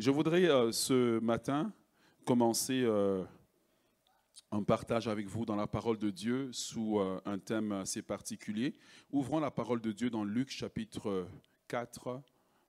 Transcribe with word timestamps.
Je 0.00 0.10
voudrais 0.10 0.48
euh, 0.48 0.72
ce 0.72 1.18
matin 1.18 1.74
commencer 2.24 2.84
euh, 2.84 3.22
un 4.50 4.62
partage 4.62 5.08
avec 5.08 5.26
vous 5.26 5.44
dans 5.44 5.56
la 5.56 5.66
parole 5.66 5.98
de 5.98 6.08
Dieu 6.08 6.48
sous 6.54 6.98
euh, 6.98 7.20
un 7.26 7.38
thème 7.38 7.72
assez 7.72 8.00
particulier. 8.00 8.74
Ouvrons 9.12 9.40
la 9.40 9.50
parole 9.50 9.82
de 9.82 9.92
Dieu 9.92 10.08
dans 10.08 10.24
Luc 10.24 10.48
chapitre 10.48 11.28
4, 11.68 12.22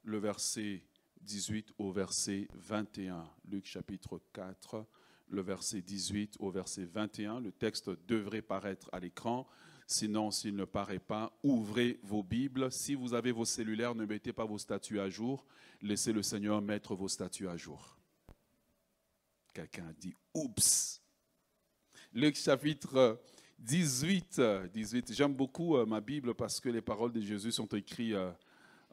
le 0.03 0.17
verset 0.17 0.83
18 1.21 1.71
au 1.77 1.93
verset 1.93 2.49
21. 2.53 3.23
Luc 3.49 3.65
chapitre 3.65 4.19
4, 4.33 4.85
le 5.29 5.41
verset 5.41 5.81
18 5.81 6.35
au 6.41 6.51
verset 6.51 6.83
21. 6.83 7.39
Le 7.39 7.53
texte 7.53 7.91
devrait 8.09 8.41
paraître 8.41 8.89
à 8.91 8.99
l'écran. 8.99 9.47
Sinon, 9.91 10.31
s'il 10.31 10.55
ne 10.55 10.63
paraît 10.63 10.99
pas, 10.99 11.37
ouvrez 11.43 11.99
vos 12.01 12.23
Bibles. 12.23 12.71
Si 12.71 12.95
vous 12.95 13.13
avez 13.13 13.33
vos 13.33 13.43
cellulaires, 13.43 13.93
ne 13.93 14.05
mettez 14.05 14.31
pas 14.31 14.45
vos 14.45 14.57
statuts 14.57 15.01
à 15.01 15.09
jour. 15.09 15.45
Laissez 15.81 16.13
le 16.13 16.23
Seigneur 16.23 16.61
mettre 16.61 16.95
vos 16.95 17.09
statuts 17.09 17.49
à 17.49 17.57
jour. 17.57 17.97
Quelqu'un 19.53 19.89
a 19.89 19.93
dit 19.93 20.15
Oups. 20.33 21.01
Luc 22.13 22.37
chapitre 22.37 23.21
18. 23.59 24.41
18. 24.73 25.11
J'aime 25.11 25.33
beaucoup 25.33 25.75
euh, 25.75 25.85
ma 25.85 25.99
Bible 25.99 26.35
parce 26.35 26.61
que 26.61 26.69
les 26.69 26.81
paroles 26.81 27.11
de 27.11 27.19
Jésus 27.19 27.51
sont 27.51 27.67
écrites 27.67 28.13
euh, 28.13 28.31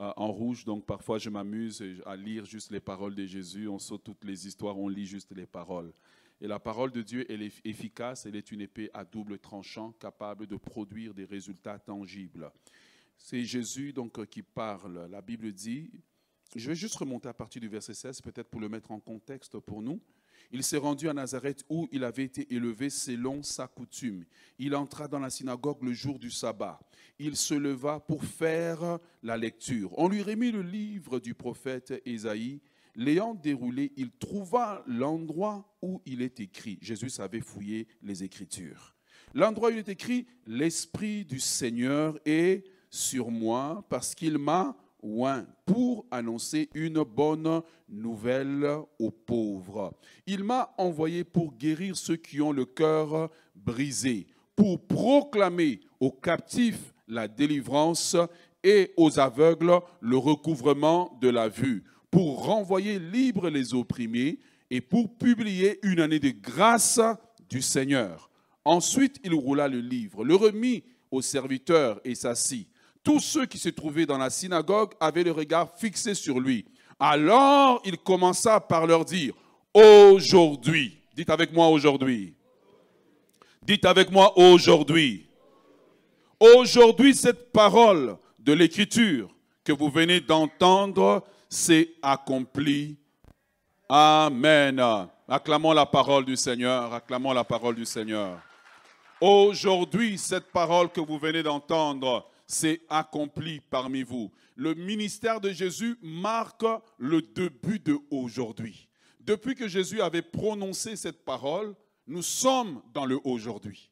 euh, 0.00 0.12
en 0.16 0.32
rouge. 0.32 0.64
Donc 0.64 0.84
parfois, 0.84 1.18
je 1.18 1.30
m'amuse 1.30 1.80
à 2.06 2.16
lire 2.16 2.44
juste 2.44 2.72
les 2.72 2.80
paroles 2.80 3.14
de 3.14 3.24
Jésus. 3.24 3.68
On 3.68 3.78
saute 3.78 4.02
toutes 4.02 4.24
les 4.24 4.48
histoires, 4.48 4.76
on 4.76 4.88
lit 4.88 5.06
juste 5.06 5.30
les 5.30 5.46
paroles. 5.46 5.92
Et 6.40 6.46
la 6.46 6.60
parole 6.60 6.92
de 6.92 7.02
Dieu, 7.02 7.26
elle 7.28 7.42
est 7.42 7.52
efficace, 7.64 8.26
elle 8.26 8.36
est 8.36 8.52
une 8.52 8.60
épée 8.60 8.90
à 8.94 9.04
double 9.04 9.38
tranchant, 9.38 9.92
capable 9.92 10.46
de 10.46 10.56
produire 10.56 11.12
des 11.14 11.24
résultats 11.24 11.78
tangibles. 11.78 12.50
C'est 13.16 13.44
Jésus 13.44 13.92
donc 13.92 14.24
qui 14.26 14.42
parle. 14.42 15.08
La 15.10 15.20
Bible 15.20 15.52
dit, 15.52 15.90
je 16.54 16.68
vais 16.68 16.76
juste 16.76 16.94
remonter 16.94 17.28
à 17.28 17.34
partir 17.34 17.60
du 17.60 17.68
verset 17.68 17.94
16, 17.94 18.20
peut-être 18.22 18.48
pour 18.48 18.60
le 18.60 18.68
mettre 18.68 18.92
en 18.92 19.00
contexte 19.00 19.58
pour 19.58 19.82
nous. 19.82 20.00
Il 20.50 20.64
s'est 20.64 20.78
rendu 20.78 21.08
à 21.08 21.12
Nazareth 21.12 21.64
où 21.68 21.88
il 21.92 22.04
avait 22.04 22.24
été 22.24 22.54
élevé 22.54 22.88
selon 22.88 23.42
sa 23.42 23.66
coutume. 23.66 24.24
Il 24.58 24.74
entra 24.74 25.06
dans 25.06 25.18
la 25.18 25.28
synagogue 25.28 25.82
le 25.82 25.92
jour 25.92 26.18
du 26.18 26.30
sabbat. 26.30 26.80
Il 27.18 27.36
se 27.36 27.54
leva 27.54 28.00
pour 28.00 28.24
faire 28.24 28.98
la 29.22 29.36
lecture. 29.36 29.90
On 29.98 30.08
lui 30.08 30.22
remit 30.22 30.50
le 30.50 30.62
livre 30.62 31.18
du 31.18 31.34
prophète 31.34 32.00
Ésaïe. 32.06 32.60
L'ayant 32.94 33.34
déroulé, 33.34 33.92
il 33.96 34.10
trouva 34.10 34.84
l'endroit 34.86 35.76
où 35.82 36.00
il 36.06 36.22
est 36.22 36.40
écrit. 36.40 36.78
Jésus 36.80 37.10
savait 37.10 37.40
fouiller 37.40 37.86
les 38.02 38.24
Écritures. 38.24 38.94
L'endroit 39.34 39.68
où 39.68 39.72
il 39.72 39.78
est 39.78 39.88
écrit, 39.88 40.26
l'Esprit 40.46 41.24
du 41.24 41.40
Seigneur 41.40 42.18
est 42.24 42.64
sur 42.90 43.30
moi 43.30 43.84
parce 43.88 44.14
qu'il 44.14 44.38
m'a 44.38 44.76
oint 45.02 45.46
pour 45.64 46.06
annoncer 46.10 46.68
une 46.74 47.02
bonne 47.02 47.62
nouvelle 47.88 48.66
aux 48.98 49.10
pauvres. 49.10 49.92
Il 50.26 50.44
m'a 50.44 50.74
envoyé 50.78 51.24
pour 51.24 51.54
guérir 51.54 51.96
ceux 51.96 52.16
qui 52.16 52.40
ont 52.40 52.52
le 52.52 52.64
cœur 52.64 53.30
brisé, 53.54 54.26
pour 54.56 54.86
proclamer 54.86 55.80
aux 56.00 56.10
captifs 56.10 56.94
la 57.06 57.28
délivrance 57.28 58.16
et 58.62 58.92
aux 58.96 59.18
aveugles 59.18 59.80
le 60.00 60.16
recouvrement 60.16 61.16
de 61.20 61.28
la 61.28 61.48
vue, 61.48 61.84
pour 62.10 62.44
renvoyer 62.44 62.98
libres 62.98 63.50
les 63.50 63.74
opprimés 63.74 64.38
et 64.70 64.80
pour 64.80 65.16
publier 65.16 65.78
une 65.82 66.00
année 66.00 66.18
de 66.18 66.30
grâce 66.30 67.00
du 67.48 67.62
Seigneur. 67.62 68.30
Ensuite, 68.64 69.16
il 69.24 69.34
roula 69.34 69.68
le 69.68 69.80
livre, 69.80 70.24
le 70.24 70.34
remit 70.34 70.84
au 71.10 71.22
serviteur 71.22 72.00
et 72.04 72.14
s'assit. 72.14 72.68
Tous 73.02 73.20
ceux 73.20 73.46
qui 73.46 73.58
se 73.58 73.70
trouvaient 73.70 74.06
dans 74.06 74.18
la 74.18 74.30
synagogue 74.30 74.92
avaient 75.00 75.24
le 75.24 75.32
regard 75.32 75.74
fixé 75.78 76.14
sur 76.14 76.40
lui. 76.40 76.66
Alors 77.00 77.80
il 77.84 77.96
commença 77.96 78.60
par 78.60 78.86
leur 78.86 79.04
dire, 79.04 79.34
aujourd'hui, 79.72 80.98
dites 81.14 81.30
avec 81.30 81.52
moi 81.52 81.68
aujourd'hui, 81.68 82.34
dites 83.62 83.84
avec 83.84 84.10
moi 84.10 84.36
aujourd'hui, 84.36 85.26
aujourd'hui 86.40 87.14
cette 87.14 87.52
parole 87.52 88.18
de 88.38 88.52
l'écriture 88.52 89.34
que 89.62 89.72
vous 89.72 89.90
venez 89.90 90.20
d'entendre 90.20 91.24
s'est 91.48 91.90
accomplie. 92.02 92.96
Amen. 93.88 94.82
Acclamons 95.28 95.72
la 95.72 95.86
parole 95.86 96.24
du 96.24 96.36
Seigneur, 96.36 96.92
acclamons 96.92 97.32
la 97.32 97.44
parole 97.44 97.74
du 97.74 97.84
Seigneur. 97.84 98.40
Aujourd'hui, 99.20 100.16
cette 100.18 100.52
parole 100.52 100.90
que 100.90 101.00
vous 101.00 101.18
venez 101.18 101.42
d'entendre 101.42 102.28
s'est 102.46 102.80
accompli 102.88 103.60
parmi 103.60 104.02
vous. 104.02 104.30
Le 104.56 104.74
ministère 104.74 105.40
de 105.40 105.50
Jésus 105.50 105.98
marque 106.02 106.64
le 106.98 107.22
début 107.22 107.78
de 107.78 107.98
aujourd'hui. 108.10 108.88
Depuis 109.20 109.54
que 109.54 109.68
Jésus 109.68 110.00
avait 110.00 110.22
prononcé 110.22 110.96
cette 110.96 111.24
parole, 111.24 111.74
nous 112.06 112.22
sommes 112.22 112.80
dans 112.94 113.04
le 113.04 113.18
aujourd'hui. 113.24 113.90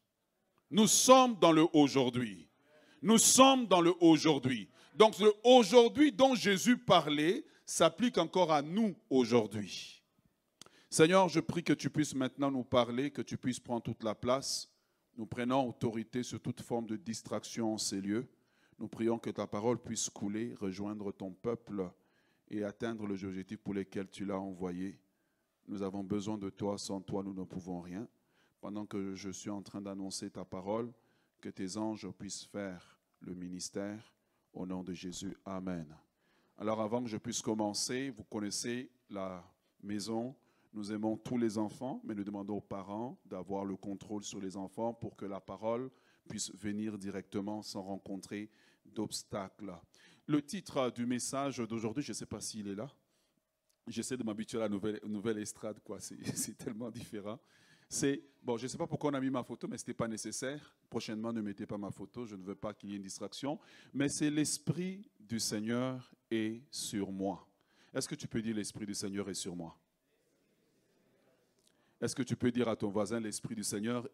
Nous 0.71 0.87
sommes 0.87 1.37
dans 1.39 1.53
le 1.53 1.66
aujourd'hui. 1.72 2.49
Nous 3.03 3.19
sommes 3.19 3.66
dans 3.66 3.81
le 3.81 3.93
aujourd'hui. 4.00 4.69
Donc 4.97 5.15
aujourd'hui 5.45 6.11
dont 6.11 6.34
Jésus 6.34 6.79
parlait 6.79 7.45
s'applique 7.67 8.17
encore 8.17 8.51
à 8.51 8.62
nous 8.62 8.97
aujourd'hui. 9.11 10.03
Seigneur, 10.89 11.29
je 11.29 11.41
prie 11.41 11.62
que 11.62 11.75
tu 11.75 11.91
puisses 11.91 12.15
maintenant 12.15 12.51
nous 12.51 12.65
parler, 12.65 13.11
que 13.11 13.21
tu 13.21 13.37
puisses 13.37 13.61
prendre 13.61 13.83
toute 13.83 14.03
la 14.03 14.15
place. 14.15 14.71
Nous 15.19 15.27
prenons 15.27 15.69
autorité 15.69 16.23
sur 16.23 16.41
toute 16.41 16.62
forme 16.62 16.87
de 16.87 16.97
distraction 16.97 17.75
en 17.75 17.79
ces 17.79 18.01
lieux. 18.01 18.27
Nous 18.79 18.89
prions 18.89 19.19
que 19.19 19.29
ta 19.29 19.47
parole 19.47 19.79
puisse 19.79 20.09
couler, 20.09 20.55
rejoindre 20.55 21.13
ton 21.13 21.31
peuple 21.31 21.91
et 22.49 22.65
atteindre 22.65 23.07
le 23.07 23.23
objectif 23.23 23.59
pour 23.59 23.75
lequel 23.75 24.09
tu 24.09 24.25
l'as 24.25 24.39
envoyé. 24.39 24.99
Nous 25.69 25.83
avons 25.83 26.05
besoin 26.05 26.39
de 26.39 26.49
toi, 26.49 26.78
sans 26.78 27.03
toi 27.03 27.23
nous 27.23 27.34
ne 27.34 27.45
pouvons 27.45 27.83
rien. 27.83 28.09
Pendant 28.63 28.87
que 28.87 29.15
je 29.15 29.28
suis 29.28 29.51
en 29.51 29.61
train 29.61 29.83
d'annoncer 29.83 30.31
ta 30.31 30.47
parole, 30.47 30.91
que 31.43 31.51
tes 31.51 31.77
anges 31.77 32.09
puissent 32.13 32.45
faire 32.45 32.99
le 33.21 33.34
ministère. 33.34 34.16
Au 34.56 34.65
nom 34.65 34.83
de 34.83 34.94
Jésus, 34.94 35.37
Amen. 35.44 35.87
Alors 36.56 36.81
avant 36.81 37.03
que 37.03 37.11
je 37.11 37.19
puisse 37.19 37.43
commencer, 37.43 38.09
vous 38.09 38.25
connaissez 38.25 38.91
la 39.11 39.44
maison. 39.83 40.34
Nous 40.72 40.93
aimons 40.93 41.19
tous 41.19 41.37
les 41.37 41.59
enfants, 41.59 42.00
mais 42.05 42.15
nous 42.15 42.25
demandons 42.25 42.56
aux 42.56 42.62
parents 42.62 43.21
d'avoir 43.27 43.66
le 43.66 43.77
contrôle 43.77 44.25
sur 44.25 44.41
les 44.41 44.56
enfants 44.56 44.95
pour 44.95 45.15
que 45.15 45.27
la 45.27 45.41
parole 45.41 45.91
puisse 46.27 46.50
venir 46.55 46.97
directement 46.97 47.61
sans 47.61 47.83
rencontrer 47.83 48.49
d'obstacles. 48.87 49.75
Le 50.27 50.41
titre 50.41 50.91
du 50.91 51.05
message 51.05 51.59
d'aujourd'hui, 51.59 52.03
je 52.03 52.12
ne 52.12 52.15
sais 52.15 52.25
pas 52.25 52.41
s'il 52.41 52.69
est 52.69 52.75
là. 52.75 52.91
J'essaie 53.87 54.16
de 54.16 54.25
m'habituer 54.25 54.56
à 54.56 54.62
la 54.62 54.69
nouvelle, 54.71 55.00
nouvelle 55.05 55.39
estrade, 55.39 55.81
quoi. 55.84 56.00
C'est 56.00 56.56
tellement 56.56 56.91
différent. 56.91 57.39
C'est, 57.88 58.22
bon, 58.42 58.56
je 58.56 58.64
ne 58.64 58.69
sais 58.69 58.78
pas 58.78 58.86
pourquoi 58.86 59.10
on 59.10 59.14
a 59.14 59.20
mis 59.20 59.30
ma 59.30 59.42
photo, 59.42 59.69
mais 59.69 59.78
ce 59.78 59.82
n'était 59.82 59.94
pas 59.94 60.08
nécessaire. 60.08 60.74
Prochainement, 60.91 61.32
ne 61.32 61.41
mettez 61.41 61.66
pas 61.66 61.78
ma 61.78 61.91
photo, 61.91 62.26
je 62.26 62.36
ne 62.36 62.42
veux 62.42 62.54
pas 62.54 62.74
qu'il 62.74 62.91
y 62.91 62.92
ait 62.94 62.97
une 62.97 63.02
distraction. 63.02 63.58
Mais 63.94 64.08
c'est 64.08 64.30
l'Esprit 64.30 65.08
du 65.20 65.38
Seigneur 65.38 66.12
est 66.30 66.62
sur 66.70 67.12
moi. 67.12 67.47
Est-ce 67.94 68.08
que 68.08 68.14
tu 68.14 68.28
peux 68.28 68.42
dire 68.42 68.54
l'Esprit 68.54 68.86
du 68.86 68.94
Seigneur 68.94 69.28
est 69.28 69.34
sur 69.34 69.56
moi? 69.56 69.76
Est-ce 72.00 72.14
que 72.14 72.22
tu 72.22 72.36
peux 72.36 72.50
dire 72.50 72.69
à 72.69 72.76
ton 72.76 72.91
voisin 72.91 73.20
l'Esprit 73.20 73.54
du 73.54 73.64
Seigneur 73.64 74.06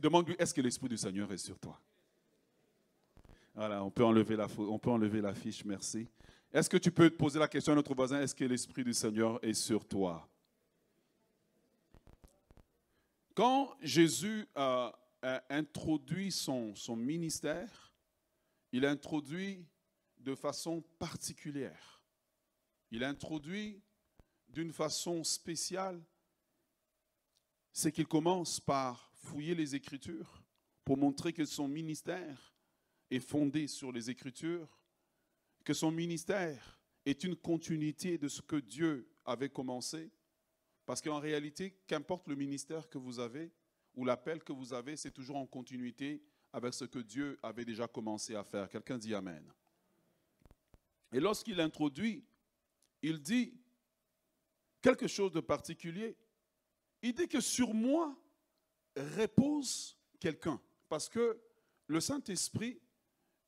Demande-lui, 0.00 0.34
est-ce 0.38 0.52
que 0.52 0.60
l'Esprit 0.60 0.88
du 0.88 0.96
Seigneur 0.96 1.30
est 1.32 1.38
sur 1.38 1.58
toi? 1.58 1.80
Voilà, 3.54 3.82
on 3.84 3.90
peut 3.90 4.04
enlever 4.04 4.36
la, 4.36 4.46
on 4.58 4.78
peut 4.78 4.90
enlever 4.90 5.20
la 5.20 5.34
fiche, 5.34 5.64
merci. 5.64 6.08
Est-ce 6.52 6.68
que 6.70 6.76
tu 6.76 6.90
peux 6.90 7.10
poser 7.10 7.38
la 7.38 7.48
question 7.48 7.72
à 7.72 7.76
notre 7.76 7.94
voisin, 7.94 8.20
est-ce 8.20 8.34
que 8.34 8.44
l'Esprit 8.44 8.82
du 8.82 8.92
Seigneur 8.92 9.38
est 9.44 9.54
sur 9.54 9.84
toi? 9.84 10.28
Quand 13.38 13.76
Jésus 13.80 14.48
a, 14.56 14.98
introduit 15.48 16.32
son, 16.32 16.74
son 16.74 16.96
ministère, 16.96 17.94
il 18.72 18.84
introduit 18.84 19.64
de 20.18 20.34
façon 20.34 20.82
particulière. 20.98 22.02
Il 22.90 23.04
introduit 23.04 23.80
d'une 24.48 24.72
façon 24.72 25.22
spéciale, 25.22 26.04
c'est 27.72 27.92
qu'il 27.92 28.08
commence 28.08 28.58
par 28.58 29.12
fouiller 29.14 29.54
les 29.54 29.76
Écritures 29.76 30.42
pour 30.84 30.96
montrer 30.96 31.32
que 31.32 31.44
son 31.44 31.68
ministère 31.68 32.56
est 33.08 33.20
fondé 33.20 33.68
sur 33.68 33.92
les 33.92 34.10
Écritures, 34.10 34.80
que 35.62 35.74
son 35.74 35.92
ministère 35.92 36.80
est 37.06 37.22
une 37.22 37.36
continuité 37.36 38.18
de 38.18 38.26
ce 38.26 38.42
que 38.42 38.56
Dieu 38.56 39.08
avait 39.24 39.48
commencé. 39.48 40.10
Parce 40.88 41.02
qu'en 41.02 41.20
réalité, 41.20 41.74
qu'importe 41.86 42.28
le 42.28 42.34
ministère 42.34 42.88
que 42.88 42.96
vous 42.96 43.18
avez 43.20 43.52
ou 43.94 44.06
l'appel 44.06 44.42
que 44.42 44.54
vous 44.54 44.72
avez, 44.72 44.96
c'est 44.96 45.10
toujours 45.10 45.36
en 45.36 45.44
continuité 45.44 46.22
avec 46.50 46.72
ce 46.72 46.86
que 46.86 46.98
Dieu 46.98 47.38
avait 47.42 47.66
déjà 47.66 47.86
commencé 47.86 48.34
à 48.34 48.42
faire. 48.42 48.70
Quelqu'un 48.70 48.96
dit 48.96 49.14
Amen. 49.14 49.52
Et 51.12 51.20
lorsqu'il 51.20 51.60
introduit, 51.60 52.24
il 53.02 53.20
dit 53.20 53.52
quelque 54.80 55.06
chose 55.06 55.30
de 55.30 55.40
particulier. 55.40 56.16
Il 57.02 57.12
dit 57.12 57.28
que 57.28 57.42
sur 57.42 57.74
moi 57.74 58.18
repose 58.96 59.94
quelqu'un. 60.18 60.58
Parce 60.88 61.10
que 61.10 61.38
le 61.86 62.00
Saint-Esprit 62.00 62.80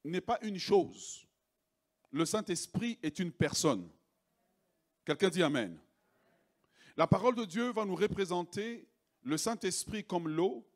n'est 0.04 0.20
pas 0.20 0.38
une 0.42 0.58
chose. 0.58 1.26
Le 2.10 2.26
Saint-Esprit 2.26 2.98
est 3.02 3.18
une 3.18 3.32
personne. 3.32 3.90
Quelqu'un 5.06 5.30
dit 5.30 5.42
Amen. 5.42 5.80
La 6.96 7.06
parole 7.06 7.34
de 7.34 7.44
Dieu 7.44 7.72
va 7.72 7.84
nous 7.84 7.94
représenter 7.94 8.88
le 9.22 9.36
Saint-Esprit 9.36 10.04
comme 10.04 10.28
l'eau, 10.28 10.66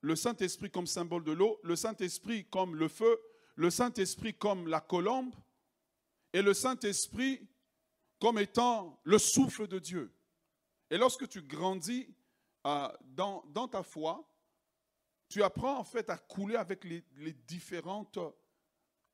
le 0.00 0.16
Saint-Esprit 0.16 0.70
comme 0.70 0.86
symbole 0.86 1.24
de 1.24 1.32
l'eau, 1.32 1.58
le 1.62 1.76
Saint-Esprit 1.76 2.46
comme 2.50 2.74
le 2.74 2.88
feu, 2.88 3.18
le 3.56 3.70
Saint-Esprit 3.70 4.34
comme 4.34 4.68
la 4.68 4.80
colombe 4.80 5.34
et 6.32 6.42
le 6.42 6.52
Saint-Esprit 6.52 7.48
comme 8.20 8.38
étant 8.38 9.00
le 9.04 9.18
souffle 9.18 9.66
de 9.66 9.78
Dieu. 9.78 10.12
Et 10.90 10.98
lorsque 10.98 11.28
tu 11.28 11.42
grandis 11.42 12.14
euh, 12.66 12.88
dans, 13.02 13.68
ta 13.68 13.82
foi, 13.82 14.28
tu 15.28 15.42
apprends 15.42 15.78
en 15.78 15.84
fait 15.84 16.10
à 16.10 16.18
couler 16.18 16.56
avec 16.56 16.84
les, 16.84 17.32
différentes 17.46 18.18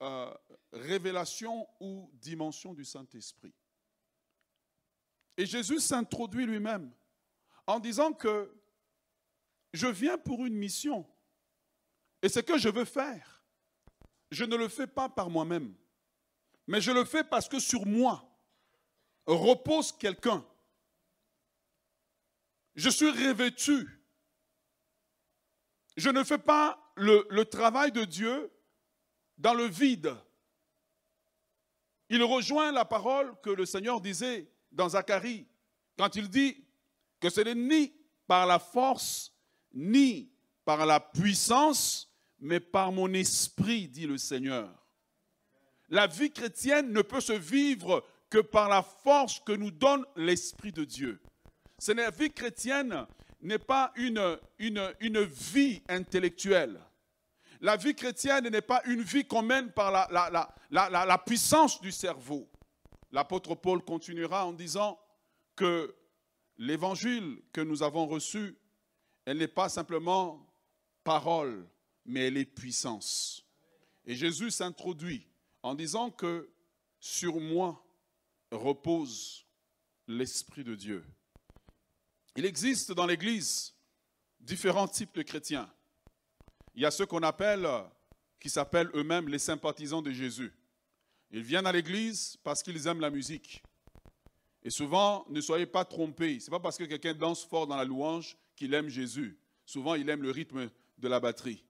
euh, 0.03 0.35
révélations 0.73 1.69
ou 1.79 2.11
dimensions 2.14 2.75
du 2.75 2.85
Saint-Esprit. 2.85 3.55
Et 5.40 5.46
Jésus 5.46 5.81
s'introduit 5.81 6.44
lui-même 6.44 6.92
en 7.66 7.81
disant 7.81 8.12
que 8.12 8.54
je 9.72 9.87
viens 9.87 10.19
pour 10.19 10.44
une 10.44 10.52
mission. 10.52 11.08
Et 12.20 12.28
ce 12.28 12.40
que 12.40 12.58
je 12.58 12.69
veux 12.69 12.84
faire, 12.84 13.42
je 14.31 14.44
ne 14.44 14.54
le 14.54 14.69
fais 14.69 14.87
pas 14.87 15.08
par 15.08 15.31
moi-même, 15.31 15.75
mais 16.66 16.82
je 16.82 16.92
le 16.92 17.06
fais 17.06 17.25
parce 17.25 17.48
que 17.48 17.58
sur 17.58 17.87
moi 17.87 18.31
repose 19.25 19.92
quelqu'un. 19.92 20.44
Je 22.75 22.90
suis 22.90 23.08
revêtu. 23.08 23.88
Je 25.96 26.10
ne 26.10 26.22
fais 26.22 26.36
pas 26.36 26.93
le, 26.96 27.26
le, 27.31 27.46
travail 27.46 27.93
de 27.93 28.04
Dieu 28.04 28.52
dans 29.38 29.54
le 29.54 29.64
vide. 29.64 30.14
Il 32.10 32.22
rejoint 32.25 32.72
la 32.72 32.84
parole 32.84 33.40
que 33.40 33.48
le 33.48 33.64
Seigneur 33.64 34.02
disait 34.02 34.46
dans 34.70 34.90
Zacharie, 34.90 35.46
quand 35.96 36.14
il 36.17 36.28
dit 36.28 36.64
que 37.20 37.31
ce 37.31 37.40
n'est 37.40 37.55
ni 37.55 37.93
par 38.26 38.46
la 38.46 38.58
force 38.58 39.32
ni 39.72 40.31
par 40.64 40.87
la 40.87 41.00
puissance, 41.00 42.12
mais 42.38 42.61
par 42.61 42.93
mon 42.93 43.12
esprit, 43.12 43.88
dit 43.88 44.06
le 44.06 44.19
Seigneur. 44.19 44.70
La 45.88 46.06
vie 46.06 46.31
chrétienne 46.31 46.93
ne 46.93 47.02
peut 47.02 47.20
se 47.20 47.32
vivre 47.32 48.05
que 48.28 48.38
par 48.38 48.69
la 48.69 48.82
force 48.82 49.40
que 49.40 49.52
nous 49.52 49.70
donne 49.70 50.05
l'Esprit 50.17 50.72
de 50.72 50.84
Dieu. 50.84 51.20
La 51.88 52.11
vie 52.11 52.31
chrétienne 52.31 53.06
n'est 53.43 53.58
pas 53.58 53.93
une, 53.96 54.38
vie 55.00 55.82
intellectuelle. 55.88 56.81
La 57.61 57.76
vie 57.76 57.94
chrétienne 57.94 58.49
n'est 58.49 58.61
pas 58.61 58.82
une 58.87 59.02
vie 59.02 59.25
qu'on 59.25 59.43
mène 59.43 59.72
par 59.72 59.90
la 60.70 61.19
puissance 61.19 61.81
du 61.81 61.90
cerveau. 61.90 62.50
L'apôtre 63.12 63.54
Paul 63.54 63.82
continuera 63.82 64.46
en 64.46 64.52
disant 64.52 65.00
que 65.56 65.94
l'évangile 66.58 67.42
que 67.52 67.60
nous 67.60 67.82
avons 67.82 68.06
reçu 68.06 68.56
elle 69.24 69.38
n'est 69.38 69.48
pas 69.48 69.68
simplement 69.68 70.44
parole, 71.04 71.68
mais 72.04 72.26
elle 72.26 72.36
est 72.36 72.44
puissance. 72.44 73.44
Et 74.04 74.14
Jésus 74.14 74.50
s'introduit 74.50 75.28
en 75.62 75.74
disant 75.74 76.10
que 76.10 76.50
sur 76.98 77.38
moi 77.38 77.84
repose 78.50 79.46
l'Esprit 80.08 80.64
de 80.64 80.74
Dieu. 80.74 81.04
Il 82.34 82.44
existe 82.44 82.92
dans 82.92 83.06
l'Église 83.06 83.74
différents 84.40 84.88
types 84.88 85.14
de 85.14 85.22
chrétiens. 85.22 85.72
Il 86.74 86.82
y 86.82 86.86
a 86.86 86.90
ceux 86.90 87.06
qu'on 87.06 87.22
appelle, 87.22 87.68
qui 88.40 88.48
s'appellent 88.48 88.90
eux-mêmes 88.94 89.28
les 89.28 89.38
sympathisants 89.38 90.02
de 90.02 90.10
Jésus. 90.10 90.52
Ils 91.31 91.43
viennent 91.43 91.67
à 91.67 91.73
l'Église 91.73 92.37
parce 92.43 92.62
qu'ils 92.62 92.87
aiment 92.87 93.00
la 93.00 93.11
musique. 93.11 93.62
Et 94.62 94.71
souvent, 94.71 95.25
ne 95.29 95.41
soyez 95.41 95.67
pas 95.67 95.85
trompés. 95.85 96.41
Ce 96.41 96.47
n'est 96.47 96.50
pas 96.50 96.61
parce 96.61 96.77
que 96.77 96.85
quelqu'un 96.85 97.15
danse 97.15 97.44
fort 97.44 97.67
dans 97.67 97.77
la 97.77 97.85
louange 97.85 98.37
qu'il 98.56 98.75
aime 98.75 98.88
Jésus. 98.88 99.38
Souvent, 99.65 99.94
il 99.94 100.09
aime 100.09 100.23
le 100.23 100.31
rythme 100.31 100.71
de 100.99 101.09
la 101.09 101.21
batterie. 101.21 101.65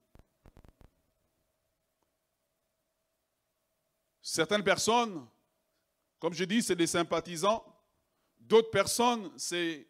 Certaines 4.21 4.63
personnes, 4.63 5.27
comme 6.19 6.33
je 6.33 6.43
dis, 6.43 6.63
c'est 6.63 6.75
des 6.75 6.87
sympathisants. 6.87 7.65
D'autres 8.39 8.71
personnes, 8.71 9.31
ce 9.37 9.85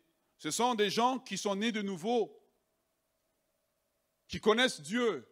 sont 0.50 0.76
des 0.76 0.90
gens 0.90 1.20
qui 1.20 1.38
sont 1.38 1.56
nés 1.56 1.72
de 1.72 1.82
nouveau, 1.82 2.38
qui 4.28 4.40
connaissent 4.40 4.82
Dieu, 4.82 5.28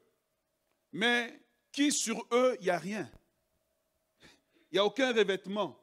mais 0.92 1.42
qui 1.72 1.92
sur 1.92 2.26
eux, 2.32 2.56
il 2.60 2.64
n'y 2.64 2.70
a 2.70 2.80
rien? 2.80 3.10
Il 4.72 4.76
n'y 4.76 4.80
a 4.80 4.86
aucun 4.86 5.14
revêtement. 5.14 5.80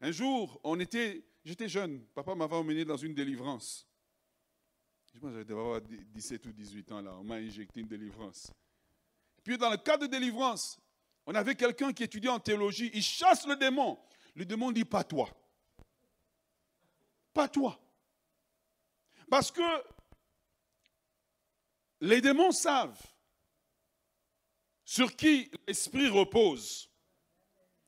Un 0.00 0.10
jour, 0.10 0.60
on 0.64 0.78
était, 0.80 1.24
j'étais 1.44 1.68
jeune, 1.68 2.04
papa 2.14 2.34
m'avait 2.34 2.56
emmené 2.56 2.84
dans 2.84 2.96
une 2.96 3.14
délivrance. 3.14 3.86
Je 5.14 5.20
pense 5.20 5.30
que 5.30 5.38
j'avais 5.38 5.52
avoir 5.52 5.80
17 5.80 6.46
ou 6.46 6.52
18 6.52 6.92
ans 6.92 7.00
là. 7.00 7.16
On 7.18 7.24
m'a 7.24 7.36
injecté 7.36 7.80
une 7.80 7.88
délivrance. 7.88 8.52
Puis 9.42 9.56
dans 9.56 9.70
le 9.70 9.78
cas 9.78 9.96
de 9.96 10.06
délivrance, 10.06 10.78
on 11.24 11.34
avait 11.34 11.54
quelqu'un 11.54 11.92
qui 11.92 12.02
étudiait 12.02 12.30
en 12.30 12.40
théologie. 12.40 12.90
Il 12.92 13.02
chasse 13.02 13.46
le 13.46 13.56
démon. 13.56 13.98
Le 14.34 14.44
démon 14.44 14.72
dit 14.72 14.84
pas 14.84 15.04
toi. 15.04 15.30
Pas 17.32 17.48
toi. 17.48 17.80
Parce 19.30 19.50
que 19.50 19.62
les 22.00 22.20
démons 22.20 22.52
savent 22.52 23.00
sur 24.84 25.16
qui 25.16 25.50
l'esprit 25.66 26.08
repose 26.08 26.90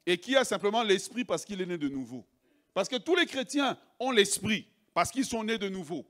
et 0.09 0.19
qui 0.19 0.35
a 0.37 0.45
simplement 0.45 0.83
l'esprit 0.83 1.25
parce 1.25 1.45
qu'il 1.45 1.61
est 1.61 1.67
né 1.67 1.79
de 1.79 1.89
nouveau. 1.89 2.27
Parce 2.75 2.89
que 2.89 2.97
tous 2.97 3.15
les 3.15 3.27
chrétiens 3.27 3.79
ont 4.01 4.11
l'esprit 4.11 4.67
parce 4.95 5.11
qu'ils 5.11 5.25
sont 5.25 5.45
nés 5.45 5.59
de 5.59 5.69
nouveau 5.69 6.05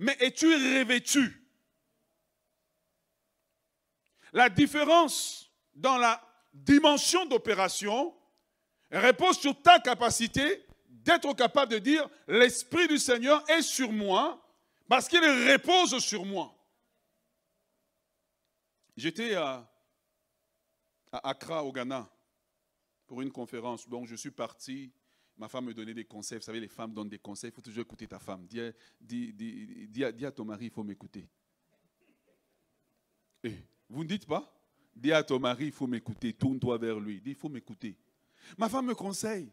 mais 0.00 0.16
es-tu 0.20 0.46
revêtu? 0.46 1.46
La 4.32 4.48
différence 4.48 5.50
dans 5.74 5.98
la 5.98 6.22
dimension 6.54 7.26
d'opération 7.26 8.16
repose 8.90 9.38
sur 9.38 9.60
ta 9.60 9.78
capacité 9.78 10.64
d'être 10.88 11.34
capable 11.34 11.72
de 11.72 11.78
dire 11.78 12.08
l'Esprit 12.28 12.88
du 12.88 12.98
Seigneur 12.98 13.48
est 13.50 13.62
sur 13.62 13.92
moi 13.92 14.42
parce 14.88 15.06
qu'il 15.06 15.20
repose 15.20 15.98
sur 15.98 16.24
moi. 16.24 16.54
J'étais 18.96 19.34
à, 19.34 19.70
Accra, 21.12 21.64
au 21.64 21.72
Ghana, 21.72 22.08
pour 23.10 23.22
une 23.22 23.32
conférence. 23.32 23.88
Donc, 23.88 24.06
je 24.06 24.14
suis 24.14 24.30
parti 24.30 24.92
Ma 25.36 25.48
femme 25.48 25.64
me 25.64 25.74
donnait 25.74 25.94
des 25.94 26.04
conseils. 26.04 26.38
Vous 26.38 26.44
savez, 26.44 26.60
les 26.60 26.68
femmes 26.68 26.92
donnent 26.92 27.08
des 27.08 27.18
conseils. 27.18 27.50
Il 27.50 27.54
faut 27.54 27.62
toujours 27.62 27.80
écouter 27.80 28.06
ta 28.06 28.18
femme. 28.20 28.46
Dis, 28.46 30.04
à, 30.04 30.30
ton 30.30 30.44
mari, 30.44 30.66
il 30.66 30.70
faut 30.70 30.84
m'écouter. 30.84 31.26
Eh, 33.42 33.54
vous 33.88 34.04
ne 34.04 34.08
dites 34.08 34.26
pas? 34.26 34.54
Dis 34.94 35.12
à 35.12 35.24
ton 35.24 35.40
mari, 35.40 35.66
il 35.66 35.72
faut 35.72 35.86
m'écouter. 35.86 36.34
Tourne-toi 36.34 36.76
vers 36.76 37.00
lui. 37.00 37.22
Dis, 37.22 37.30
il 37.30 37.36
faut 37.36 37.48
m'écouter. 37.48 37.96
Ma 38.58 38.68
femme 38.68 38.86
me 38.86 38.94
conseille. 38.94 39.50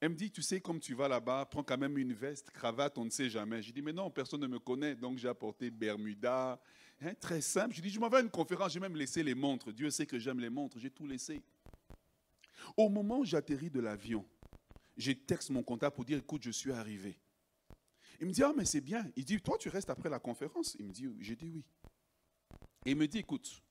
Elle 0.00 0.10
me 0.10 0.14
dit, 0.14 0.30
tu 0.30 0.40
sais, 0.40 0.60
comme 0.60 0.78
tu 0.78 0.94
vas 0.94 1.08
là-bas, 1.08 1.46
prends 1.46 1.64
quand 1.64 1.78
même 1.78 1.98
une 1.98 2.14
veste, 2.14 2.52
cravate, 2.52 2.96
on 2.96 3.04
ne 3.04 3.10
sait 3.10 3.28
jamais. 3.28 3.62
Je 3.62 3.72
dis, 3.72 3.82
mais 3.82 3.92
non, 3.92 4.08
personne 4.08 4.40
ne 4.40 4.46
me 4.46 4.60
connaît, 4.60 4.94
donc 4.94 5.18
j'ai 5.18 5.28
apporté 5.28 5.68
Bermuda. 5.68 6.60
Hein, 7.02 7.14
très 7.20 7.40
simple. 7.40 7.74
Je 7.74 7.82
dis, 7.82 7.90
je 7.90 7.98
m'en 7.98 8.08
vais 8.08 8.18
à 8.18 8.20
une 8.20 8.30
conférence, 8.30 8.72
j'ai 8.72 8.80
même 8.80 8.96
laissé 8.96 9.22
les 9.22 9.34
montres. 9.34 9.72
Dieu 9.72 9.90
sait 9.90 10.06
que 10.06 10.18
j'aime 10.18 10.38
les 10.38 10.50
montres, 10.50 10.78
j'ai 10.78 10.90
tout 10.90 11.06
laissé. 11.06 11.42
Au 12.76 12.88
moment 12.88 13.18
où 13.18 13.24
j'atterris 13.24 13.70
de 13.70 13.80
l'avion, 13.80 14.24
j'ai 14.96 15.18
texte 15.18 15.50
mon 15.50 15.62
comptable 15.62 15.94
pour 15.94 16.04
dire, 16.04 16.18
écoute, 16.18 16.42
je 16.42 16.50
suis 16.50 16.72
arrivé. 16.72 17.18
Il 18.20 18.26
me 18.26 18.32
dit, 18.32 18.42
ah, 18.42 18.52
mais 18.56 18.64
c'est 18.64 18.80
bien. 18.80 19.10
Il 19.14 19.24
dit, 19.24 19.40
toi, 19.40 19.58
tu 19.58 19.68
restes 19.68 19.90
après 19.90 20.08
la 20.08 20.18
conférence? 20.18 20.74
Il 20.78 20.86
me 20.86 20.92
dit, 20.92 21.08
j'ai 21.20 21.36
dit 21.36 21.50
oui. 21.50 21.64
Il 22.86 22.96
me 22.96 23.06
dit, 23.06 23.18
écoute, 23.18 23.62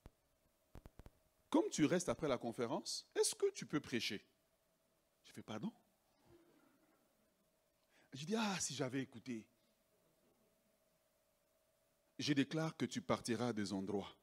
comme 1.50 1.70
tu 1.70 1.86
restes 1.86 2.10
après 2.10 2.28
la 2.28 2.38
conférence, 2.38 3.08
est-ce 3.16 3.34
que 3.34 3.50
tu 3.52 3.66
peux 3.66 3.80
prêcher? 3.80 4.24
Je 5.24 5.32
fais, 5.32 5.42
pardon? 5.42 5.72
Je 8.14 8.26
dis, 8.26 8.36
ah, 8.36 8.60
si 8.60 8.76
j'avais 8.76 9.02
écouté. 9.02 9.48
Je 12.20 12.34
déclare 12.34 12.78
que 12.78 12.86
tu 12.86 13.02
partiras 13.02 13.52
des 13.52 13.74
endroits 13.74 14.16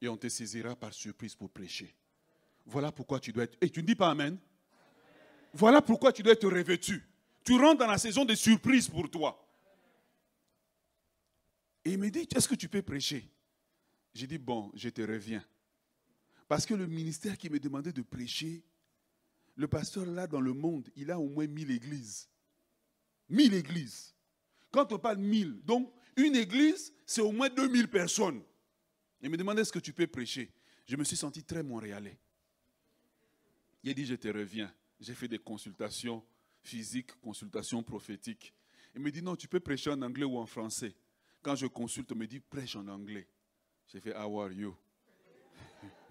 et 0.00 0.08
on 0.08 0.16
te 0.16 0.28
saisira 0.28 0.76
par 0.76 0.92
surprise 0.92 1.34
pour 1.34 1.50
prêcher. 1.50 1.94
Voilà 2.66 2.92
pourquoi 2.92 3.20
tu 3.20 3.32
dois 3.32 3.44
être. 3.44 3.56
Et 3.60 3.70
tu 3.70 3.80
ne 3.80 3.86
dis 3.86 3.94
pas 3.94 4.10
Amen 4.10 4.38
voilà 5.56 5.80
pourquoi 5.80 6.12
tu 6.12 6.22
dois 6.22 6.34
être 6.34 6.48
revêtu. 6.48 7.02
Tu 7.42 7.54
rentres 7.54 7.78
dans 7.78 7.86
la 7.86 7.96
saison 7.96 8.26
de 8.26 8.34
surprise 8.34 8.88
pour 8.88 9.10
toi. 9.10 9.42
Et 11.82 11.92
il 11.92 11.98
me 11.98 12.10
dit, 12.10 12.28
est-ce 12.34 12.46
que 12.46 12.54
tu 12.54 12.68
peux 12.68 12.82
prêcher? 12.82 13.26
J'ai 14.12 14.26
dit, 14.26 14.36
bon, 14.36 14.70
je 14.74 14.90
te 14.90 15.00
reviens. 15.00 15.42
Parce 16.46 16.66
que 16.66 16.74
le 16.74 16.86
ministère 16.86 17.38
qui 17.38 17.48
me 17.48 17.58
demandait 17.58 17.92
de 17.92 18.02
prêcher, 18.02 18.62
le 19.54 19.66
pasteur 19.66 20.04
là 20.04 20.26
dans 20.26 20.40
le 20.40 20.52
monde, 20.52 20.90
il 20.94 21.10
a 21.10 21.18
au 21.18 21.28
moins 21.28 21.46
1000 21.46 21.70
églises. 21.70 22.28
1000 23.30 23.54
églises. 23.54 24.14
Quand 24.70 24.92
on 24.92 24.98
parle 24.98 25.18
1000, 25.18 25.62
donc 25.64 25.90
une 26.16 26.36
église, 26.36 26.92
c'est 27.06 27.22
au 27.22 27.32
moins 27.32 27.48
2000 27.48 27.88
personnes. 27.88 28.42
Il 29.22 29.30
me 29.30 29.38
demandait 29.38 29.62
est-ce 29.62 29.72
que 29.72 29.78
tu 29.78 29.94
peux 29.94 30.06
prêcher? 30.06 30.52
Je 30.84 30.96
me 30.96 31.04
suis 31.04 31.16
senti 31.16 31.42
très 31.42 31.62
montréalais. 31.62 32.18
Il 33.86 33.90
a 33.90 33.94
dit, 33.94 34.04
je 34.04 34.16
te 34.16 34.26
reviens 34.26 34.74
j'ai 34.98 35.14
fait 35.14 35.28
des 35.28 35.38
consultations. 35.38 36.26
physique, 36.60 37.12
consultation 37.20 37.80
prophétique. 37.84 38.52
Il 38.92 39.00
me 39.00 39.12
dit, 39.12 39.22
non, 39.22 39.36
tu 39.36 39.46
peux 39.46 39.60
prêcher 39.60 39.90
en 39.90 40.02
anglais 40.02 40.24
ou 40.24 40.36
en 40.36 40.46
français. 40.46 40.96
Quand 41.40 41.54
je 41.54 41.68
consulte, 41.68 42.10
on 42.10 42.16
me 42.16 42.26
dit, 42.26 42.40
prêche 42.40 42.74
en 42.74 42.88
anglais. 42.88 43.28
J'ai 43.86 44.00
fait, 44.00 44.12
how 44.12 44.40
are 44.40 44.50
you? 44.50 44.76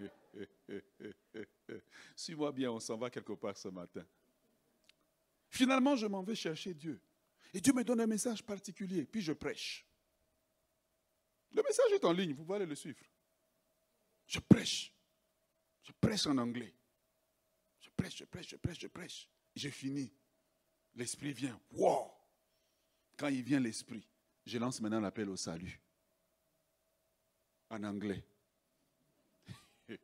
Suis-moi 2.16 2.50
bien, 2.52 2.70
on 2.70 2.80
s'en 2.80 2.96
va 2.96 3.10
quelque 3.10 3.34
part 3.34 3.58
ce 3.58 3.68
matin. 3.68 4.06
Finalement, 5.50 5.96
je 5.96 6.06
m'en 6.06 6.22
vais 6.22 6.34
chercher 6.34 6.72
Dieu. 6.72 6.98
Et 7.52 7.60
Dieu 7.60 7.74
me 7.74 7.84
donne 7.84 8.00
un 8.00 8.06
message 8.06 8.42
particulier, 8.42 9.04
puis 9.04 9.20
je 9.20 9.34
prêche. 9.34 9.86
Le 11.52 11.62
message 11.62 11.92
est 11.92 12.04
en 12.06 12.12
ligne, 12.12 12.32
vous 12.32 12.44
pouvez 12.46 12.56
aller 12.56 12.66
le 12.66 12.74
suivre. 12.74 13.04
Je 14.26 14.38
prêche. 14.38 14.90
Je 15.82 15.92
prêche 16.00 16.26
en 16.26 16.38
anglais. 16.38 16.72
Prêche, 17.96 18.16
je 18.18 18.24
prêche, 18.24 18.48
je 18.48 18.56
prêche, 18.56 18.78
je 18.80 18.88
prêche. 18.88 19.28
J'ai 19.54 19.70
fini. 19.70 20.12
L'esprit 20.94 21.32
vient. 21.32 21.60
Wow! 21.72 22.10
Quand 23.16 23.28
il 23.28 23.42
vient 23.42 23.60
l'esprit, 23.60 24.06
je 24.44 24.58
lance 24.58 24.80
maintenant 24.80 25.00
l'appel 25.00 25.28
au 25.28 25.36
salut. 25.36 25.80
En 27.70 27.82
anglais. 27.82 28.24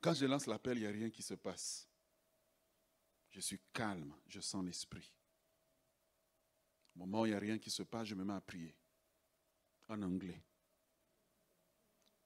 Quand 0.00 0.14
je 0.14 0.26
lance 0.26 0.46
l'appel, 0.46 0.78
il 0.78 0.82
n'y 0.82 0.86
a 0.86 0.90
rien 0.90 1.10
qui 1.10 1.22
se 1.22 1.34
passe. 1.34 1.88
Je 3.30 3.40
suis 3.40 3.60
calme, 3.72 4.14
je 4.26 4.40
sens 4.40 4.64
l'esprit. 4.64 5.10
Au 6.94 7.00
moment 7.00 7.22
où 7.22 7.26
il 7.26 7.30
n'y 7.30 7.36
a 7.36 7.40
rien 7.40 7.58
qui 7.58 7.70
se 7.70 7.82
passe, 7.82 8.06
je 8.08 8.14
me 8.14 8.24
mets 8.24 8.34
à 8.34 8.40
prier 8.40 8.74
en 9.88 10.00
anglais. 10.02 10.42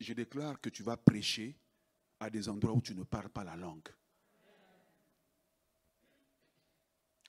Je 0.00 0.12
déclare 0.12 0.60
que 0.60 0.68
tu 0.68 0.82
vas 0.82 0.96
prêcher 0.96 1.56
à 2.20 2.30
des 2.30 2.48
endroits 2.48 2.72
où 2.72 2.80
tu 2.80 2.94
ne 2.94 3.04
parles 3.04 3.30
pas 3.30 3.44
la 3.44 3.56
langue. 3.56 3.88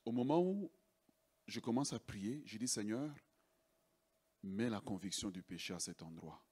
Au 0.05 0.11
moment 0.11 0.41
où 0.41 0.71
je 1.47 1.59
commence 1.59 1.93
à 1.93 1.99
prier, 1.99 2.41
je 2.45 2.57
dis 2.57 2.67
Seigneur, 2.67 3.13
mets 4.43 4.69
la 4.69 4.81
conviction 4.81 5.29
du 5.29 5.43
péché 5.43 5.73
à 5.73 5.79
cet 5.79 6.01
endroit. 6.01 6.43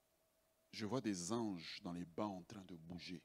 Je 0.72 0.86
vois 0.86 1.02
des 1.02 1.32
anges 1.32 1.80
dans 1.82 1.94
les 1.94 2.06
bancs 2.06 2.40
en 2.40 2.44
train 2.44 2.64
de 2.66 2.76
bouger, 2.76 3.24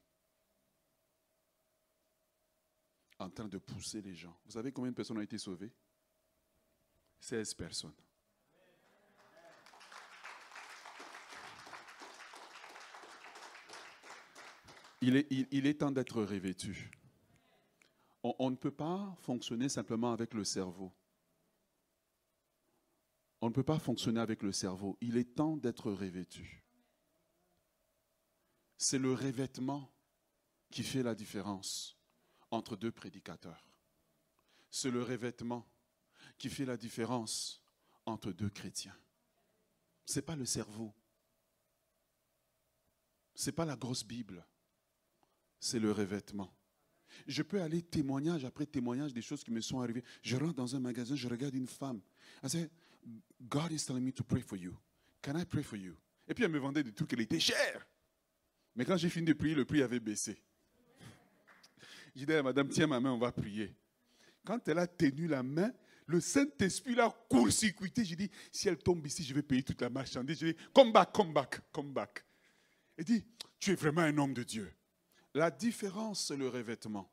en 3.19 3.29
train 3.29 3.47
de 3.47 3.57
pousser 3.57 4.01
les 4.01 4.15
gens. 4.15 4.39
Vous 4.45 4.51
savez 4.51 4.71
combien 4.71 4.91
de 4.91 4.95
personnes 4.95 5.17
ont 5.17 5.21
été 5.21 5.37
sauvées? 5.37 5.73
16 7.19 7.53
personnes. 7.53 7.95
Il 15.05 15.17
est, 15.67 15.79
temps 15.79 15.91
d'être 15.91 16.23
revêtu. 16.23 16.89
on 18.23 18.49
ne 18.49 18.55
peut 18.55 18.71
pas 18.71 19.13
fonctionner 19.19 19.67
simplement 19.67 20.13
avec 20.13 20.33
le 20.33 20.45
cerveau. 20.45 20.93
On 23.41 23.49
ne 23.49 23.53
peut 23.53 23.65
pas 23.65 23.79
fonctionner 23.79 24.21
avec 24.21 24.41
le 24.43 24.53
cerveau. 24.53 24.97
Il 25.01 25.17
est 25.17 25.35
temps 25.35 25.57
d'être 25.57 25.91
revêtu. 25.91 26.63
C'est 28.77 28.97
le 28.97 29.11
revêtement 29.11 29.93
qui 30.71 30.83
fait 30.83 31.03
la 31.03 31.15
différence 31.15 31.99
entre 32.49 32.77
deux 32.77 32.93
prédicateurs. 32.93 33.67
C'est 34.71 34.89
le 34.89 35.03
revêtement 35.03 35.69
qui 36.37 36.49
fait 36.49 36.63
la 36.63 36.77
différence 36.77 37.61
entre 38.05 38.31
deux 38.31 38.49
chrétiens. 38.49 38.97
Ce 40.05 40.15
n'est 40.15 40.25
pas 40.25 40.37
le 40.37 40.45
cerveau. 40.45 40.93
Ce 43.35 43.47
n'est 43.47 43.55
pas 43.55 43.65
la 43.65 43.75
grosse 43.75 44.05
Bible. 44.05 44.47
C'est 45.63 45.79
le 45.79 45.93
revêtement. 45.93 46.53
Je 47.25 47.41
peux 47.41 47.61
aller 47.61 47.81
témoignage 47.81 48.43
après 48.43 48.65
témoignage 48.65 49.13
des 49.13 49.21
choses 49.21 49.45
qui 49.45 49.51
me 49.51 49.61
sont 49.61 49.79
arrivées. 49.79 50.03
Je 50.21 50.35
rentre 50.35 50.55
dans 50.55 50.75
un 50.75 50.79
magasin, 50.81 51.15
je 51.15 51.25
regarde 51.25 51.55
une 51.55 51.67
femme. 51.67 52.01
Elle 52.43 52.69
God 53.39 53.71
is 53.71 53.85
telling 53.85 54.03
me 54.03 54.11
to 54.11 54.25
pray 54.25 54.41
for 54.41 54.57
you. 54.57 54.75
Can 55.21 55.39
I 55.39 55.45
pray 55.45 55.63
for 55.63 55.77
you? 55.77 55.95
Et 56.27 56.33
puis 56.33 56.43
elle 56.43 56.51
me 56.51 56.59
vendait 56.59 56.83
des 56.83 56.91
trucs, 56.91 57.13
elle 57.13 57.21
était 57.21 57.39
chère. 57.39 57.87
Mais 58.75 58.83
quand 58.83 58.97
j'ai 58.97 59.07
fini 59.07 59.25
de 59.25 59.31
prier, 59.31 59.55
le 59.55 59.63
prix 59.63 59.81
avait 59.81 60.01
baissé. 60.01 60.37
J'ai 62.13 62.25
dit 62.25 62.33
à 62.33 62.43
madame, 62.43 62.67
tiens 62.67 62.87
ma 62.87 62.99
main, 62.99 63.13
on 63.13 63.17
va 63.17 63.31
prier. 63.31 63.73
Quand 64.43 64.67
elle 64.67 64.79
a 64.79 64.87
tenu 64.87 65.27
la 65.27 65.43
main, 65.43 65.71
le 66.07 66.19
Saint-Esprit 66.19 66.95
l'a 66.95 67.09
court-circuité. 67.29 68.03
J'ai 68.03 68.17
dit, 68.17 68.29
si 68.51 68.67
elle 68.67 68.79
tombe 68.79 69.07
ici, 69.07 69.23
je 69.23 69.33
vais 69.33 69.43
payer 69.43 69.63
toute 69.63 69.79
la 69.79 69.89
marchandise. 69.89 70.39
J'ai 70.39 70.53
dit, 70.53 70.59
come 70.73 70.91
back, 70.91 71.13
come 71.13 71.31
back, 71.31 71.61
come 71.71 71.93
back. 71.93 72.25
Elle 72.97 73.05
dit, 73.05 73.23
tu 73.59 73.71
es 73.71 73.75
vraiment 73.75 74.01
un 74.01 74.17
homme 74.17 74.33
de 74.33 74.43
Dieu. 74.43 74.69
La 75.33 75.49
différence, 75.49 76.27
c'est 76.27 76.37
le 76.37 76.47
revêtement. 76.47 77.09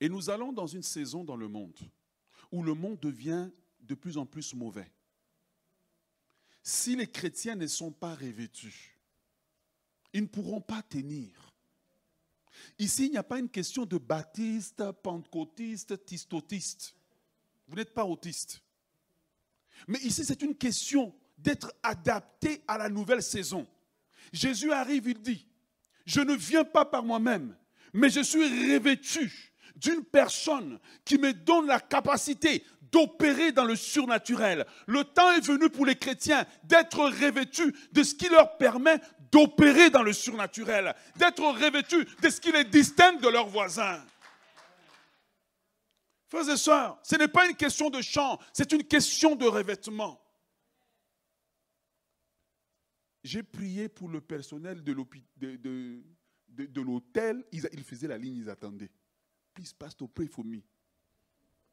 Et 0.00 0.08
nous 0.08 0.30
allons 0.30 0.52
dans 0.52 0.66
une 0.66 0.82
saison 0.82 1.24
dans 1.24 1.36
le 1.36 1.48
monde 1.48 1.78
où 2.50 2.62
le 2.62 2.74
monde 2.74 2.98
devient 3.00 3.48
de 3.80 3.94
plus 3.94 4.18
en 4.18 4.26
plus 4.26 4.54
mauvais. 4.54 4.90
Si 6.62 6.96
les 6.96 7.06
chrétiens 7.06 7.54
ne 7.54 7.66
sont 7.66 7.92
pas 7.92 8.14
revêtus, 8.14 8.98
ils 10.12 10.22
ne 10.22 10.26
pourront 10.26 10.60
pas 10.60 10.82
tenir. 10.82 11.52
Ici, 12.78 13.06
il 13.06 13.10
n'y 13.12 13.18
a 13.18 13.22
pas 13.22 13.38
une 13.38 13.48
question 13.48 13.84
de 13.84 13.98
baptiste, 13.98 14.90
pentecôtiste, 15.02 16.04
tistotiste. 16.04 16.94
Vous 17.66 17.76
n'êtes 17.76 17.92
pas 17.92 18.04
autiste. 18.04 18.62
Mais 19.88 19.98
ici, 20.00 20.24
c'est 20.24 20.42
une 20.42 20.54
question 20.54 21.14
d'être 21.36 21.72
adapté 21.82 22.62
à 22.66 22.78
la 22.78 22.88
nouvelle 22.88 23.22
saison. 23.22 23.66
Jésus 24.32 24.72
arrive, 24.72 25.08
il 25.08 25.20
dit, 25.20 25.46
je 26.04 26.20
ne 26.20 26.34
viens 26.34 26.64
pas 26.64 26.84
par 26.84 27.02
moi-même, 27.02 27.56
mais 27.92 28.10
je 28.10 28.20
suis 28.20 28.74
revêtu 28.74 29.52
d'une 29.76 30.04
personne 30.04 30.78
qui 31.04 31.18
me 31.18 31.32
donne 31.32 31.66
la 31.66 31.80
capacité 31.80 32.64
d'opérer 32.92 33.52
dans 33.52 33.64
le 33.64 33.74
surnaturel. 33.74 34.64
Le 34.86 35.02
temps 35.04 35.32
est 35.32 35.44
venu 35.44 35.68
pour 35.68 35.84
les 35.84 35.96
chrétiens 35.96 36.46
d'être 36.62 37.00
revêtus 37.00 37.74
de 37.92 38.02
ce 38.02 38.14
qui 38.14 38.28
leur 38.28 38.56
permet 38.56 39.00
d'opérer 39.32 39.90
dans 39.90 40.02
le 40.02 40.12
surnaturel, 40.12 40.94
d'être 41.16 41.42
revêtus 41.42 42.06
de 42.22 42.30
ce 42.30 42.40
qui 42.40 42.52
les 42.52 42.64
distingue 42.64 43.20
de 43.20 43.28
leurs 43.28 43.48
voisins. 43.48 44.00
Frères 46.28 46.48
et 46.48 46.56
sœurs, 46.56 46.98
ce 47.02 47.16
n'est 47.16 47.28
pas 47.28 47.46
une 47.48 47.56
question 47.56 47.90
de 47.90 48.00
chant, 48.00 48.38
c'est 48.52 48.72
une 48.72 48.84
question 48.84 49.34
de 49.34 49.46
revêtement. 49.46 50.23
J'ai 53.24 53.42
prié 53.42 53.88
pour 53.88 54.10
le 54.10 54.20
personnel 54.20 54.84
de 54.84 54.92
l'hôtel, 56.82 57.44
ils, 57.52 57.82
faisaient 57.82 58.06
la 58.06 58.18
ligne, 58.18 58.36
ils 58.36 58.50
attendaient. 58.50 58.90
Please, 59.54 59.72
pastor, 59.72 60.10
pray 60.10 60.28
for 60.28 60.44
me. 60.44 60.58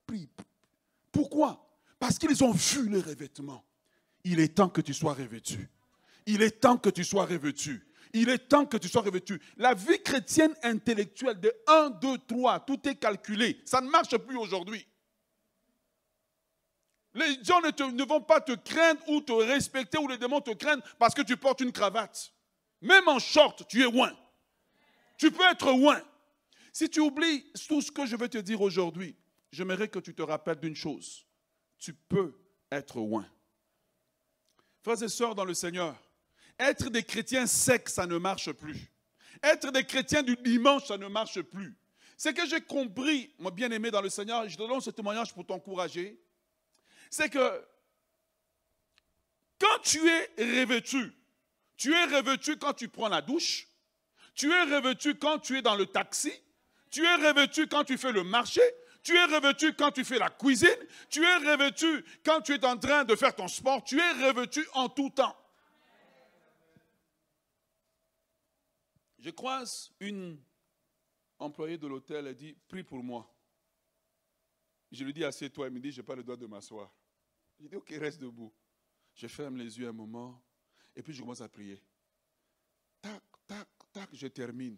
Prie, 0.07 0.29
pourquoi? 1.11 1.67
Parce 1.99 2.17
qu'ils 2.17 2.41
ont 2.43 2.53
vu 2.53 2.87
le 2.87 2.99
revêtement. 2.99 3.65
Il 4.23 4.39
est 4.39 4.55
temps 4.55 4.69
que 4.69 4.79
tu 4.79 4.93
sois 4.93 5.13
revêtu. 5.13 5.69
Il 6.25 6.41
est 6.41 6.61
temps 6.61 6.77
que 6.77 6.89
tu 6.89 7.03
sois 7.03 7.25
revêtu. 7.25 7.85
Il 8.13 8.29
est 8.29 8.47
temps 8.47 8.65
que 8.65 8.77
tu 8.77 8.87
sois 8.87 9.01
revêtu. 9.01 9.41
La 9.57 9.73
vie 9.73 10.01
chrétienne 10.01 10.53
intellectuelle 10.63 11.39
de 11.39 11.51
1, 11.67 11.89
2, 12.01 12.17
3, 12.27 12.61
tout 12.61 12.87
est 12.87 12.95
calculé. 12.95 13.59
Ça 13.65 13.81
ne 13.81 13.89
marche 13.89 14.17
plus 14.17 14.37
aujourd'hui. 14.37 14.85
Les 17.13 17.43
gens 17.43 17.59
ne, 17.61 18.05
vont 18.05 18.21
pas 18.21 18.39
te 18.39 18.53
craindre 18.53 19.01
ou 19.09 19.21
te 19.21 19.33
respecter 19.33 19.97
ou 19.97 20.07
les 20.07 20.17
démons 20.17 20.41
te 20.41 20.51
craignent 20.51 20.81
parce 20.97 21.13
que 21.13 21.21
tu 21.21 21.35
portes 21.35 21.61
une 21.61 21.71
cravate. 21.71 22.33
Même 22.81 23.07
en 23.07 23.19
short, 23.19 23.67
tu 23.67 23.81
es 23.81 23.91
loin. 23.91 24.15
Tu 25.17 25.29
peux 25.31 25.43
être 25.51 25.71
loin. 25.71 26.01
Si 26.71 26.89
tu 26.89 27.01
oublies 27.01 27.51
tout 27.67 27.81
ce 27.81 27.91
que 27.91 28.05
je 28.05 28.15
vais 28.15 28.29
te 28.29 28.37
dire 28.37 28.61
aujourd'hui, 28.61 29.15
j'aimerais 29.51 29.89
que 29.89 29.99
tu 29.99 30.15
te 30.15 30.21
rappelles 30.21 30.59
d'une 30.59 30.75
chose. 30.75 31.25
Tu 31.77 31.93
peux 31.93 32.33
être 32.71 32.97
loin. 32.97 33.25
Frères 34.81 35.03
et 35.03 35.09
sœurs 35.09 35.35
dans 35.35 35.45
le 35.45 35.53
Seigneur, 35.53 35.95
être 36.57 36.89
des 36.89 37.03
chrétiens 37.03 37.45
secs, 37.45 37.89
ça 37.89 38.07
ne 38.07 38.17
marche 38.17 38.51
plus. 38.53 38.89
Être 39.43 39.71
des 39.71 39.83
chrétiens 39.83 40.23
du 40.23 40.35
dimanche, 40.37 40.85
ça 40.85 40.97
ne 40.97 41.07
marche 41.07 41.41
plus. 41.41 41.75
C'est 42.15 42.33
que 42.33 42.47
j'ai 42.47 42.61
compris, 42.61 43.33
mon 43.37 43.49
bien-aimé 43.49 43.91
dans 43.91 44.01
le 44.01 44.09
Seigneur, 44.09 44.47
je 44.47 44.55
te 44.55 44.61
donne 44.61 44.79
ce 44.79 44.91
témoignage 44.91 45.33
pour 45.33 45.45
t'encourager, 45.45 46.19
c'est 47.11 47.29
que 47.29 47.63
quand 49.59 49.79
tu 49.83 49.99
es 50.07 50.25
revêtu, 50.39 51.13
tu 51.77 51.93
es 51.93 52.05
revêtu 52.05 52.57
quand 52.57 52.73
tu 52.73 52.87
prends 52.87 53.09
la 53.09 53.21
douche, 53.21 53.67
tu 54.33 54.51
es 54.51 54.63
revêtu 54.63 55.15
quand 55.19 55.37
tu 55.37 55.59
es 55.59 55.61
dans 55.61 55.75
le 55.75 55.85
taxi, 55.85 56.33
tu 56.89 57.05
es 57.05 57.15
revêtu 57.15 57.67
quand 57.67 57.83
tu 57.83 57.99
fais 57.99 58.11
le 58.11 58.23
marché, 58.23 58.61
tu 59.03 59.15
es 59.15 59.25
revêtu 59.25 59.73
quand 59.73 59.91
tu 59.91 60.03
fais 60.03 60.19
la 60.19 60.29
cuisine. 60.29 60.69
Tu 61.09 61.23
es 61.23 61.37
revêtu 61.37 62.05
quand 62.23 62.41
tu 62.41 62.53
es 62.53 62.65
en 62.65 62.77
train 62.77 63.03
de 63.03 63.15
faire 63.15 63.35
ton 63.35 63.47
sport. 63.47 63.83
Tu 63.83 63.99
es 63.99 64.11
revêtu 64.27 64.65
en 64.73 64.89
tout 64.89 65.09
temps. 65.09 65.35
Je 69.17 69.29
croise 69.31 69.91
une 69.99 70.39
employée 71.39 71.77
de 71.77 71.87
l'hôtel, 71.87 72.27
elle 72.27 72.35
dit, 72.35 72.55
prie 72.67 72.83
pour 72.83 73.03
moi. 73.03 73.31
Je 74.91 75.03
lui 75.03 75.13
dis, 75.13 75.23
assieds-toi. 75.23 75.67
Elle 75.67 75.73
me 75.73 75.79
dit, 75.79 75.91
je 75.91 76.01
n'ai 76.01 76.05
pas 76.05 76.15
le 76.15 76.23
droit 76.23 76.37
de 76.37 76.45
m'asseoir. 76.45 76.91
Je 77.61 77.67
dis, 77.67 77.75
ok, 77.75 77.89
reste 77.99 78.19
debout. 78.19 78.51
Je 79.13 79.27
ferme 79.27 79.57
les 79.57 79.77
yeux 79.77 79.87
un 79.87 79.93
moment 79.93 80.41
et 80.95 81.03
puis 81.03 81.13
je 81.13 81.21
commence 81.21 81.41
à 81.41 81.49
prier. 81.49 81.81
Tac, 83.01 83.23
tac, 83.47 83.67
tac, 83.91 84.09
je 84.13 84.27
termine. 84.27 84.77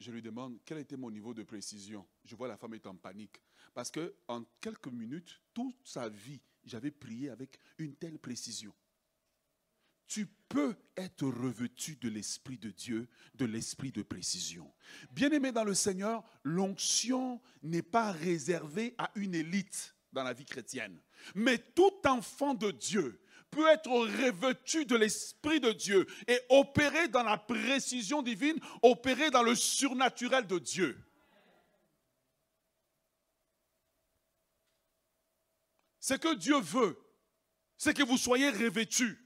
je 0.00 0.10
lui 0.10 0.22
demande 0.22 0.58
quel 0.64 0.78
était 0.78 0.96
mon 0.96 1.10
niveau 1.10 1.32
de 1.32 1.42
précision? 1.42 2.06
Je 2.24 2.34
vois 2.34 2.48
la 2.48 2.56
femme 2.56 2.74
est 2.74 2.86
en 2.86 2.96
panique. 2.96 3.40
Parce 3.74 3.90
que 3.90 4.16
en 4.26 4.44
quelques 4.60 4.88
minutes, 4.88 5.40
toute 5.54 5.76
sa 5.84 6.08
vie, 6.08 6.40
j'avais 6.64 6.90
prié 6.90 7.30
avec 7.30 7.58
une 7.78 7.94
telle 7.94 8.18
précision. 8.18 8.74
Tu 10.06 10.26
peux 10.26 10.74
être 10.96 11.28
revêtu 11.28 11.96
de 11.96 12.08
l'Esprit 12.08 12.58
de 12.58 12.70
Dieu, 12.70 13.08
de 13.34 13.44
l'Esprit 13.44 13.92
de 13.92 14.02
précision. 14.02 14.72
Bien-aimé 15.12 15.52
dans 15.52 15.64
le 15.64 15.74
Seigneur, 15.74 16.24
l'onction 16.42 17.40
n'est 17.62 17.82
pas 17.82 18.10
réservée 18.10 18.94
à 18.96 19.10
une 19.14 19.34
élite 19.34 19.94
dans 20.12 20.22
la 20.22 20.32
vie 20.32 20.44
chrétienne. 20.44 21.00
Mais 21.34 21.58
tout 21.58 21.92
enfant 22.04 22.54
de 22.54 22.70
Dieu 22.70 23.20
peut 23.50 23.68
être 23.68 23.90
revêtu 23.90 24.84
de 24.84 24.96
l'Esprit 24.96 25.60
de 25.60 25.72
Dieu 25.72 26.06
et 26.26 26.38
opérer 26.50 27.08
dans 27.08 27.22
la 27.22 27.38
précision 27.38 28.22
divine, 28.22 28.58
opérer 28.82 29.30
dans 29.30 29.42
le 29.42 29.54
surnaturel 29.54 30.46
de 30.46 30.58
Dieu. 30.58 30.98
Ce 36.00 36.14
que 36.14 36.34
Dieu 36.34 36.58
veut, 36.58 36.98
c'est 37.76 37.94
que 37.94 38.02
vous 38.02 38.16
soyez 38.18 38.50
revêtus. 38.50 39.24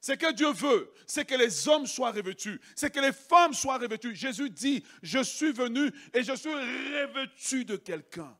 Ce 0.00 0.12
que 0.12 0.32
Dieu 0.32 0.52
veut, 0.52 0.92
c'est 1.06 1.24
que 1.24 1.34
les 1.34 1.66
hommes 1.68 1.86
soient 1.86 2.10
revêtus, 2.10 2.60
c'est 2.76 2.92
que 2.92 3.00
les 3.00 3.12
femmes 3.12 3.54
soient 3.54 3.78
revêtues. 3.78 4.14
Jésus 4.14 4.50
dit, 4.50 4.84
je 5.02 5.22
suis 5.22 5.52
venu 5.52 5.90
et 6.12 6.22
je 6.22 6.34
suis 6.34 6.52
revêtu 6.52 7.64
de 7.64 7.76
quelqu'un. 7.76 8.36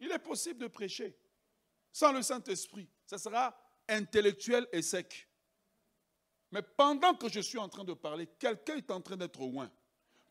Il 0.00 0.10
est 0.10 0.18
possible 0.18 0.60
de 0.60 0.66
prêcher 0.66 1.16
sans 1.92 2.12
le 2.12 2.22
Saint-Esprit. 2.22 2.88
Ce 3.06 3.18
sera 3.18 3.56
intellectuel 3.88 4.66
et 4.72 4.82
sec. 4.82 5.28
Mais 6.52 6.62
pendant 6.62 7.14
que 7.14 7.28
je 7.28 7.40
suis 7.40 7.58
en 7.58 7.68
train 7.68 7.84
de 7.84 7.94
parler, 7.94 8.26
quelqu'un 8.38 8.76
est 8.76 8.90
en 8.90 9.00
train 9.00 9.16
d'être 9.16 9.40
loin 9.40 9.70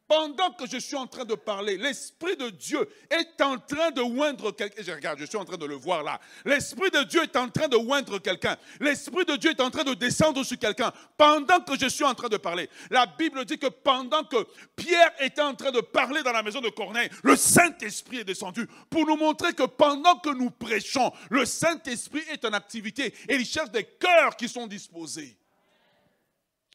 pendant 0.09 0.49
que 0.51 0.65
je 0.65 0.77
suis 0.77 0.95
en 0.95 1.05
train 1.05 1.23
de 1.23 1.35
parler, 1.35 1.77
l'Esprit 1.77 2.35
de 2.35 2.49
Dieu 2.49 2.89
est 3.11 3.39
en 3.41 3.59
train 3.59 3.91
de 3.91 4.01
oindre 4.01 4.51
quelqu'un. 4.51 4.81
Je 4.81 4.91
regarde, 4.91 5.19
je 5.19 5.25
suis 5.25 5.37
en 5.37 5.45
train 5.45 5.55
de 5.55 5.67
le 5.67 5.75
voir 5.75 6.01
là. 6.01 6.19
L'Esprit 6.45 6.89
de 6.89 7.03
Dieu 7.03 7.21
est 7.21 7.35
en 7.35 7.47
train 7.47 7.67
de 7.67 7.77
oindre 7.77 8.17
quelqu'un. 8.17 8.57
L'Esprit 8.79 9.23
de 9.25 9.35
Dieu 9.35 9.51
est 9.51 9.61
en 9.61 9.69
train 9.69 9.83
de 9.83 9.93
descendre 9.93 10.43
sur 10.43 10.57
quelqu'un 10.57 10.91
pendant 11.15 11.59
que 11.59 11.77
je 11.79 11.87
suis 11.87 12.03
en 12.03 12.15
train 12.15 12.27
de 12.27 12.37
parler. 12.37 12.67
La 12.89 13.05
Bible 13.05 13.45
dit 13.45 13.59
que 13.59 13.67
pendant 13.67 14.23
que 14.23 14.47
Pierre 14.75 15.11
était 15.19 15.43
en 15.43 15.53
train 15.53 15.71
de 15.71 15.81
parler 15.81 16.23
dans 16.23 16.33
la 16.33 16.41
maison 16.41 16.59
de 16.59 16.69
Corneille, 16.69 17.09
le 17.21 17.35
Saint-Esprit 17.35 18.21
est 18.21 18.25
descendu 18.25 18.67
pour 18.89 19.05
nous 19.05 19.15
montrer 19.15 19.53
que 19.53 19.63
pendant 19.63 20.15
que 20.17 20.29
nous 20.29 20.49
prêchons, 20.49 21.13
le 21.29 21.45
Saint-Esprit 21.45 22.23
est 22.31 22.43
en 22.45 22.53
activité 22.53 23.13
et 23.27 23.35
il 23.35 23.45
cherche 23.45 23.69
des 23.69 23.83
cœurs 23.83 24.35
qui 24.35 24.49
sont 24.49 24.65
disposés. 24.65 25.37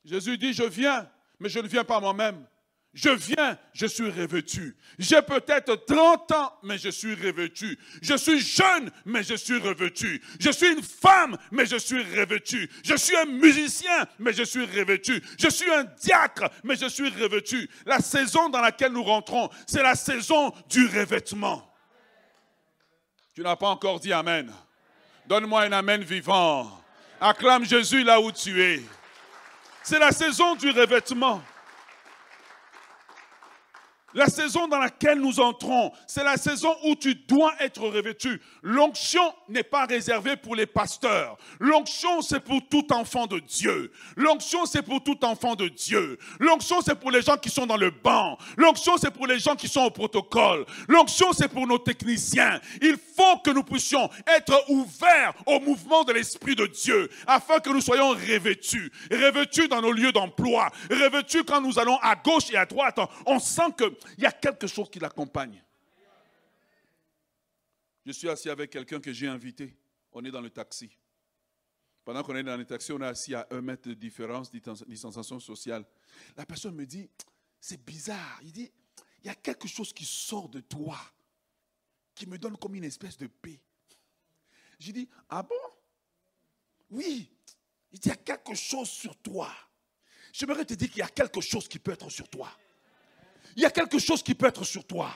Jésus 0.05 0.39
dit, 0.39 0.53
je 0.53 0.63
viens, 0.63 1.11
mais 1.41 1.49
je 1.49 1.59
ne 1.59 1.67
viens 1.67 1.83
pas 1.83 1.99
moi-même. 1.99 2.47
Je 2.95 3.11
viens, 3.11 3.59
je 3.73 3.87
suis 3.87 4.09
revêtu. 4.09 4.77
J'ai 5.01 5.21
peut-être 5.21 5.75
30 5.85 6.31
ans, 6.31 6.53
mais 6.63 6.79
je 6.79 6.91
suis 6.91 7.15
revêtu. 7.15 7.77
Je 8.01 8.17
suis 8.17 8.39
jeune, 8.39 8.89
mais 9.05 9.25
je 9.25 9.35
suis 9.35 9.59
revêtu. 9.59 10.23
Je 10.39 10.51
suis 10.51 10.73
une 10.73 10.83
femme, 10.83 11.37
mais 11.51 11.67
je 11.67 11.77
suis 11.77 12.03
revêtu. 12.03 12.71
Je 12.85 12.95
suis 12.95 13.17
un 13.17 13.25
musicien, 13.25 14.07
mais 14.21 14.33
je 14.33 14.45
suis 14.45 14.65
revêtu. 14.65 15.21
Je 15.37 15.49
suis 15.49 15.69
un 15.73 15.83
diacre, 15.83 16.49
mais 16.63 16.77
je 16.77 16.87
suis 16.89 17.09
revêtu. 17.09 17.69
La 17.85 17.99
saison 17.99 18.49
dans 18.49 18.61
laquelle 18.61 18.93
nous 18.93 19.03
rentrons, 19.03 19.51
c'est 19.67 19.83
la 19.83 19.97
saison 19.97 20.53
du 20.69 20.87
revêtement. 20.87 21.69
Tu 23.35 23.41
n'as 23.41 23.57
pas 23.57 23.71
encore 23.71 23.99
dit 23.99 24.13
Amen. 24.13 24.53
Donne-moi 25.27 25.63
un 25.63 25.73
Amen 25.73 26.05
vivant. 26.05 26.81
Acclame 27.21 27.65
Jésus 27.65 28.05
là 28.05 28.21
où 28.21 28.31
tu 28.31 28.63
es. 28.63 28.81
C'est 29.83 29.99
la 29.99 30.13
saison 30.13 30.55
du 30.55 30.71
revêtement. 30.71 31.43
La 34.15 34.27
saison 34.27 34.69
dans 34.69 34.79
laquelle 34.79 35.21
nous 35.21 35.41
entrons, 35.41 35.93
c'est 36.07 36.23
la 36.23 36.37
saison 36.37 36.75
où 36.85 36.95
tu 36.95 37.17
dois 37.17 37.53
être 37.59 37.83
revêtu. 37.83 38.41
L'onction 38.63 39.35
n'est 39.49 39.65
pas 39.65 39.87
réservée 39.87 40.37
pour 40.37 40.55
les 40.55 40.67
pasteurs. 40.67 41.37
L'onction, 41.59 42.23
c'est 42.23 42.41
pour 42.41 42.61
tout 42.69 42.93
enfant 42.93 43.27
de 43.27 43.41
Dieu. 43.41 43.91
L'onction, 44.17 44.67
c'est 44.67 44.83
pour 44.83 45.03
tout 45.03 45.25
enfant 45.25 45.57
de 45.57 45.67
Dieu. 45.67 46.19
L'onction, 46.39 46.81
c'est 46.81 46.95
pour 46.95 47.11
les 47.11 47.23
gens 47.23 47.37
qui 47.37 47.51
sont 47.51 47.67
dans 47.67 47.77
le 47.77 47.91
banc. 47.91 48.39
L'onction, 48.57 48.97
c'est 48.99 49.11
pour 49.11 49.27
les 49.27 49.41
gens 49.41 49.57
qui 49.57 49.67
sont 49.67 49.83
au 49.83 49.91
protocole. 49.91 50.65
L'onction, 50.87 51.33
c'est 51.33 51.49
pour 51.49 51.67
nos 51.67 51.79
techniciens. 51.79 52.61
Il 52.81 52.97
faut 53.17 53.39
que 53.39 53.51
nous 53.51 53.65
puissions 53.65 54.09
être 54.29 54.65
ouverts 54.69 55.35
au 55.47 55.59
mouvement 55.59 56.05
de 56.05 56.13
l'Esprit 56.13 56.55
de 56.55 56.67
Dieu 56.67 57.11
afin 57.27 57.59
que 57.59 57.71
nous 57.71 57.81
soyons 57.81 58.11
revêtus. 58.11 58.93
Revêtus 59.11 59.67
dans 59.67 59.83
nos 59.83 59.93
lieux 59.93 60.13
d'emploi. 60.13 60.71
Revêtus 60.89 61.43
quand 61.43 61.61
nous 61.61 61.79
allons 61.81 61.99
à 62.01 62.15
gauche 62.15 62.51
et 62.53 62.57
à 62.57 62.65
droite. 62.65 62.99
On 63.27 63.41
sent 63.41 63.73
que 63.77 63.93
il 64.17 64.23
y 64.23 64.27
a 64.27 64.33
quelque 64.33 64.67
chose 64.67 64.91
qui 64.91 64.99
l'accompagne. 64.99 65.63
Je 68.07 68.13
suis 68.13 68.29
assis 68.29 68.51
avec 68.51 68.71
quelqu'un 68.71 69.01
que 69.01 69.13
j'ai 69.13 69.29
invité. 69.29 69.77
On 70.13 70.25
est 70.25 70.31
dans 70.31 70.41
le 70.41 70.51
taxi. 70.51 70.97
Pendant 72.05 72.23
qu'on 72.23 72.37
est 72.37 72.43
dans 72.43 72.57
le 72.57 72.67
taxi, 72.67 72.93
on 72.93 73.01
est 73.01 73.07
assis 73.07 73.35
à 73.35 73.47
un 73.51 73.63
mètre 73.63 73.89
de 73.89 73.95
différence, 73.95 74.51
distanciation 74.51 75.41
sociale. 75.41 75.85
La 76.37 76.45
personne 76.45 76.75
me 76.75 76.85
dit, 76.85 77.09
c'est 77.59 77.83
bizarre. 77.83 78.41
Il 78.43 78.53
dit, 78.53 78.71
il 79.23 79.27
y 79.27 79.31
a 79.31 79.35
quelque 79.35 79.67
chose 79.67 79.93
qui 79.93 80.05
sort 80.05 80.51
de 80.51 80.61
toi, 80.61 80.99
qui 82.15 82.27
me 82.27 82.37
donne 82.37 82.59
comme 82.59 82.75
une 82.75 82.85
espèce 82.85 83.17
de 83.17 83.27
paix. 83.27 83.59
J'ai 84.79 84.93
dit, 84.93 85.09
ah 85.31 85.43
bon? 85.43 85.55
Oui. 86.91 87.31
Il 87.91 87.99
dit, 87.99 88.09
il 88.09 88.11
y 88.11 88.13
a 88.13 88.17
quelque 88.17 88.55
chose 88.55 88.91
sur 88.91 89.17
toi. 89.17 89.51
J'aimerais 90.31 90.67
te 90.67 90.75
dire 90.75 90.91
qu'il 90.91 90.99
y 90.99 91.03
a 91.03 91.09
quelque 91.09 91.41
chose 91.41 91.67
qui 91.67 91.79
peut 91.79 91.93
être 91.93 92.11
sur 92.11 92.29
toi. 92.29 92.55
Il 93.57 93.63
y 93.63 93.67
a 93.67 93.71
quelque 93.71 93.99
chose 93.99 94.23
qui 94.23 94.35
peut 94.35 94.47
être 94.47 94.65
sur 94.65 94.85
toi. 94.85 95.11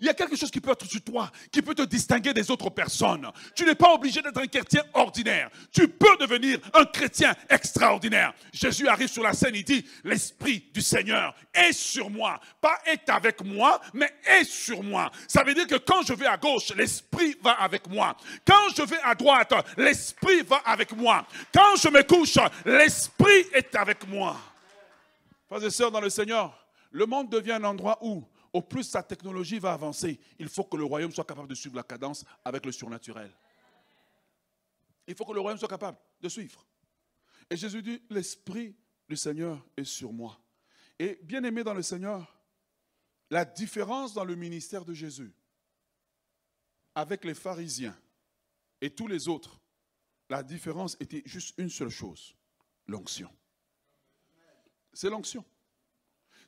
Il 0.00 0.06
y 0.06 0.10
a 0.10 0.14
quelque 0.14 0.36
chose 0.36 0.50
qui 0.50 0.60
peut 0.60 0.70
être 0.70 0.86
sur 0.86 1.02
toi, 1.02 1.30
qui 1.52 1.62
peut 1.62 1.74
te 1.74 1.82
distinguer 1.82 2.32
des 2.32 2.50
autres 2.50 2.70
personnes. 2.70 3.30
Tu 3.54 3.64
n'es 3.64 3.74
pas 3.74 3.92
obligé 3.92 4.22
d'être 4.22 4.38
un 4.38 4.46
chrétien 4.46 4.82
ordinaire. 4.94 5.50
Tu 5.72 5.88
peux 5.88 6.16
devenir 6.18 6.58
un 6.72 6.84
chrétien 6.84 7.34
extraordinaire. 7.48 8.32
Jésus 8.52 8.88
arrive 8.88 9.08
sur 9.08 9.22
la 9.22 9.32
scène, 9.32 9.54
il 9.54 9.64
dit, 9.64 9.84
l'Esprit 10.02 10.64
du 10.72 10.80
Seigneur 10.80 11.34
est 11.52 11.72
sur 11.72 12.10
moi. 12.10 12.40
Pas 12.60 12.78
est 12.86 13.08
avec 13.08 13.44
moi, 13.44 13.80
mais 13.92 14.12
est 14.24 14.44
sur 14.44 14.82
moi. 14.82 15.10
Ça 15.28 15.42
veut 15.44 15.54
dire 15.54 15.66
que 15.66 15.76
quand 15.76 16.02
je 16.02 16.14
vais 16.14 16.26
à 16.26 16.36
gauche, 16.36 16.72
l'Esprit 16.74 17.36
va 17.42 17.52
avec 17.52 17.88
moi. 17.88 18.16
Quand 18.44 18.70
je 18.76 18.82
vais 18.82 19.00
à 19.02 19.14
droite, 19.14 19.52
l'Esprit 19.76 20.42
va 20.42 20.56
avec 20.64 20.92
moi. 20.96 21.26
Quand 21.52 21.76
je 21.76 21.88
me 21.88 22.02
couche, 22.02 22.38
l'Esprit 22.64 23.46
est 23.52 23.74
avec 23.74 24.06
moi. 24.08 24.36
Frères 25.48 25.64
et 25.64 25.70
sœurs 25.70 25.90
dans 25.90 26.00
le 26.00 26.10
Seigneur, 26.10 26.63
le 26.94 27.06
monde 27.06 27.28
devient 27.28 27.52
un 27.52 27.64
endroit 27.64 27.98
où, 28.02 28.22
au 28.52 28.62
plus 28.62 28.84
sa 28.84 29.02
technologie 29.02 29.58
va 29.58 29.72
avancer, 29.72 30.20
il 30.38 30.48
faut 30.48 30.62
que 30.62 30.76
le 30.76 30.84
royaume 30.84 31.10
soit 31.10 31.24
capable 31.24 31.48
de 31.48 31.54
suivre 31.56 31.74
la 31.74 31.82
cadence 31.82 32.24
avec 32.44 32.64
le 32.64 32.70
surnaturel. 32.70 33.32
Il 35.08 35.16
faut 35.16 35.24
que 35.24 35.32
le 35.32 35.40
royaume 35.40 35.58
soit 35.58 35.68
capable 35.68 35.98
de 36.20 36.28
suivre. 36.28 36.64
Et 37.50 37.56
Jésus 37.56 37.82
dit, 37.82 38.00
l'Esprit 38.10 38.76
du 39.08 39.16
Seigneur 39.16 39.60
est 39.76 39.84
sur 39.84 40.12
moi. 40.12 40.40
Et 40.96 41.18
bien 41.24 41.42
aimé 41.42 41.64
dans 41.64 41.74
le 41.74 41.82
Seigneur, 41.82 42.32
la 43.28 43.44
différence 43.44 44.14
dans 44.14 44.24
le 44.24 44.36
ministère 44.36 44.84
de 44.84 44.94
Jésus 44.94 45.34
avec 46.94 47.24
les 47.24 47.34
pharisiens 47.34 47.98
et 48.80 48.90
tous 48.90 49.08
les 49.08 49.26
autres, 49.26 49.60
la 50.30 50.44
différence 50.44 50.96
était 51.00 51.24
juste 51.26 51.58
une 51.58 51.70
seule 51.70 51.90
chose, 51.90 52.36
l'onction. 52.86 53.30
C'est 54.92 55.10
l'onction. 55.10 55.44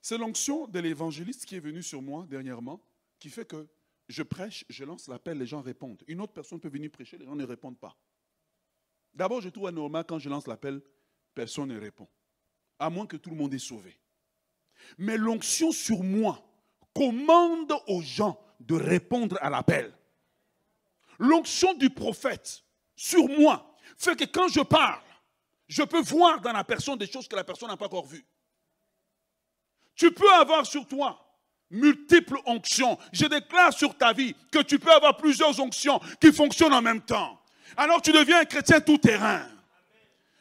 C'est 0.08 0.18
l'onction 0.18 0.68
de 0.68 0.78
l'évangéliste 0.78 1.46
qui 1.46 1.56
est 1.56 1.60
venu 1.60 1.82
sur 1.82 2.00
moi 2.00 2.26
dernièrement, 2.30 2.80
qui 3.18 3.28
fait 3.28 3.44
que 3.44 3.66
je 4.08 4.22
prêche, 4.22 4.64
je 4.68 4.84
lance 4.84 5.08
l'appel, 5.08 5.36
les 5.36 5.46
gens 5.46 5.60
répondent. 5.60 6.00
Une 6.06 6.20
autre 6.20 6.32
personne 6.32 6.60
peut 6.60 6.68
venir 6.68 6.92
prêcher, 6.92 7.18
les 7.18 7.24
gens 7.24 7.34
ne 7.34 7.44
répondent 7.44 7.76
pas. 7.76 7.96
D'abord, 9.12 9.40
je 9.40 9.48
trouve 9.48 9.66
anormal 9.66 10.04
quand 10.06 10.20
je 10.20 10.28
lance 10.28 10.46
l'appel, 10.46 10.80
personne 11.34 11.70
ne 11.70 11.80
répond. 11.80 12.06
À 12.78 12.88
moins 12.88 13.04
que 13.04 13.16
tout 13.16 13.30
le 13.30 13.34
monde 13.34 13.52
est 13.52 13.58
sauvé. 13.58 13.98
Mais 14.96 15.16
l'onction 15.16 15.72
sur 15.72 16.04
moi 16.04 16.40
commande 16.94 17.72
aux 17.88 18.00
gens 18.00 18.40
de 18.60 18.76
répondre 18.76 19.36
à 19.40 19.50
l'appel. 19.50 19.92
L'onction 21.18 21.74
du 21.74 21.90
prophète 21.90 22.62
sur 22.94 23.26
moi 23.28 23.76
fait 23.98 24.14
que 24.14 24.24
quand 24.26 24.46
je 24.46 24.60
parle, 24.60 25.02
je 25.66 25.82
peux 25.82 26.02
voir 26.02 26.40
dans 26.42 26.52
la 26.52 26.62
personne 26.62 26.96
des 26.96 27.10
choses 27.10 27.26
que 27.26 27.34
la 27.34 27.42
personne 27.42 27.70
n'a 27.70 27.76
pas 27.76 27.86
encore 27.86 28.06
vues. 28.06 28.24
Tu 29.96 30.12
peux 30.12 30.32
avoir 30.34 30.66
sur 30.66 30.86
toi 30.86 31.22
multiples 31.70 32.38
onctions. 32.44 32.98
Je 33.12 33.26
déclare 33.26 33.72
sur 33.72 33.96
ta 33.96 34.12
vie 34.12 34.34
que 34.52 34.60
tu 34.60 34.78
peux 34.78 34.92
avoir 34.92 35.16
plusieurs 35.16 35.58
onctions 35.60 36.00
qui 36.20 36.32
fonctionnent 36.32 36.74
en 36.74 36.82
même 36.82 37.00
temps. 37.00 37.40
Alors 37.76 38.00
tu 38.00 38.12
deviens 38.12 38.40
un 38.40 38.44
chrétien 38.44 38.80
tout 38.80 38.98
terrain. 38.98 39.46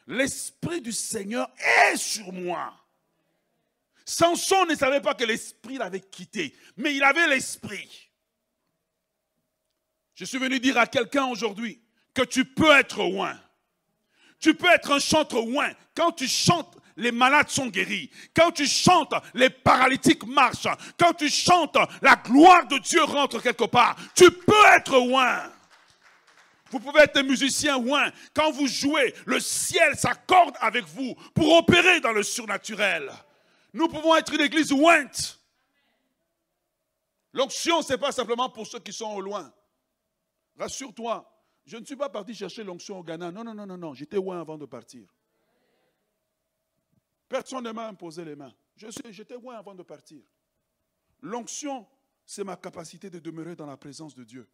L'Esprit 0.07 0.81
du 0.81 0.91
Seigneur 0.91 1.49
est 1.89 1.97
sur 1.97 2.31
moi. 2.31 2.73
Samson 4.05 4.65
ne 4.65 4.75
savait 4.75 5.01
pas 5.01 5.15
que 5.15 5.23
l'Esprit 5.23 5.77
l'avait 5.77 6.01
quitté, 6.01 6.55
mais 6.77 6.95
il 6.95 7.03
avait 7.03 7.27
l'Esprit. 7.27 8.11
Je 10.13 10.25
suis 10.25 10.37
venu 10.37 10.59
dire 10.59 10.77
à 10.77 10.85
quelqu'un 10.85 11.25
aujourd'hui 11.25 11.81
que 12.13 12.21
tu 12.21 12.45
peux 12.45 12.71
être 12.71 13.03
loin. 13.03 13.37
Tu 14.39 14.53
peux 14.53 14.69
être 14.69 14.91
un 14.91 14.99
chanteur 14.99 15.43
loin. 15.45 15.71
Quand 15.95 16.11
tu 16.11 16.27
chantes 16.27 16.77
les 16.97 17.11
malades 17.11 17.49
sont 17.49 17.67
guéris. 17.67 18.09
Quand 18.35 18.51
tu 18.51 18.65
chantes, 18.65 19.13
les 19.33 19.49
paralytiques 19.49 20.25
marchent. 20.25 20.67
Quand 20.97 21.13
tu 21.13 21.29
chantes, 21.29 21.77
la 22.01 22.15
gloire 22.15 22.67
de 22.67 22.77
Dieu 22.77 23.03
rentre 23.03 23.41
quelque 23.41 23.65
part. 23.65 23.95
Tu 24.15 24.31
peux 24.31 24.65
être 24.75 24.97
loin. 24.97 25.51
Vous 26.71 26.79
pouvez 26.79 27.01
être 27.01 27.21
musicien 27.21 27.79
loin. 27.79 28.11
Quand 28.33 28.51
vous 28.51 28.67
jouez, 28.67 29.13
le 29.25 29.39
ciel 29.39 29.95
s'accorde 29.95 30.55
avec 30.59 30.85
vous 30.85 31.15
pour 31.33 31.53
opérer 31.55 31.99
dans 31.99 32.11
le 32.11 32.23
surnaturel. 32.23 33.11
Nous 33.73 33.87
pouvons 33.87 34.15
être 34.15 34.33
une 34.33 34.41
église 34.41 34.71
ointe. 34.71 35.39
L'onction, 37.33 37.81
ce 37.81 37.93
n'est 37.93 37.99
pas 37.99 38.13
simplement 38.13 38.49
pour 38.49 38.65
ceux 38.65 38.79
qui 38.79 38.93
sont 38.93 39.11
au 39.11 39.21
loin. 39.21 39.53
Rassure-toi, 40.57 41.29
je 41.65 41.75
ne 41.77 41.85
suis 41.85 41.97
pas 41.97 42.09
parti 42.09 42.33
chercher 42.33 42.63
l'onction 42.63 42.99
au 42.99 43.03
Ghana. 43.03 43.31
Non, 43.31 43.43
non, 43.43 43.53
non, 43.53 43.65
non, 43.65 43.77
non. 43.77 43.93
J'étais 43.93 44.15
loin 44.15 44.39
avant 44.39 44.57
de 44.57 44.65
partir. 44.65 45.05
Personne 47.27 47.63
ne 47.63 47.71
m'a 47.71 47.87
imposé 47.87 48.23
les 48.23 48.35
mains. 48.35 48.53
J'étais 48.75 49.35
loin 49.35 49.55
avant 49.55 49.73
de 49.73 49.83
partir. 49.83 50.21
L'onction, 51.21 51.87
c'est 52.25 52.43
ma 52.43 52.55
capacité 52.55 53.09
de 53.09 53.19
demeurer 53.19 53.55
dans 53.55 53.65
la 53.65 53.77
présence 53.77 54.13
de 54.13 54.23
Dieu. 54.23 54.47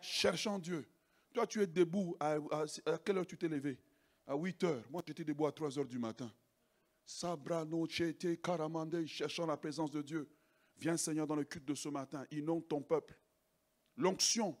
Cherchant 0.00 0.58
Dieu. 0.58 0.86
Toi, 1.32 1.46
tu 1.46 1.62
es 1.62 1.66
debout. 1.66 2.16
À, 2.20 2.36
quelle 3.04 3.18
heure 3.18 3.26
tu 3.26 3.38
t'es 3.38 3.48
levé? 3.48 3.78
À 4.26 4.36
8 4.36 4.64
heures. 4.64 4.84
Moi, 4.90 5.02
j'étais 5.06 5.24
debout 5.24 5.46
à 5.46 5.52
3 5.52 5.78
heures 5.78 5.86
du 5.86 5.98
matin. 5.98 6.30
Sabra 7.06 7.66
karamande, 8.42 9.04
cherchant 9.06 9.46
la 9.46 9.56
présence 9.56 9.90
de 9.90 10.02
Dieu. 10.02 10.28
Viens, 10.76 10.96
Seigneur, 10.96 11.26
dans 11.26 11.36
le 11.36 11.44
culte 11.44 11.66
de 11.66 11.74
ce 11.74 11.88
matin. 11.88 12.24
Inonde 12.30 12.66
ton 12.66 12.82
peuple. 12.82 13.18
L'onction, 13.96 14.56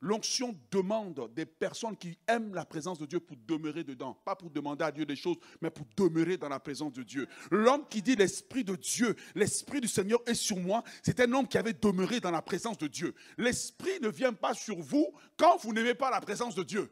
L'onction 0.00 0.56
demande 0.70 1.28
des 1.34 1.44
personnes 1.44 1.96
qui 1.96 2.16
aiment 2.28 2.54
la 2.54 2.64
présence 2.64 2.98
de 2.98 3.06
Dieu 3.06 3.18
pour 3.18 3.36
demeurer 3.36 3.82
dedans. 3.82 4.14
Pas 4.24 4.36
pour 4.36 4.48
demander 4.50 4.84
à 4.84 4.92
Dieu 4.92 5.04
des 5.04 5.16
choses, 5.16 5.38
mais 5.60 5.70
pour 5.70 5.86
demeurer 5.96 6.36
dans 6.36 6.48
la 6.48 6.60
présence 6.60 6.92
de 6.92 7.02
Dieu. 7.02 7.26
L'homme 7.50 7.84
qui 7.88 8.00
dit 8.00 8.14
l'Esprit 8.14 8.62
de 8.62 8.76
Dieu, 8.76 9.16
l'Esprit 9.34 9.80
du 9.80 9.88
Seigneur 9.88 10.20
est 10.26 10.34
sur 10.34 10.56
moi, 10.56 10.84
c'est 11.02 11.18
un 11.18 11.32
homme 11.32 11.48
qui 11.48 11.58
avait 11.58 11.72
demeuré 11.72 12.20
dans 12.20 12.30
la 12.30 12.42
présence 12.42 12.78
de 12.78 12.86
Dieu. 12.86 13.12
L'Esprit 13.36 13.98
ne 14.00 14.08
vient 14.08 14.32
pas 14.32 14.54
sur 14.54 14.78
vous 14.78 15.12
quand 15.36 15.56
vous 15.58 15.72
n'aimez 15.72 15.94
pas 15.94 16.10
la 16.10 16.20
présence 16.20 16.54
de 16.54 16.62
Dieu. 16.62 16.88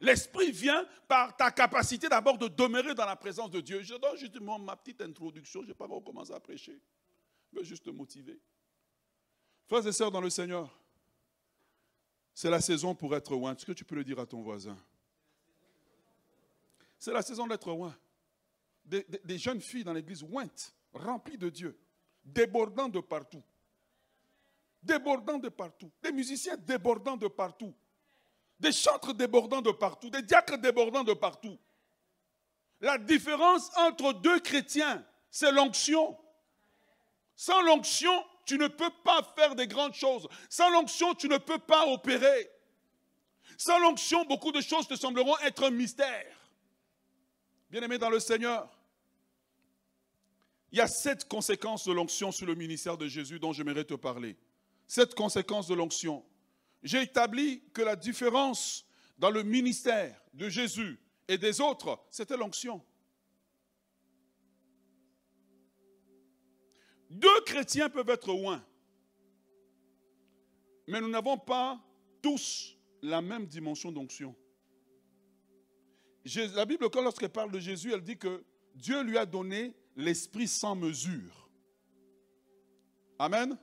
L'Esprit 0.00 0.52
vient 0.52 0.86
par 1.08 1.36
ta 1.36 1.50
capacité 1.50 2.08
d'abord 2.08 2.38
de 2.38 2.48
demeurer 2.48 2.94
dans 2.94 3.04
la 3.04 3.16
présence 3.16 3.50
de 3.50 3.60
Dieu. 3.60 3.82
Je 3.82 3.94
donne 3.94 4.16
justement 4.16 4.58
ma 4.58 4.76
petite 4.76 5.02
introduction, 5.02 5.62
je 5.62 5.68
n'ai 5.68 5.74
pas 5.74 5.84
encore 5.86 6.04
commencé 6.04 6.32
à 6.32 6.40
prêcher. 6.40 6.80
Je 7.52 7.58
veux 7.58 7.64
juste 7.64 7.84
te 7.84 7.90
motiver. 7.90 8.40
Frères 9.66 9.86
et 9.86 9.92
sœurs 9.92 10.10
dans 10.10 10.20
le 10.20 10.30
Seigneur, 10.30 10.79
c'est 12.34 12.50
la 12.50 12.60
saison 12.60 12.94
pour 12.94 13.14
être 13.14 13.32
loin. 13.32 13.54
Est-ce 13.54 13.66
que 13.66 13.72
tu 13.72 13.84
peux 13.84 13.94
le 13.94 14.04
dire 14.04 14.18
à 14.18 14.26
ton 14.26 14.40
voisin? 14.40 14.76
C'est 16.98 17.12
la 17.12 17.22
saison 17.22 17.46
d'être 17.46 17.68
loin. 17.68 17.96
Des, 18.84 19.38
jeunes 19.38 19.60
filles 19.60 19.84
dans 19.84 19.92
l'église 19.92 20.22
ointes, 20.22 20.74
remplies 20.92 21.38
de 21.38 21.48
Dieu, 21.48 21.78
débordant 22.24 22.88
de 22.88 23.00
partout. 23.00 23.42
Débordant 24.82 25.38
de 25.38 25.48
partout. 25.48 25.90
Des 26.02 26.12
musiciens 26.12 26.56
débordant 26.56 27.16
de 27.16 27.28
partout. 27.28 27.74
Des 28.58 28.72
chantres 28.72 29.14
débordant 29.14 29.62
de 29.62 29.70
partout. 29.70 30.10
Des 30.10 30.22
diacres 30.22 30.58
débordant 30.58 31.04
de 31.04 31.14
partout. 31.14 31.58
La 32.80 32.98
différence 32.98 33.70
entre 33.76 34.12
deux 34.14 34.40
chrétiens, 34.40 35.04
c'est 35.30 35.52
l'onction. 35.52 36.18
Sans 37.36 37.62
l'onction, 37.62 38.12
tu 38.50 38.58
ne 38.58 38.66
peux 38.66 38.90
pas 39.04 39.22
faire 39.36 39.54
des 39.54 39.68
grandes 39.68 39.94
choses. 39.94 40.26
Sans 40.48 40.70
l'onction, 40.70 41.14
tu 41.14 41.28
ne 41.28 41.38
peux 41.38 41.60
pas 41.60 41.86
opérer. 41.86 42.50
Sans 43.56 43.78
l'onction, 43.78 44.24
beaucoup 44.24 44.50
de 44.50 44.60
choses 44.60 44.88
te 44.88 44.96
sembleront 44.96 45.38
être 45.38 45.62
un 45.62 45.70
mystère. 45.70 46.36
Bien-aimé 47.70 47.96
dans 47.96 48.10
le 48.10 48.18
Seigneur, 48.18 48.68
il 50.72 50.78
y 50.78 50.80
a 50.80 50.88
sept 50.88 51.28
conséquences 51.28 51.84
de 51.84 51.92
l'onction 51.92 52.32
sur 52.32 52.44
le 52.44 52.56
ministère 52.56 52.96
de 52.96 53.06
Jésus 53.06 53.38
dont 53.38 53.52
j'aimerais 53.52 53.84
te 53.84 53.94
parler. 53.94 54.36
Sept 54.88 55.14
conséquences 55.14 55.68
de 55.68 55.74
l'onction. 55.74 56.24
J'ai 56.82 57.02
établi 57.02 57.62
que 57.72 57.82
la 57.82 57.94
différence 57.94 58.84
dans 59.16 59.30
le 59.30 59.44
ministère 59.44 60.20
de 60.34 60.48
Jésus 60.48 60.98
et 61.28 61.38
des 61.38 61.60
autres, 61.60 62.00
c'était 62.10 62.36
l'onction. 62.36 62.84
Deux 67.10 67.40
chrétiens 67.44 67.90
peuvent 67.90 68.08
être 68.08 68.28
loin, 68.28 68.64
mais 70.86 71.00
nous 71.00 71.08
n'avons 71.08 71.36
pas 71.36 71.80
tous 72.22 72.76
la 73.02 73.20
même 73.20 73.46
dimension 73.46 73.90
d'onction. 73.90 74.36
La 76.54 76.64
Bible, 76.64 76.88
lorsqu'elle 76.94 77.30
parle 77.30 77.50
de 77.50 77.58
Jésus, 77.58 77.92
elle 77.92 78.02
dit 78.02 78.16
que 78.16 78.44
Dieu 78.76 79.02
lui 79.02 79.18
a 79.18 79.26
donné 79.26 79.74
l'esprit 79.96 80.46
sans 80.46 80.76
mesure. 80.76 81.50
Amen. 83.18 83.58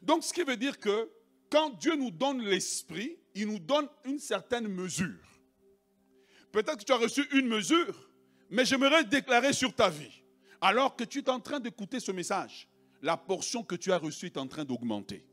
Donc, 0.00 0.24
ce 0.24 0.32
qui 0.32 0.42
veut 0.42 0.56
dire 0.56 0.78
que 0.78 1.10
quand 1.50 1.70
Dieu 1.70 1.96
nous 1.96 2.10
donne 2.10 2.42
l'esprit, 2.42 3.18
il 3.34 3.48
nous 3.48 3.58
donne 3.58 3.88
une 4.04 4.18
certaine 4.18 4.68
mesure. 4.68 5.40
Peut-être 6.50 6.78
que 6.78 6.84
tu 6.84 6.92
as 6.92 6.96
reçu 6.96 7.26
une 7.32 7.48
mesure, 7.48 8.08
mais 8.48 8.64
j'aimerais 8.64 9.04
déclarer 9.04 9.52
sur 9.52 9.74
ta 9.74 9.90
vie 9.90 10.21
alors 10.62 10.94
que 10.94 11.04
tu 11.04 11.18
es 11.18 11.28
en 11.28 11.40
train 11.40 11.60
d'écouter 11.60 12.00
ce 12.00 12.12
message, 12.12 12.68
la 13.02 13.16
portion 13.16 13.64
que 13.64 13.74
tu 13.74 13.92
as 13.92 13.98
reçue 13.98 14.26
est 14.26 14.38
en 14.38 14.46
train 14.46 14.64
d'augmenter. 14.64 15.26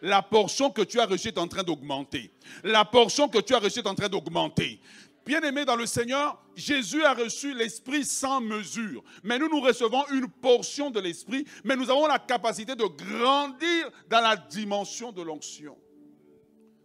La 0.00 0.22
portion 0.22 0.70
que 0.70 0.82
tu 0.82 0.98
as 0.98 1.04
reçue 1.04 1.28
est 1.28 1.38
en 1.38 1.46
train 1.46 1.62
d'augmenter. 1.62 2.32
La 2.64 2.86
portion 2.86 3.28
que 3.28 3.38
tu 3.38 3.54
as 3.54 3.58
reçue 3.58 3.80
est 3.80 3.86
en 3.86 3.94
train 3.94 4.08
d'augmenter. 4.08 4.80
Bien-aimé 5.26 5.66
dans 5.66 5.76
le 5.76 5.84
Seigneur, 5.84 6.42
Jésus 6.56 7.04
a 7.04 7.12
reçu 7.12 7.54
l'Esprit 7.54 8.06
sans 8.06 8.40
mesure. 8.40 9.04
Mais 9.22 9.38
nous, 9.38 9.50
nous 9.50 9.60
recevons 9.60 10.02
une 10.12 10.28
portion 10.28 10.90
de 10.90 10.98
l'Esprit, 10.98 11.44
mais 11.62 11.76
nous 11.76 11.90
avons 11.90 12.06
la 12.06 12.18
capacité 12.18 12.74
de 12.74 12.84
grandir 12.84 13.90
dans 14.08 14.22
la 14.22 14.36
dimension 14.36 15.12
de 15.12 15.20
l'onction. 15.20 15.76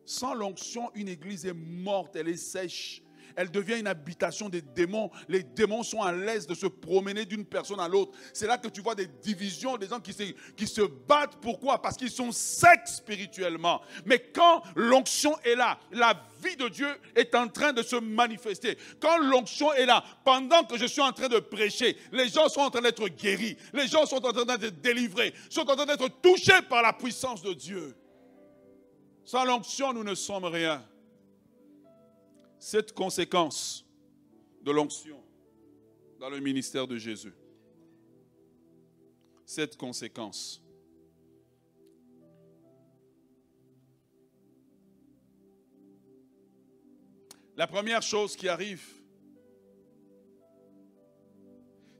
Sans 0.05 0.34
l'onction, 0.34 0.91
une 0.95 1.08
église 1.08 1.45
est 1.45 1.53
morte, 1.53 2.17
elle 2.17 2.27
est 2.27 2.36
sèche 2.36 3.01
elle 3.35 3.51
devient 3.51 3.79
une 3.79 3.87
habitation 3.87 4.49
des 4.49 4.61
démons. 4.61 5.11
Les 5.27 5.43
démons 5.43 5.83
sont 5.83 6.01
à 6.01 6.11
l'aise 6.11 6.47
de 6.47 6.55
se 6.55 6.67
promener 6.67 7.25
d'une 7.25 7.45
personne 7.45 7.79
à 7.79 7.87
l'autre. 7.87 8.11
C'est 8.33 8.47
là 8.47 8.57
que 8.57 8.67
tu 8.67 8.81
vois 8.81 8.95
des 8.95 9.07
divisions, 9.07 9.77
des 9.77 9.87
gens 9.87 9.99
qui 9.99 10.13
se, 10.13 10.81
battent. 11.07 11.37
Pourquoi? 11.41 11.81
Parce 11.81 11.97
qu'ils 11.97 12.11
sont 12.11 12.31
secs 12.31 12.87
spirituellement. 12.87 13.81
Mais 14.05 14.19
quand 14.19 14.63
l'onction 14.75 15.37
est 15.43 15.55
là, 15.55 15.77
la 15.91 16.13
vie 16.43 16.55
de 16.55 16.69
Dieu 16.69 16.87
est 17.15 17.35
en 17.35 17.47
train 17.47 17.73
de 17.73 17.83
se 17.83 17.95
manifester. 17.95 18.77
Quand 18.99 19.17
l'onction 19.17 19.73
est 19.73 19.85
là, 19.85 20.03
pendant 20.23 20.63
que 20.63 20.77
je 20.77 20.85
suis 20.85 21.01
en 21.01 21.11
train 21.11 21.27
de 21.27 21.39
prêcher, 21.39 21.97
les 22.11 22.29
gens 22.29 22.47
sont 22.47 22.61
en 22.61 22.69
train 22.69 22.81
d'être 22.81 23.07
guéris, 23.07 23.57
les 23.73 23.87
gens 23.87 24.05
sont 24.05 24.25
en 24.25 24.31
train 24.31 24.45
d'être 24.45 24.81
délivrés, 24.81 25.33
sont 25.49 25.69
en 25.69 25.75
train 25.75 25.85
d'être 25.85 26.07
touchés 26.21 26.61
par 26.69 26.81
la 26.81 26.93
puissance 26.93 27.41
de 27.41 27.53
Dieu. 27.53 27.95
Sans 29.23 29.43
l'onction, 29.43 29.91
nous 29.91 30.03
ne 30.03 30.15
sommes 30.15 30.45
rien 30.45 30.85
cette 32.65 32.93
conséquence 32.93 33.86
de 34.63 34.71
l'onction 34.71 35.23
dans 36.19 36.32
le 36.32 36.39
ministère 36.39 36.88
de 36.88 36.97
Jésus. 36.97 37.36
Cette 39.45 39.78
conséquence. 39.78 40.63
La 47.56 47.67
première 47.67 48.01
chose 48.01 48.36
qui 48.36 48.49
arrive, 48.49 48.84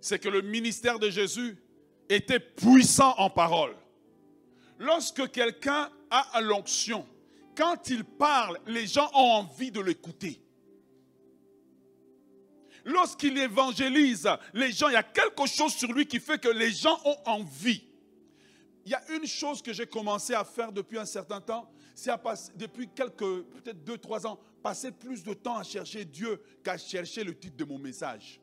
c'est 0.02 0.18
que 0.18 0.30
le 0.30 0.42
ministère 0.42 0.98
de 0.98 1.12
Jésus 1.12 1.60
était 2.10 2.40
puissant 2.40 3.14
en 3.20 3.30
parole. 3.30 3.76
Lorsque 4.80 5.30
quelqu'un 5.30 5.92
a 6.10 6.42
l'onction, 6.42 7.06
quand 7.56 7.88
il 7.92 8.04
parle, 8.04 8.60
les 8.66 8.88
gens 8.88 9.12
ont 9.14 9.44
envie 9.44 9.70
de 9.70 9.80
l'écouter. 9.80 10.42
Lorsqu'il 12.86 13.36
évangélise 13.40 14.30
les 14.54 14.72
gens, 14.72 14.90
il 14.90 14.94
y 14.94 14.98
a 14.98 15.04
quelque 15.04 15.48
chose 15.48 15.74
sur 15.74 15.92
lui 15.92 16.06
qui 16.06 16.20
fait 16.20 16.40
que 16.40 16.50
les 16.50 16.72
gens 16.72 17.00
ont 17.04 17.18
envie. 17.26 17.84
Il 18.86 18.92
y 18.92 18.94
a 18.94 19.02
une 19.12 19.26
chose 19.26 19.64
que 19.64 19.74
j'ai 19.74 19.88
commencé 19.88 20.36
à 20.36 20.44
faire 20.44 20.72
depuis 20.72 21.00
un 21.00 21.06
certain 21.06 21.42
temps, 21.42 21.72
c'est 21.96 22.12
depuis 22.56 22.88
quelques, 22.90 23.18
peut-être 23.18 23.84
deux, 23.84 23.98
trois 23.98 24.28
ans, 24.28 24.40
passer 24.62 24.92
plus 24.92 25.24
de 25.24 25.34
temps 25.34 25.58
à 25.58 25.64
chercher 25.64 26.06
Dieu 26.06 26.40
qu'à 26.64 26.78
chercher 26.78 27.24
le 27.24 27.36
titre 27.36 27.58
de 27.58 27.66
mon 27.66 27.80
message. 27.80 28.40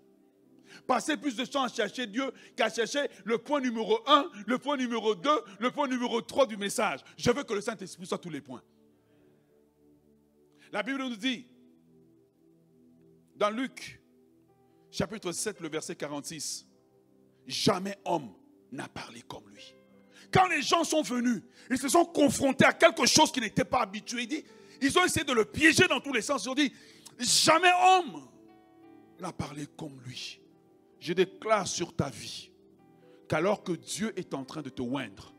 Passer 0.89 1.17
plus 1.17 1.37
de 1.37 1.45
temps 1.45 1.63
à 1.63 1.69
chercher 1.69 2.09
Dieu 2.09 2.33
qu'à 2.57 2.69
chercher 2.69 3.09
le 3.25 3.39
point 3.39 3.61
numéro 3.61 4.01
un, 4.09 4.29
le 4.47 4.59
point 4.59 4.77
numéro 4.77 5.15
deux, 5.15 5.41
le 5.61 5.71
point 5.71 5.87
numéro 5.87 6.21
trois 6.21 6.47
du 6.47 6.57
message. 6.57 7.01
Je 7.17 7.31
veux 7.31 7.45
que 7.45 7.55
le 7.55 7.61
Saint-Esprit 7.61 8.07
soit 8.07 8.19
tous 8.19 8.31
les 8.31 8.41
points. 8.41 8.63
La 10.73 10.83
Bible 10.83 11.05
nous 11.05 11.17
dit, 11.17 11.47
dans 13.37 13.51
Luc 13.51 14.02
chapitre 14.93 15.33
7, 15.33 15.61
le 15.61 15.69
verset 15.69 15.97
46. 15.97 16.67
Jamais 17.47 17.99
homme 18.05 18.31
n'a 18.71 18.87
parlé 18.87 19.23
comme 19.23 19.49
lui. 19.49 19.75
Quand 20.31 20.47
les 20.47 20.63
gens 20.63 20.85
sont 20.85 21.03
venus, 21.03 21.43
ils 21.71 21.79
se 21.79 21.89
sont 21.89 22.05
confrontés 22.05 22.65
à 22.65 22.73
quelque 22.73 23.07
chose 23.07 23.33
qui 23.33 23.41
n'était 23.41 23.65
pas 23.65 23.83
habitué. 23.83 24.29
Ils 24.81 24.99
ont 24.99 25.05
essayé 25.05 25.25
de 25.25 25.33
le 25.33 25.45
piéger 25.45 25.89
dans 25.89 26.01
tous 26.01 26.13
les 26.13 26.23
sens. 26.23 26.45
Ils 26.45 26.51
ont 26.51 26.55
dit, 26.55 26.73
jamais 27.19 27.73
homme 27.83 28.29
n'a 29.19 29.33
parlé 29.33 29.67
comme 29.77 29.99
lui. 30.07 30.41
Je 31.01 31.13
déclare 31.13 31.67
sur 31.67 31.95
ta 31.95 32.09
vie 32.11 32.51
qu'alors 33.29 33.63
que 33.63 33.73
Dieu 33.73 34.13
est 34.17 34.35
en 34.35 34.45
train 34.45 34.63
de 34.63 34.71
te 34.71 34.83
oindre, 34.83 35.35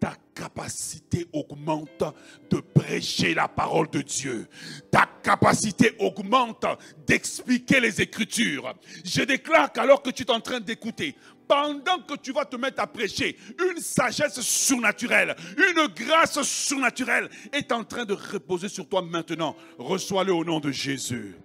ta 0.00 0.14
capacité 0.34 1.26
augmente 1.32 2.04
de 2.50 2.60
prêcher 2.60 3.34
la 3.34 3.48
parole 3.48 3.88
de 3.90 4.02
Dieu. 4.02 4.46
Ta 4.90 5.08
capacité 5.22 5.94
augmente 5.98 6.66
d'expliquer 7.06 7.80
les 7.80 8.00
Écritures. 8.00 8.74
Je 9.04 9.22
déclare 9.22 9.72
qu'alors 9.72 10.02
que 10.02 10.10
tu 10.10 10.24
es 10.24 10.30
en 10.30 10.40
train 10.40 10.60
d'écouter, 10.60 11.14
pendant 11.48 11.98
que 12.00 12.14
tu 12.16 12.32
vas 12.32 12.44
te 12.44 12.56
mettre 12.56 12.80
à 12.82 12.86
prêcher, 12.86 13.36
une 13.70 13.80
sagesse 13.80 14.40
surnaturelle, 14.40 15.36
une 15.56 15.86
grâce 15.88 16.42
surnaturelle 16.42 17.28
est 17.52 17.70
en 17.72 17.84
train 17.84 18.04
de 18.04 18.14
reposer 18.14 18.68
sur 18.68 18.88
toi 18.88 19.02
maintenant. 19.02 19.56
Reçois-le 19.78 20.32
au 20.32 20.44
nom 20.44 20.60
de 20.60 20.70
Jésus. 20.70 21.36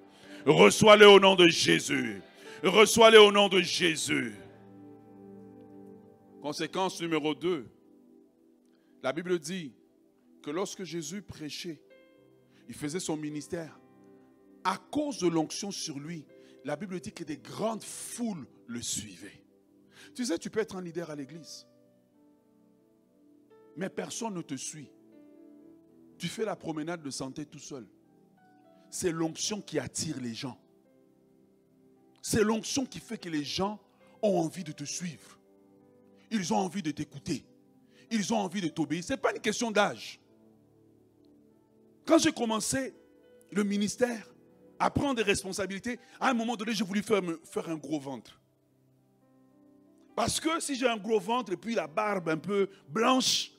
Reçois-le 0.46 1.08
au 1.08 1.20
nom 1.20 1.36
de 1.36 1.48
Jésus. 1.48 2.22
Reçois-le 2.64 3.22
au 3.22 3.32
nom 3.32 3.50
de 3.50 3.62
Jésus. 3.62 4.34
Conséquence 6.42 7.02
numéro 7.02 7.36
2. 7.36 7.66
La 9.02 9.14
Bible 9.14 9.40
dit 9.40 9.74
que 10.42 10.52
lorsque 10.52 10.84
Jésus 10.84 11.22
prêchait, 11.22 11.82
il 12.68 12.76
faisait 12.76 13.00
son 13.00 13.18
ministère, 13.18 13.80
à 14.64 14.78
cause 14.78 15.20
de 15.20 15.28
l'onction 15.28 15.72
sur 15.72 16.00
lui, 16.00 16.26
la 16.66 16.76
Bible 16.76 17.00
dit 17.00 17.12
que 17.12 17.24
des 17.24 17.38
grandes 17.38 17.84
foules 17.84 18.48
le 18.68 18.82
suivaient. 18.82 19.44
Tu 20.14 20.26
sais, 20.26 20.38
tu 20.38 20.50
peux 20.50 20.60
être 20.60 20.76
un 20.76 20.82
leader 20.82 21.10
à 21.10 21.16
l'église, 21.16 21.66
mais 23.76 23.90
personne 23.90 24.34
ne 24.34 24.42
te 24.42 24.56
suit. 24.56 24.92
Tu 26.18 26.28
fais 26.28 26.46
la 26.46 26.56
promenade 26.56 27.02
de 27.02 27.10
santé 27.10 27.46
tout 27.46 27.60
seul. 27.60 27.88
C'est 28.90 29.12
l'onction 29.12 29.62
qui 29.62 29.80
attire 29.80 30.20
les 30.20 30.34
gens. 30.34 30.60
C'est 32.22 32.44
l'onction 32.44 32.86
qui 32.86 33.00
fait 33.00 33.18
que 33.18 33.30
les 33.30 33.44
gens 33.44 33.80
ont 34.22 34.40
envie 34.40 34.66
de 34.66 34.74
te 34.74 34.84
suivre. 34.84 35.40
Ils 36.32 36.54
ont 36.54 36.58
envie 36.58 36.84
de 36.84 36.92
t'écouter. 36.92 37.46
Ils 38.12 38.34
ont 38.34 38.38
envie 38.38 38.62
de 38.62 38.68
t'obéir. 38.68 39.04
Ce 39.04 39.14
n'est 39.14 39.18
pas 39.18 39.34
une 39.34 39.42
question 39.42 39.72
d'âge. 39.72 40.20
Quand 42.06 42.18
j'ai 42.18 42.32
commencé 42.32 42.94
le 43.52 43.64
ministère, 43.64 44.28
à 44.80 44.90
prendre 44.90 45.16
des 45.16 45.24
responsabilités, 45.24 46.00
à 46.20 46.30
un 46.30 46.34
moment 46.34 46.56
donné, 46.56 46.74
j'ai 46.74 46.86
voulu 46.86 47.04
faire, 47.04 47.22
faire 47.44 47.70
un 47.70 47.76
gros 47.76 48.00
ventre. 48.00 48.40
Parce 50.16 50.40
que 50.40 50.60
si 50.60 50.76
j'ai 50.76 50.88
un 50.88 50.98
gros 50.98 51.20
ventre 51.20 51.52
et 51.52 51.58
puis 51.58 51.76
la 51.76 51.88
barbe 51.88 52.30
un 52.30 52.38
peu 52.38 52.70
blanche, 52.88 53.52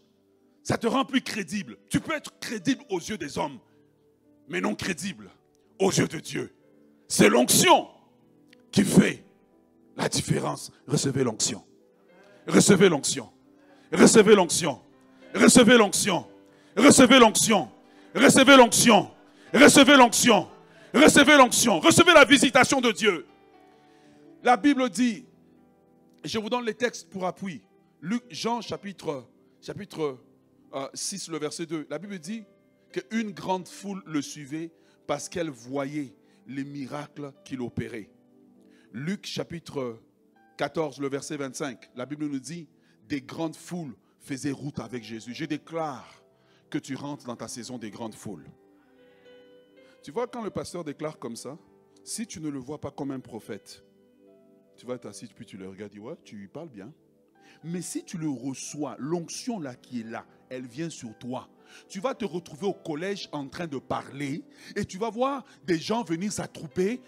ça 0.62 0.76
te 0.76 0.86
rend 0.86 1.04
plus 1.04 1.22
crédible. 1.22 1.78
Tu 1.88 2.00
peux 2.00 2.14
être 2.14 2.38
crédible 2.38 2.84
aux 2.90 2.98
yeux 2.98 3.18
des 3.18 3.38
hommes, 3.38 3.58
mais 4.48 4.60
non 4.60 4.74
crédible 4.74 5.30
aux 5.78 5.90
yeux 5.90 6.08
de 6.08 6.20
Dieu. 6.20 6.54
C'est 7.08 7.28
l'onction 7.28 7.88
qui 8.70 8.84
fait 8.84 9.24
la 9.96 10.08
différence. 10.08 10.70
Recevez 10.86 11.24
l'onction. 11.24 11.64
Recevez 12.46 12.88
l'onction. 12.88 13.30
Recevez 13.92 14.35
l'onction. 14.35 14.81
Recevez 15.35 15.76
l'onction. 15.76 16.26
Recevez 16.76 17.18
l'onction. 17.18 17.68
Recevez 18.14 18.57
l'onction. 18.57 19.11
Recevez 19.53 19.96
l'onction. 19.96 20.48
Recevez 20.94 21.37
l'onction. 21.37 21.81
Recevez 21.81 22.12
la 22.14 22.24
visitation 22.24 22.81
de 22.81 22.92
Dieu. 22.92 23.26
La 24.42 24.57
Bible 24.57 24.88
dit, 24.90 25.24
je 26.24 26.38
vous 26.38 26.48
donne 26.48 26.64
les 26.64 26.74
textes 26.74 27.09
pour 27.11 27.26
appui. 27.26 27.62
Luc, 28.00 28.22
Jean 28.31 28.61
chapitre, 28.61 29.26
chapitre 29.61 30.18
6, 30.94 31.29
euh, 31.29 31.33
le 31.33 31.38
verset 31.38 31.66
2. 31.66 31.87
La 31.90 31.98
Bible 31.98 32.18
dit 32.18 32.44
qu'une 32.92 33.33
grande 33.33 33.68
foule 33.68 34.03
le 34.07 34.22
suivait 34.22 34.70
parce 35.07 35.29
qu'elle 35.29 35.50
voyait 35.50 36.14
les 36.46 36.64
miracles 36.64 37.33
qu'il 37.44 37.61
opérait. 37.61 38.11
Luc 38.92 39.26
chapitre 39.26 40.00
14, 40.57 41.00
le 41.00 41.09
verset 41.09 41.37
25. 41.37 41.90
La 41.94 42.07
Bible 42.07 42.26
nous 42.26 42.40
dit 42.40 42.68
des 43.11 43.20
grandes 43.20 43.57
foules 43.57 43.96
faisaient 44.20 44.53
route 44.53 44.79
avec 44.79 45.03
Jésus. 45.03 45.35
Je 45.35 45.44
déclare 45.44 46.23
que 46.70 46.79
tu 46.79 46.94
rentres 46.94 47.27
dans 47.27 47.37
ta 47.37 47.49
saison 47.49 47.77
des 47.77 47.90
grandes 47.90 48.14
foules. 48.14 48.49
Tu 50.03 50.12
vois, 50.12 50.29
quand 50.29 50.42
le 50.42 50.51
pasteur 50.51 50.85
déclare 50.85 51.18
comme 51.18 51.37
ça, 51.37 51.59
si 52.05 52.27
tu 52.27 52.40
ne 52.40 52.49
le 52.49 52.61
vois 52.61 52.81
pas 52.81 52.92
comme 52.92 53.11
un 53.11 53.20
prophète, 53.20 53.85
tu 54.77 54.87
vas 54.87 54.96
t'asseoir 54.96 55.33
puis 55.35 55.44
tu 55.44 55.57
le 55.57 55.68
regardes, 55.68 55.92
dis, 55.92 55.99
ouais, 55.99 56.14
tu 56.25 56.37
lui 56.37 56.49
parles 56.49 56.70
bien. 56.70 56.92
Mais 57.64 57.83
si 57.83 58.05
tu 58.05 58.16
le 58.16 58.29
reçois, 58.29 58.94
l'onction 58.99 59.59
là 59.59 59.75
qui 59.75 60.01
est 60.01 60.09
là, 60.09 60.25
elle 60.49 60.66
vient 60.66 60.88
sur 60.88 61.18
toi. 61.18 61.49
Tu 61.88 62.01
vas 62.01 62.14
te 62.14 62.25
retrouver 62.25 62.66
au 62.66 62.73
collège 62.73 63.29
en 63.33 63.49
train 63.49 63.66
de 63.66 63.79
parler 63.79 64.44
et 64.77 64.85
tu 64.85 64.99
vas 64.99 65.11
voir 65.11 65.44
des 65.64 65.79
gens 65.79 66.05
venir 66.05 66.33
s'attrouper 66.33 67.01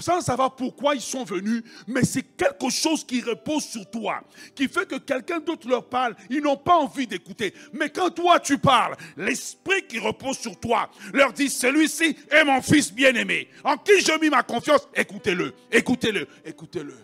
sans 0.00 0.20
savoir 0.20 0.54
pourquoi 0.54 0.94
ils 0.94 1.00
sont 1.00 1.24
venus, 1.24 1.62
mais 1.86 2.04
c'est 2.04 2.22
quelque 2.22 2.70
chose 2.70 3.04
qui 3.04 3.20
repose 3.20 3.64
sur 3.64 3.88
toi, 3.90 4.22
qui 4.54 4.68
fait 4.68 4.86
que 4.86 4.96
quelqu'un 4.96 5.40
d'autre 5.40 5.68
leur 5.68 5.88
parle, 5.88 6.14
ils 6.30 6.40
n'ont 6.40 6.56
pas 6.56 6.76
envie 6.76 7.06
d'écouter. 7.06 7.54
Mais 7.72 7.90
quand 7.90 8.10
toi 8.10 8.40
tu 8.40 8.58
parles, 8.58 8.96
l'esprit 9.16 9.86
qui 9.86 9.98
repose 9.98 10.38
sur 10.38 10.58
toi 10.58 10.90
leur 11.12 11.32
dit, 11.32 11.48
celui-ci 11.48 12.16
est 12.30 12.44
mon 12.44 12.62
fils 12.62 12.92
bien-aimé, 12.92 13.48
en 13.64 13.76
qui 13.76 14.00
je 14.00 14.18
mis 14.20 14.30
ma 14.30 14.42
confiance, 14.42 14.88
écoutez-le, 14.94 15.54
écoutez-le, 15.70 16.26
écoutez-le. 16.44 16.94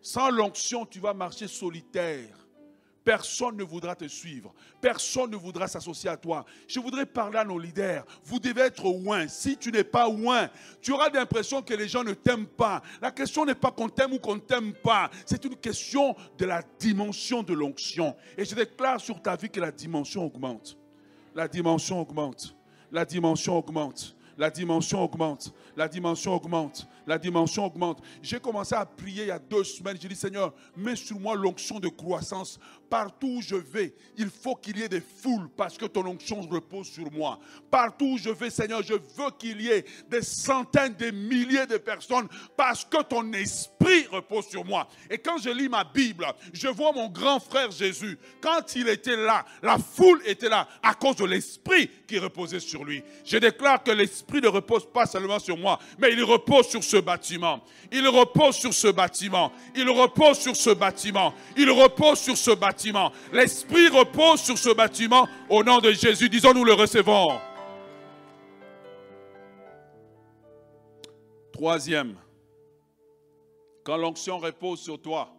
Sans 0.00 0.30
l'onction, 0.30 0.86
tu 0.86 1.00
vas 1.00 1.14
marcher 1.14 1.48
solitaire 1.48 2.45
Personne 3.06 3.56
ne 3.56 3.62
voudra 3.62 3.94
te 3.94 4.08
suivre. 4.08 4.52
Personne 4.80 5.30
ne 5.30 5.36
voudra 5.36 5.68
s'associer 5.68 6.10
à 6.10 6.16
toi. 6.16 6.44
Je 6.66 6.80
voudrais 6.80 7.06
parler 7.06 7.38
à 7.38 7.44
nos 7.44 7.56
leaders. 7.56 8.04
Vous 8.24 8.40
devez 8.40 8.62
être 8.62 8.82
loin. 8.82 9.28
Si 9.28 9.56
tu 9.56 9.70
n'es 9.70 9.84
pas 9.84 10.08
loin, 10.10 10.50
tu 10.82 10.90
auras 10.90 11.08
l'impression 11.10 11.62
que 11.62 11.72
les 11.72 11.86
gens 11.86 12.02
ne 12.02 12.14
t'aiment 12.14 12.48
pas. 12.48 12.82
La 13.00 13.12
question 13.12 13.46
n'est 13.46 13.54
pas 13.54 13.70
qu'on 13.70 13.88
t'aime 13.88 14.14
ou 14.14 14.18
qu'on 14.18 14.34
ne 14.34 14.40
t'aime 14.40 14.72
pas. 14.72 15.08
C'est 15.24 15.44
une 15.44 15.54
question 15.54 16.16
de 16.36 16.46
la 16.46 16.64
dimension 16.80 17.44
de 17.44 17.54
l'onction. 17.54 18.16
Et 18.36 18.44
je 18.44 18.56
déclare 18.56 19.00
sur 19.00 19.22
ta 19.22 19.36
vie 19.36 19.50
que 19.50 19.60
la 19.60 19.70
dimension 19.70 20.24
augmente. 20.24 20.76
La 21.32 21.46
dimension 21.46 22.00
augmente. 22.00 22.56
La 22.90 23.04
dimension 23.04 23.56
augmente. 23.56 24.16
La 24.36 24.50
dimension 24.50 25.00
augmente. 25.04 25.54
La 25.76 25.86
dimension 25.86 26.34
augmente 26.34 26.88
la 27.06 27.18
dimension 27.18 27.64
augmente. 27.64 28.02
J'ai 28.22 28.40
commencé 28.40 28.74
à 28.74 28.84
prier 28.84 29.24
il 29.24 29.28
y 29.28 29.30
a 29.30 29.38
deux 29.38 29.64
semaines. 29.64 29.96
J'ai 30.00 30.08
dit, 30.08 30.16
Seigneur, 30.16 30.52
mets 30.76 30.96
sur 30.96 31.18
moi 31.18 31.34
l'onction 31.34 31.78
de 31.78 31.88
croissance. 31.88 32.58
Partout 32.88 33.38
où 33.38 33.42
je 33.42 33.56
vais, 33.56 33.94
il 34.16 34.30
faut 34.30 34.54
qu'il 34.54 34.78
y 34.78 34.82
ait 34.82 34.88
des 34.88 35.00
foules 35.00 35.48
parce 35.56 35.76
que 35.76 35.86
ton 35.86 36.06
onction 36.06 36.40
repose 36.42 36.86
sur 36.86 37.10
moi. 37.10 37.40
Partout 37.70 38.12
où 38.14 38.18
je 38.18 38.30
vais, 38.30 38.50
Seigneur, 38.50 38.82
je 38.82 38.94
veux 38.94 39.30
qu'il 39.38 39.60
y 39.60 39.68
ait 39.68 39.84
des 40.08 40.22
centaines, 40.22 40.94
des 40.94 41.10
milliers 41.10 41.66
de 41.66 41.78
personnes 41.78 42.28
parce 42.56 42.84
que 42.84 43.02
ton 43.02 43.32
esprit 43.32 44.06
repose 44.10 44.46
sur 44.46 44.64
moi. 44.64 44.88
Et 45.10 45.18
quand 45.18 45.38
je 45.38 45.50
lis 45.50 45.68
ma 45.68 45.82
Bible, 45.82 46.26
je 46.52 46.68
vois 46.68 46.92
mon 46.92 47.08
grand 47.08 47.40
frère 47.40 47.70
Jésus. 47.72 48.18
Quand 48.40 48.74
il 48.76 48.88
était 48.88 49.16
là, 49.16 49.44
la 49.62 49.78
foule 49.78 50.22
était 50.24 50.48
là 50.48 50.68
à 50.82 50.94
cause 50.94 51.16
de 51.16 51.24
l'esprit 51.24 51.90
qui 52.06 52.18
reposait 52.18 52.60
sur 52.60 52.84
lui. 52.84 53.02
Je 53.24 53.38
déclare 53.38 53.82
que 53.82 53.90
l'esprit 53.90 54.40
ne 54.40 54.48
repose 54.48 54.90
pas 54.92 55.06
seulement 55.06 55.38
sur 55.38 55.56
moi, 55.56 55.78
mais 55.98 56.12
il 56.12 56.22
repose 56.22 56.68
sur 56.68 56.84
ce 56.84 56.95
bâtiment. 56.98 57.62
Il 57.92 58.06
repose 58.08 58.56
sur 58.56 58.72
ce 58.72 58.88
bâtiment. 58.88 59.52
Il 59.74 59.88
repose 59.88 60.38
sur 60.38 60.56
ce 60.56 60.70
bâtiment. 60.70 61.32
Il 61.56 61.70
repose 61.70 62.18
sur 62.18 62.36
ce 62.36 62.52
bâtiment. 62.52 63.12
L'Esprit 63.32 63.88
repose 63.88 64.40
sur 64.40 64.58
ce 64.58 64.74
bâtiment. 64.74 65.28
Au 65.48 65.62
nom 65.62 65.78
de 65.78 65.92
Jésus, 65.92 66.28
disons, 66.28 66.54
nous 66.54 66.64
le 66.64 66.74
recevons. 66.74 67.38
Troisième, 71.52 72.16
quand 73.82 73.96
l'onction 73.96 74.38
repose 74.38 74.80
sur 74.80 75.00
toi, 75.00 75.34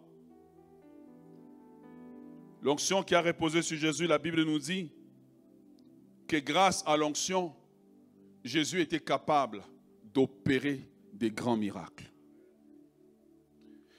l'onction 2.62 3.04
qui 3.04 3.14
a 3.14 3.22
reposé 3.22 3.62
sur 3.62 3.78
Jésus, 3.78 4.08
la 4.08 4.18
Bible 4.18 4.44
nous 4.44 4.58
dit 4.58 4.92
que 6.28 6.38
grâce 6.38 6.84
à 6.88 6.98
l'onction, 6.98 7.54
Jésus 8.44 8.82
était 8.82 9.00
capable 9.00 9.64
d'opérer 10.14 10.90
des 11.18 11.32
grands 11.32 11.58
miracles. 11.58 12.12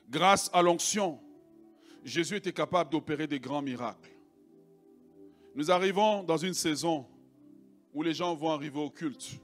Grâce 0.08 0.50
à 0.52 0.62
l'onction, 0.62 1.18
Jésus 2.04 2.36
était 2.36 2.52
capable 2.52 2.90
d'opérer 2.90 3.26
des 3.26 3.40
grands 3.40 3.62
miracles. 3.62 4.10
Nous 5.54 5.70
arrivons 5.70 6.22
dans 6.22 6.36
une 6.36 6.54
saison 6.54 7.06
où 7.92 8.02
les 8.02 8.14
gens 8.14 8.34
vont 8.34 8.50
arriver 8.50 8.78
au 8.78 8.90
culte. 8.90 9.40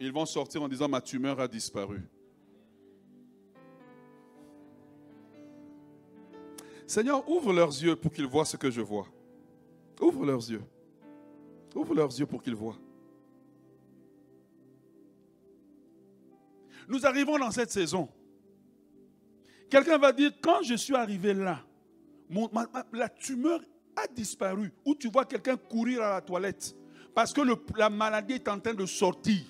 Ils 0.00 0.12
vont 0.12 0.26
sortir 0.26 0.62
en 0.62 0.68
disant 0.68 0.88
ma 0.88 1.00
tumeur 1.00 1.38
a 1.40 1.48
disparu. 1.48 2.02
Seigneur, 6.86 7.26
ouvre 7.28 7.52
leurs 7.52 7.70
yeux 7.70 7.96
pour 7.96 8.12
qu'ils 8.12 8.26
voient 8.26 8.44
ce 8.44 8.56
que 8.56 8.70
je 8.70 8.80
vois. 8.80 9.06
Ouvre 10.00 10.26
leurs 10.26 10.50
yeux. 10.50 10.62
Ouvre 11.74 11.94
leurs 11.94 12.18
yeux 12.18 12.26
pour 12.26 12.42
qu'ils 12.42 12.54
voient. 12.54 12.78
Nous 16.88 17.04
arrivons 17.06 17.38
dans 17.38 17.50
cette 17.50 17.70
saison. 17.70 18.08
Quelqu'un 19.70 19.98
va 19.98 20.12
dire, 20.12 20.32
quand 20.42 20.62
je 20.62 20.74
suis 20.74 20.94
arrivé 20.94 21.34
là, 21.34 21.60
la 22.92 23.08
tumeur 23.08 23.60
a 23.96 24.06
disparu. 24.06 24.72
Ou 24.84 24.94
tu 24.94 25.08
vois 25.08 25.24
quelqu'un 25.24 25.56
courir 25.56 26.02
à 26.02 26.10
la 26.10 26.20
toilette 26.20 26.74
parce 27.14 27.32
que 27.32 27.40
la 27.76 27.88
maladie 27.88 28.34
est 28.34 28.48
en 28.48 28.58
train 28.58 28.74
de 28.74 28.86
sortir. 28.86 29.42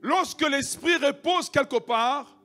Lorsque 0.00 0.48
l'Esprit 0.48 0.96
repose 0.96 1.50
quelque 1.50 1.78
part, 1.78 2.36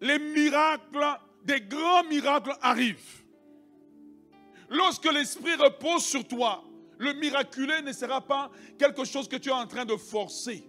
les 0.00 0.18
miracles, 0.18 1.20
des 1.44 1.60
grands 1.60 2.04
miracles 2.04 2.52
arrivent. 2.60 3.22
Lorsque 4.68 5.10
l'Esprit 5.12 5.54
repose 5.54 6.04
sur 6.04 6.26
toi, 6.26 6.64
le 6.98 7.12
miraculé 7.14 7.82
ne 7.82 7.92
sera 7.92 8.20
pas 8.20 8.50
quelque 8.78 9.04
chose 9.04 9.28
que 9.28 9.36
tu 9.36 9.50
es 9.50 9.52
en 9.52 9.66
train 9.66 9.84
de 9.84 9.96
forcer. 9.96 10.68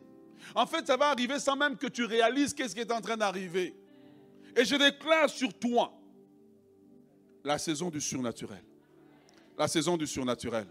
En 0.56 0.66
fait, 0.66 0.86
ça 0.88 0.98
va 0.98 1.10
arriver 1.10 1.40
sans 1.40 1.56
même 1.56 1.78
que 1.78 1.88
tu 1.88 2.06
réalises 2.06 2.54
qu'est-ce 2.54 2.76
qui 2.76 2.82
est 2.82 2.92
en 2.92 3.02
train 3.02 3.18
d'arriver. 3.18 3.76
Et 4.56 4.66
je 4.66 4.76
déclare 4.76 5.30
sur 5.30 5.54
toi 5.54 5.94
la 7.44 7.58
saison 7.58 7.90
du 7.90 8.02
surnaturel. 8.02 8.64
La 9.58 9.68
saison 9.68 9.98
du 9.98 10.08
surnaturel. 10.08 10.68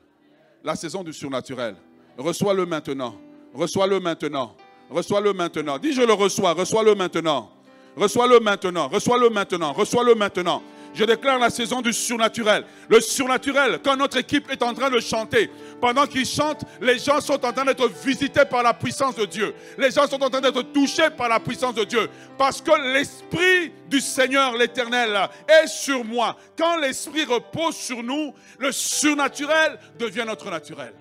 La 0.62 0.76
saison 0.76 1.02
du 1.02 1.12
surnaturel. 1.12 1.76
Reçois-le 2.18 2.66
maintenant. 2.66 3.16
Reçois-le 3.54 4.00
maintenant. 4.00 4.56
Reçois-le 4.90 5.32
maintenant. 5.32 5.78
Dis 5.78 5.92
je 5.92 6.02
le 6.02 6.12
reçois. 6.12 6.52
Reçois-le 6.52 6.94
maintenant. 6.94 7.50
Reçois-le 7.96 8.40
maintenant. 8.40 8.88
Reçois-le 8.88 9.30
maintenant. 9.30 9.72
Reçois-le 9.72 10.14
maintenant. 10.14 10.62
Je 10.94 11.04
déclare 11.04 11.38
la 11.38 11.50
saison 11.50 11.80
du 11.80 11.92
surnaturel. 11.92 12.64
Le 12.88 13.00
surnaturel, 13.00 13.80
quand 13.84 13.96
notre 13.96 14.16
équipe 14.16 14.50
est 14.50 14.62
en 14.62 14.72
train 14.72 14.90
de 14.90 15.00
chanter, 15.00 15.50
pendant 15.80 16.06
qu'ils 16.06 16.26
chantent, 16.26 16.64
les 16.80 16.98
gens 16.98 17.20
sont 17.20 17.44
en 17.44 17.52
train 17.52 17.64
d'être 17.64 17.88
visités 18.04 18.44
par 18.44 18.62
la 18.62 18.72
puissance 18.72 19.14
de 19.16 19.26
Dieu. 19.26 19.54
Les 19.76 19.90
gens 19.90 20.06
sont 20.06 20.22
en 20.22 20.30
train 20.30 20.40
d'être 20.40 20.62
touchés 20.72 21.10
par 21.10 21.28
la 21.28 21.40
puissance 21.40 21.74
de 21.74 21.84
Dieu. 21.84 22.08
Parce 22.38 22.62
que 22.62 22.94
l'Esprit 22.94 23.72
du 23.88 24.00
Seigneur 24.00 24.56
l'Éternel 24.56 25.28
est 25.48 25.66
sur 25.66 26.04
moi. 26.04 26.36
Quand 26.56 26.78
l'Esprit 26.78 27.24
repose 27.24 27.76
sur 27.76 28.02
nous, 28.02 28.32
le 28.58 28.72
surnaturel 28.72 29.78
devient 29.98 30.24
notre 30.26 30.50
naturel. 30.50 30.94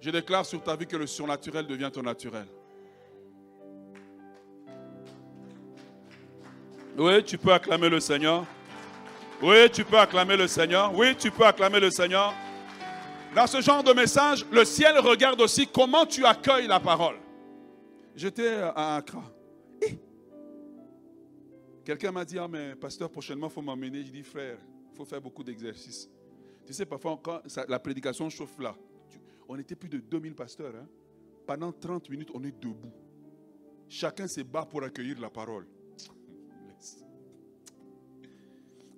Je 0.00 0.10
déclare 0.10 0.46
sur 0.46 0.62
ta 0.62 0.76
vie 0.76 0.86
que 0.86 0.96
le 0.96 1.06
surnaturel 1.06 1.66
devient 1.66 1.90
ton 1.92 2.02
naturel. 2.02 2.46
Oui, 6.98 7.22
tu 7.24 7.36
peux 7.36 7.52
acclamer 7.52 7.90
le 7.90 8.00
Seigneur. 8.00 8.46
Oui, 9.42 9.70
tu 9.70 9.84
peux 9.84 9.98
acclamer 9.98 10.36
le 10.36 10.46
Seigneur. 10.46 10.96
Oui, 10.96 11.14
tu 11.14 11.30
peux 11.30 11.44
acclamer 11.44 11.78
le 11.78 11.90
Seigneur. 11.90 12.32
Dans 13.34 13.46
ce 13.46 13.60
genre 13.60 13.84
de 13.84 13.92
message, 13.92 14.46
le 14.50 14.64
ciel 14.64 14.98
regarde 14.98 15.38
aussi 15.42 15.66
comment 15.66 16.06
tu 16.06 16.24
accueilles 16.24 16.66
la 16.66 16.80
parole. 16.80 17.16
J'étais 18.14 18.54
à 18.74 18.96
Accra. 18.96 19.22
Quelqu'un 21.84 22.12
m'a 22.12 22.24
dit, 22.24 22.38
ah 22.38 22.48
mais 22.48 22.74
pasteur, 22.74 23.10
prochainement, 23.10 23.48
il 23.48 23.52
faut 23.52 23.60
m'emmener. 23.60 24.02
Je 24.02 24.10
dis, 24.10 24.22
frère, 24.22 24.56
il 24.90 24.96
faut 24.96 25.04
faire 25.04 25.20
beaucoup 25.20 25.44
d'exercices. 25.44 26.08
Tu 26.64 26.72
sais, 26.72 26.86
parfois, 26.86 27.20
quand 27.22 27.42
la 27.68 27.78
prédication 27.78 28.30
chauffe 28.30 28.58
là, 28.58 28.74
on 29.46 29.58
était 29.58 29.76
plus 29.76 29.90
de 29.90 29.98
2000 29.98 30.34
pasteurs. 30.34 30.72
Hein. 30.74 30.88
Pendant 31.46 31.72
30 31.72 32.08
minutes, 32.08 32.30
on 32.32 32.42
est 32.42 32.58
debout. 32.58 32.90
Chacun 33.86 34.26
se 34.26 34.40
bat 34.40 34.64
pour 34.64 34.82
accueillir 34.82 35.20
la 35.20 35.28
parole. 35.28 35.66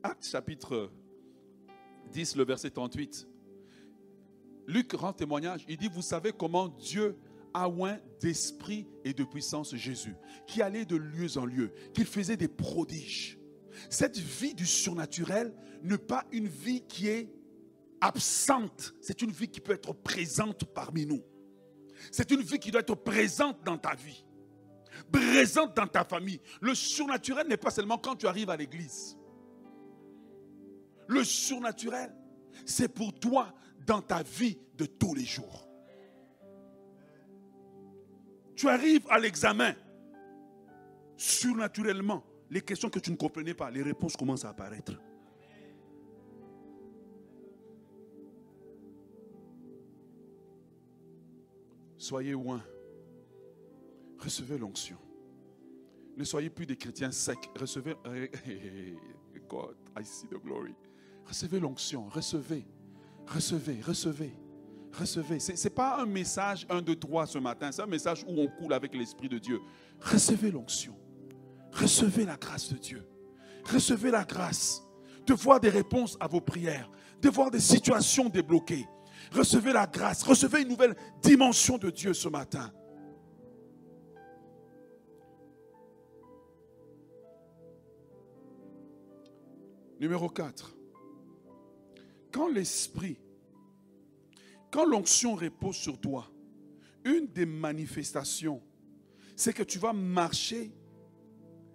Acte 0.02 0.26
chapitre 0.26 0.92
10, 2.12 2.37
le 2.37 2.44
verset 2.44 2.70
38. 2.70 3.26
Luc 4.66 4.92
rend 4.92 5.12
témoignage. 5.12 5.64
Il 5.68 5.76
dit, 5.76 5.88
vous 5.88 6.02
savez 6.02 6.32
comment 6.32 6.68
Dieu 6.68 7.18
a 7.52 7.68
oint 7.68 7.98
d'esprit 8.20 8.87
et 9.04 9.12
de 9.12 9.24
puissance 9.24 9.74
Jésus, 9.74 10.14
qui 10.46 10.62
allait 10.62 10.84
de 10.84 10.96
lieu 10.96 11.37
en 11.37 11.44
lieu, 11.44 11.72
qu'il 11.94 12.06
faisait 12.06 12.37
des 12.37 12.48
prodiges. 12.48 13.38
Cette 13.90 14.18
vie 14.18 14.54
du 14.54 14.66
surnaturel 14.66 15.54
n'est 15.82 15.98
pas 15.98 16.24
une 16.30 16.48
vie 16.48 16.82
qui 16.87 17.08
est 17.08 17.32
absente, 18.00 18.94
c'est 19.00 19.22
une 19.22 19.30
vie 19.30 19.48
qui 19.48 19.61
peut 19.61 19.72
être 19.72 19.92
présente 19.92 20.64
parmi 20.64 21.06
nous. 21.06 21.24
C'est 22.12 22.30
une 22.30 22.42
vie 22.42 22.61
qui 22.61 22.70
doit 22.70 22.82
être 22.82 22.94
présente 22.94 23.64
dans 23.64 23.78
ta 23.78 23.96
vie, 23.96 24.24
présente 25.11 25.76
dans 25.76 25.88
ta 25.88 26.04
famille. 26.04 26.40
Le 26.61 26.74
surnaturel 26.74 27.48
n'est 27.48 27.56
pas 27.56 27.70
seulement 27.70 27.98
quand 27.98 28.14
tu 28.14 28.26
arrives 28.26 28.50
à 28.50 28.56
l'église. 28.56 29.17
Le 31.09 31.25
surnaturel, 31.25 32.14
c'est 32.64 32.88
pour 32.88 33.18
toi 33.18 33.53
dans 33.87 34.03
ta 34.03 34.23
vie 34.23 34.59
de 34.77 34.85
tous 34.85 35.14
les 35.14 35.25
jours. 35.25 35.66
Tu 38.55 38.68
arrives 38.68 39.07
à 39.09 39.18
l'examen, 39.18 39.75
surnaturellement, 41.16 42.25
les 42.51 42.61
questions 42.61 42.90
que 42.90 42.99
tu 42.99 43.11
ne 43.11 43.16
comprenais 43.16 43.55
pas, 43.55 43.71
les 43.71 43.83
réponses 43.83 44.16
commencent 44.16 44.44
à 44.44 44.51
apparaître. 44.51 44.92
Soyez 51.97 52.33
loin. 52.33 52.62
Recevez 54.18 54.59
l'onction. 54.59 54.97
Ne 56.16 56.25
soyez 56.25 56.51
plus 56.51 56.66
des 56.66 56.77
chrétiens 56.77 57.12
secs. 57.12 57.51
Recevez. 57.55 57.94
God, 59.49 59.77
I 59.97 60.05
see 60.05 60.27
the 60.27 60.38
glory. 60.42 60.75
Recevez 61.28 61.60
l'onction, 61.60 62.08
recevez, 62.08 62.66
recevez, 63.26 63.82
recevez, 63.82 64.32
recevez. 64.92 65.38
Ce 65.38 65.62
n'est 65.62 65.74
pas 65.74 66.00
un 66.00 66.06
message 66.06 66.66
un, 66.70 66.80
deux, 66.80 66.96
trois 66.96 67.26
ce 67.26 67.36
matin, 67.36 67.70
c'est 67.70 67.82
un 67.82 67.86
message 67.86 68.24
où 68.26 68.40
on 68.40 68.48
coule 68.48 68.72
avec 68.72 68.94
l'Esprit 68.94 69.28
de 69.28 69.36
Dieu. 69.36 69.60
Recevez 70.00 70.50
l'onction, 70.50 70.96
recevez 71.72 72.24
la 72.24 72.36
grâce 72.36 72.72
de 72.72 72.78
Dieu, 72.78 73.06
recevez 73.70 74.10
la 74.10 74.24
grâce 74.24 74.82
de 75.26 75.34
voir 75.34 75.60
des 75.60 75.68
réponses 75.68 76.16
à 76.18 76.26
vos 76.26 76.40
prières, 76.40 76.90
de 77.20 77.28
voir 77.28 77.50
des 77.50 77.60
situations 77.60 78.30
débloquées. 78.30 78.86
Recevez 79.30 79.74
la 79.74 79.86
grâce, 79.86 80.22
recevez 80.22 80.62
une 80.62 80.68
nouvelle 80.68 80.96
dimension 81.20 81.76
de 81.76 81.90
Dieu 81.90 82.14
ce 82.14 82.28
matin. 82.30 82.72
Numéro 90.00 90.30
4 90.30 90.77
quand 92.32 92.48
l'esprit, 92.48 93.18
quand 94.70 94.84
l'onction 94.84 95.34
repose 95.34 95.76
sur 95.76 95.98
toi, 95.98 96.30
une 97.04 97.26
des 97.26 97.46
manifestations, 97.46 98.62
c'est 99.36 99.52
que 99.52 99.62
tu 99.62 99.78
vas 99.78 99.92
marcher 99.92 100.72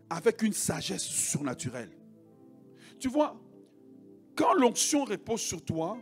avec 0.10 0.42
une 0.42 0.54
sagesse 0.54 1.04
surnaturelle. 1.04 1.92
Tu 3.00 3.08
vois, 3.08 3.40
quand 4.36 4.54
l'onction 4.54 5.06
repose 5.06 5.42
sur 5.42 5.64
toi, 5.64 5.98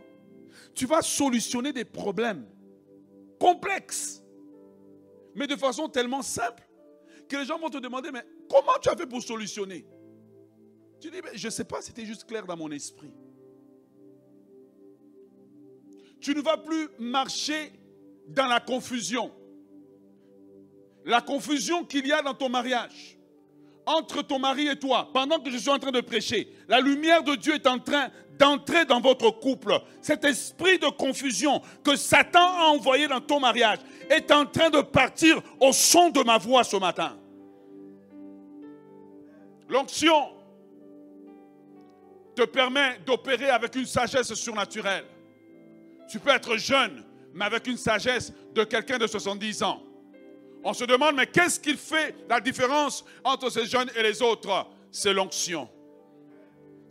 tu 0.74 0.86
vas 0.86 1.02
solutionner 1.02 1.72
des 1.72 1.84
problèmes 1.84 2.46
complexes, 3.38 4.22
mais 5.34 5.46
de 5.46 5.56
façon 5.56 5.88
tellement 5.88 6.22
simple 6.22 6.68
que 7.28 7.36
les 7.36 7.44
gens 7.44 7.58
vont 7.58 7.70
te 7.70 7.78
demander, 7.78 8.10
mais 8.10 8.24
comment 8.50 8.78
tu 8.82 8.90
as 8.90 8.96
fait 8.96 9.06
pour 9.06 9.22
solutionner? 9.22 9.86
Tu 11.00 11.10
dis, 11.10 11.18
je 11.34 11.46
ne 11.46 11.50
sais 11.50 11.64
pas, 11.64 11.80
c'était 11.80 12.04
juste 12.04 12.24
clair 12.24 12.46
dans 12.46 12.56
mon 12.56 12.70
esprit 12.70 13.12
tu 16.22 16.34
ne 16.34 16.40
vas 16.40 16.56
plus 16.56 16.88
marcher 16.98 17.72
dans 18.28 18.46
la 18.46 18.60
confusion. 18.60 19.30
La 21.04 21.20
confusion 21.20 21.84
qu'il 21.84 22.06
y 22.06 22.12
a 22.12 22.22
dans 22.22 22.32
ton 22.32 22.48
mariage, 22.48 23.18
entre 23.84 24.22
ton 24.22 24.38
mari 24.38 24.68
et 24.68 24.78
toi, 24.78 25.10
pendant 25.12 25.40
que 25.40 25.50
je 25.50 25.58
suis 25.58 25.68
en 25.68 25.80
train 25.80 25.90
de 25.90 26.00
prêcher, 26.00 26.48
la 26.68 26.80
lumière 26.80 27.24
de 27.24 27.34
Dieu 27.34 27.54
est 27.54 27.66
en 27.66 27.80
train 27.80 28.08
d'entrer 28.38 28.84
dans 28.84 29.00
votre 29.00 29.30
couple. 29.30 29.76
Cet 30.00 30.24
esprit 30.24 30.78
de 30.78 30.86
confusion 30.86 31.60
que 31.84 31.96
Satan 31.96 32.38
a 32.38 32.66
envoyé 32.68 33.08
dans 33.08 33.20
ton 33.20 33.40
mariage 33.40 33.78
est 34.08 34.30
en 34.30 34.46
train 34.46 34.70
de 34.70 34.80
partir 34.80 35.42
au 35.60 35.72
son 35.72 36.10
de 36.10 36.22
ma 36.22 36.38
voix 36.38 36.62
ce 36.62 36.76
matin. 36.76 37.18
L'onction 39.68 40.30
te 42.36 42.42
permet 42.42 43.00
d'opérer 43.04 43.50
avec 43.50 43.74
une 43.74 43.86
sagesse 43.86 44.32
surnaturelle. 44.34 45.04
Tu 46.12 46.20
peux 46.20 46.28
être 46.28 46.58
jeune, 46.58 47.02
mais 47.32 47.46
avec 47.46 47.66
une 47.66 47.78
sagesse 47.78 48.34
de 48.52 48.64
quelqu'un 48.64 48.98
de 48.98 49.06
70 49.06 49.62
ans. 49.62 49.82
On 50.62 50.74
se 50.74 50.84
demande, 50.84 51.16
mais 51.16 51.26
qu'est-ce 51.26 51.58
qui 51.58 51.74
fait 51.74 52.14
la 52.28 52.38
différence 52.38 53.02
entre 53.24 53.48
ces 53.48 53.64
jeunes 53.64 53.88
et 53.96 54.02
les 54.02 54.20
autres? 54.20 54.66
C'est 54.90 55.14
l'onction. 55.14 55.70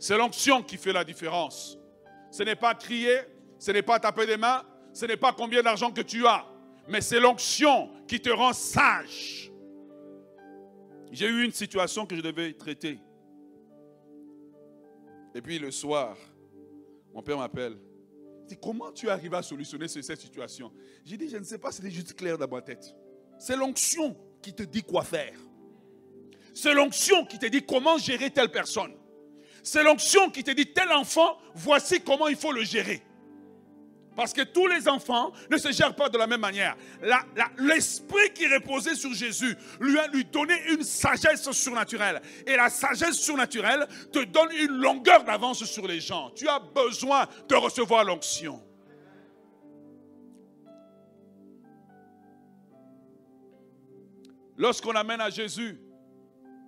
C'est 0.00 0.18
l'onction 0.18 0.60
qui 0.64 0.76
fait 0.76 0.92
la 0.92 1.04
différence. 1.04 1.78
Ce 2.32 2.42
n'est 2.42 2.56
pas 2.56 2.74
crier, 2.74 3.20
ce 3.60 3.70
n'est 3.70 3.82
pas 3.82 4.00
taper 4.00 4.26
des 4.26 4.36
mains, 4.36 4.64
ce 4.92 5.06
n'est 5.06 5.16
pas 5.16 5.32
combien 5.32 5.62
d'argent 5.62 5.92
que 5.92 6.00
tu 6.00 6.26
as, 6.26 6.44
mais 6.88 7.00
c'est 7.00 7.20
l'onction 7.20 7.90
qui 8.08 8.18
te 8.18 8.30
rend 8.30 8.52
sage. 8.52 9.52
J'ai 11.12 11.28
eu 11.28 11.44
une 11.44 11.52
situation 11.52 12.06
que 12.06 12.16
je 12.16 12.22
devais 12.22 12.54
traiter. 12.54 12.98
Et 15.32 15.40
puis 15.40 15.60
le 15.60 15.70
soir, 15.70 16.16
mon 17.14 17.22
père 17.22 17.38
m'appelle 17.38 17.78
comment 18.56 18.92
tu 18.92 19.08
arrives 19.08 19.34
à 19.34 19.42
solutionner 19.42 19.88
cette 19.88 20.20
situation? 20.20 20.72
J'ai 21.04 21.16
dit, 21.16 21.28
je 21.28 21.36
ne 21.36 21.44
sais 21.44 21.58
pas, 21.58 21.72
c'était 21.72 21.90
juste 21.90 22.14
clair 22.14 22.38
dans 22.38 22.48
ma 22.48 22.62
tête. 22.62 22.94
C'est 23.38 23.56
l'onction 23.56 24.16
qui 24.40 24.54
te 24.54 24.62
dit 24.62 24.82
quoi 24.82 25.04
faire. 25.04 25.38
C'est 26.54 26.74
l'onction 26.74 27.24
qui 27.24 27.38
te 27.38 27.46
dit 27.46 27.64
comment 27.64 27.98
gérer 27.98 28.30
telle 28.30 28.50
personne. 28.50 28.92
C'est 29.62 29.82
l'onction 29.82 30.30
qui 30.30 30.42
te 30.42 30.50
dit 30.50 30.72
tel 30.72 30.90
enfant, 30.90 31.38
voici 31.54 32.00
comment 32.00 32.28
il 32.28 32.36
faut 32.36 32.52
le 32.52 32.64
gérer. 32.64 33.02
Parce 34.14 34.32
que 34.32 34.42
tous 34.42 34.66
les 34.66 34.88
enfants 34.88 35.32
ne 35.50 35.56
se 35.56 35.72
gèrent 35.72 35.94
pas 35.94 36.08
de 36.08 36.18
la 36.18 36.26
même 36.26 36.40
manière. 36.40 36.76
L'esprit 37.58 38.32
qui 38.34 38.46
reposait 38.46 38.94
sur 38.94 39.12
Jésus 39.14 39.56
lui 39.80 39.98
a 39.98 40.06
lui 40.08 40.24
donné 40.24 40.54
une 40.70 40.82
sagesse 40.82 41.50
surnaturelle. 41.52 42.20
Et 42.46 42.56
la 42.56 42.68
sagesse 42.68 43.18
surnaturelle 43.18 43.86
te 44.12 44.22
donne 44.24 44.52
une 44.52 44.76
longueur 44.76 45.24
d'avance 45.24 45.64
sur 45.64 45.86
les 45.86 46.00
gens. 46.00 46.30
Tu 46.34 46.46
as 46.48 46.58
besoin 46.58 47.26
de 47.48 47.54
recevoir 47.54 48.04
l'onction. 48.04 48.62
Lorsqu'on 54.58 54.92
amène 54.92 55.20
à 55.20 55.30
Jésus 55.30 55.80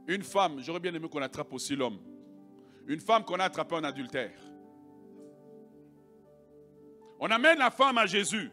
une 0.09 0.23
femme, 0.23 0.61
j'aurais 0.63 0.81
bien 0.81 0.95
aimé 0.95 1.09
qu'on 1.09 1.23
attrape 1.23 1.53
aussi 1.53 1.77
l'homme, 1.77 1.99
une 2.87 3.01
femme 3.01 3.25
qu'on 3.25 3.39
a 3.39 3.45
attrapée 3.45 3.77
en 3.77 3.85
adultère. 3.85 4.33
On 7.27 7.31
amène 7.31 7.57
la 7.59 7.71
femme 7.71 7.97
à 7.97 8.05
Jésus. 8.05 8.51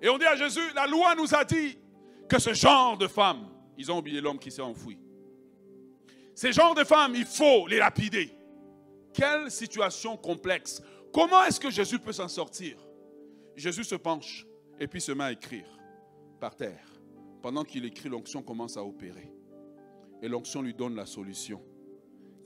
Et 0.00 0.08
on 0.08 0.16
dit 0.16 0.24
à 0.24 0.36
Jésus, 0.36 0.72
la 0.74 0.86
loi 0.86 1.14
nous 1.16 1.34
a 1.34 1.44
dit 1.44 1.76
que 2.26 2.38
ce 2.38 2.54
genre 2.54 2.96
de 2.96 3.06
femme, 3.06 3.46
ils 3.76 3.92
ont 3.92 3.98
oublié 3.98 4.22
l'homme 4.22 4.38
qui 4.38 4.50
s'est 4.50 4.62
enfoui. 4.62 4.98
Ces 6.34 6.50
genres 6.50 6.74
de 6.74 6.82
femmes, 6.82 7.14
il 7.14 7.26
faut 7.26 7.66
les 7.66 7.76
lapider. 7.76 8.34
Quelle 9.12 9.50
situation 9.50 10.16
complexe. 10.16 10.80
Comment 11.12 11.44
est-ce 11.44 11.60
que 11.60 11.70
Jésus 11.70 11.98
peut 11.98 12.14
s'en 12.14 12.26
sortir? 12.26 12.78
Jésus 13.54 13.84
se 13.84 13.96
penche 13.96 14.46
et 14.80 14.86
puis 14.86 15.02
se 15.02 15.12
met 15.12 15.24
à 15.24 15.32
écrire 15.32 15.68
par 16.40 16.56
terre. 16.56 16.88
Pendant 17.42 17.64
qu'il 17.64 17.84
écrit, 17.84 18.08
l'onction 18.08 18.42
commence 18.42 18.78
à 18.78 18.82
opérer. 18.82 19.30
Et 20.22 20.28
l'onction 20.28 20.62
lui 20.62 20.72
donne 20.72 20.96
la 20.96 21.04
solution. 21.04 21.62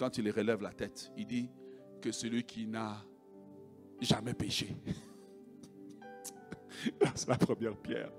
Quand 0.01 0.19
il 0.19 0.29
relève 0.33 0.63
la 0.63 0.73
tête, 0.73 1.13
il 1.17 1.29
dit 1.29 1.49
que 2.03 2.11
celui 2.11 2.43
qui 2.43 2.67
n'a 2.67 3.05
jamais 4.01 4.35
péché. 4.35 4.75
C'est 7.15 7.29
la 7.29 7.37
première 7.37 7.77
pierre. 7.77 8.11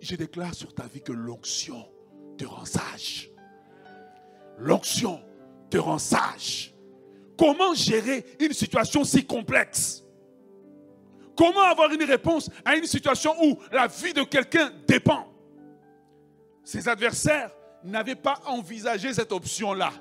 Je 0.00 0.16
déclare 0.16 0.54
sur 0.54 0.74
ta 0.74 0.84
vie 0.86 1.00
que 1.00 1.12
l'onction 1.12 1.88
te 2.36 2.44
rend 2.44 2.64
sage. 2.64 3.30
L'onction 4.58 5.20
te 5.70 5.78
rend 5.78 5.98
sage. 5.98 6.74
Comment 7.38 7.74
gérer 7.74 8.24
une 8.40 8.52
situation 8.52 9.04
si 9.04 9.24
complexe? 9.24 10.04
Comment 11.36 11.62
avoir 11.62 11.90
une 11.90 12.04
réponse 12.04 12.50
à 12.64 12.76
une 12.76 12.86
situation 12.86 13.34
où 13.42 13.58
la 13.72 13.86
vie 13.86 14.12
de 14.12 14.22
quelqu'un 14.22 14.70
dépend? 14.86 15.26
Ses 16.62 16.88
adversaires 16.88 17.50
n'avaient 17.84 18.14
pas 18.14 18.40
envisagé 18.46 19.12
cette 19.12 19.32
option-là. 19.32 19.92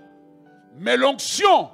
Mais 0.77 0.97
l'onction 0.97 1.69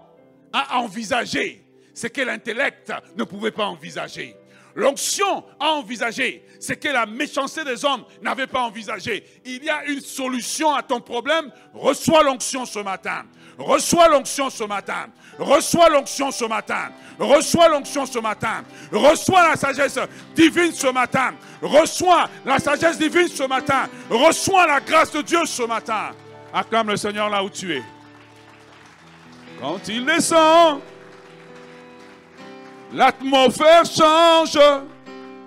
a 0.54 0.80
envisagé 0.80 1.64
ce 1.93 2.08
que 2.08 2.22
l'intellect 2.22 2.91
ne 3.16 3.24
pouvait 3.24 3.52
pas 3.52 3.66
envisager. 3.66 4.36
L'onction 4.78 5.43
a 5.59 5.71
envisagé 5.71 6.45
ce 6.59 6.73
que 6.73 6.88
la 6.89 7.07
méchanceté 7.07 7.63
des 7.63 7.84
hommes 7.84 8.03
n'avait 8.21 8.45
pas 8.45 8.61
envisagé. 8.61 9.23
Il 9.43 9.63
y 9.63 9.69
a 9.71 9.84
une 9.86 10.01
solution 10.01 10.71
à 10.71 10.84
ton 10.84 11.01
problème. 11.01 11.51
Reçois 11.73 12.21
l'onction 12.21 12.63
ce 12.63 12.78
matin. 12.78 13.23
Reçois 13.57 14.07
l'onction 14.07 14.51
ce 14.51 14.63
matin. 14.65 15.07
Reçois 15.39 15.89
l'onction 15.89 16.30
ce 16.30 16.45
matin. 16.45 16.91
Reçois 17.17 17.69
l'onction 17.69 18.05
ce 18.05 18.19
matin. 18.19 18.63
Reçois 18.91 19.49
la 19.49 19.55
sagesse 19.55 19.97
divine 20.36 20.71
ce 20.71 20.91
matin. 20.91 21.34
Reçois 21.59 22.30
la 22.45 22.59
sagesse 22.59 22.99
divine 22.99 23.30
ce 23.30 23.47
matin. 23.47 23.89
Reçois 24.11 24.67
la 24.67 24.80
grâce 24.80 25.11
de 25.11 25.23
Dieu 25.23 25.43
ce 25.47 25.63
matin. 25.63 26.11
Acclame 26.53 26.89
le 26.89 26.97
Seigneur 26.97 27.32
là 27.32 27.43
où 27.43 27.49
tu 27.49 27.75
es. 27.75 27.84
Quand 29.59 29.80
il 29.88 30.05
descend, 30.05 30.82
L'atmosphère 32.93 33.85
change, 33.85 34.57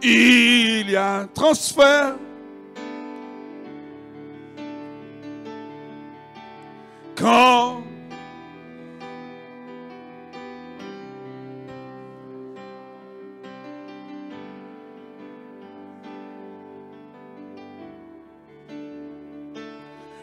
il 0.02 0.90
y 0.90 0.96
a 0.96 1.20
un 1.20 1.26
transfert. 1.26 2.14
Quand 7.16 7.82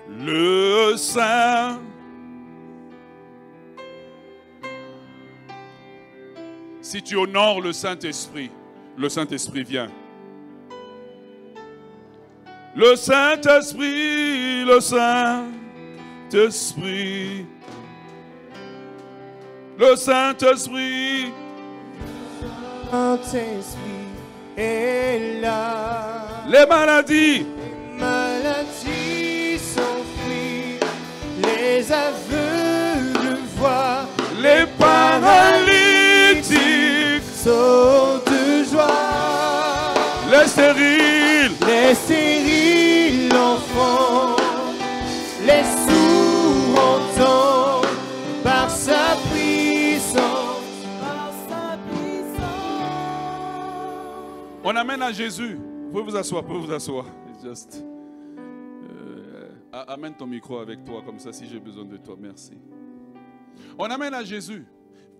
le 0.09 0.95
Saint 0.97 1.66
Si 6.89 7.01
tu 7.01 7.17
honores 7.17 7.59
le 7.59 7.73
Saint-Esprit, 7.73 8.49
le 8.97 9.09
Saint-Esprit 9.09 9.63
vient. 9.63 9.89
Le 12.77 12.95
Saint-Esprit, 12.95 14.63
le 14.63 14.79
Saint-Esprit. 14.79 15.51
Le 19.77 19.97
Saint-Esprit. 19.97 21.33
Saint-Esprit 22.89 24.07
est 24.55 25.41
là. 25.41 26.25
Les 26.47 26.65
maladies 26.65 27.45
de 37.47 38.63
joie. 38.63 39.93
Les 40.31 40.47
stériles, 40.47 41.55
les 41.65 41.95
stériles 41.95 43.33
enfants, 43.33 44.35
les 45.45 45.63
sourds 45.63 46.79
entendent 46.79 47.85
par 48.43 48.69
sa 48.69 49.15
puissance. 49.31 50.85
Par 50.99 51.31
sa 51.47 51.77
puissance. 51.89 52.43
On 54.63 54.75
amène 54.75 55.01
à 55.01 55.11
Jésus. 55.11 55.55
Vous 55.55 55.91
pouvez 55.91 56.03
vous 56.03 56.15
asseoir, 56.17 56.41
vous 56.41 56.47
pouvez 56.49 56.67
vous 56.67 56.73
asseoir. 56.73 57.05
Just. 57.43 57.83
Euh, 58.91 59.49
amène 59.87 60.15
ton 60.15 60.25
micro 60.27 60.57
avec 60.57 60.83
toi, 60.83 61.01
comme 61.05 61.19
ça, 61.19 61.31
si 61.31 61.47
j'ai 61.47 61.59
besoin 61.59 61.85
de 61.85 61.97
toi. 61.97 62.15
Merci. 62.19 62.53
On 63.77 63.85
amène 63.85 64.13
à 64.13 64.23
Jésus. 64.23 64.65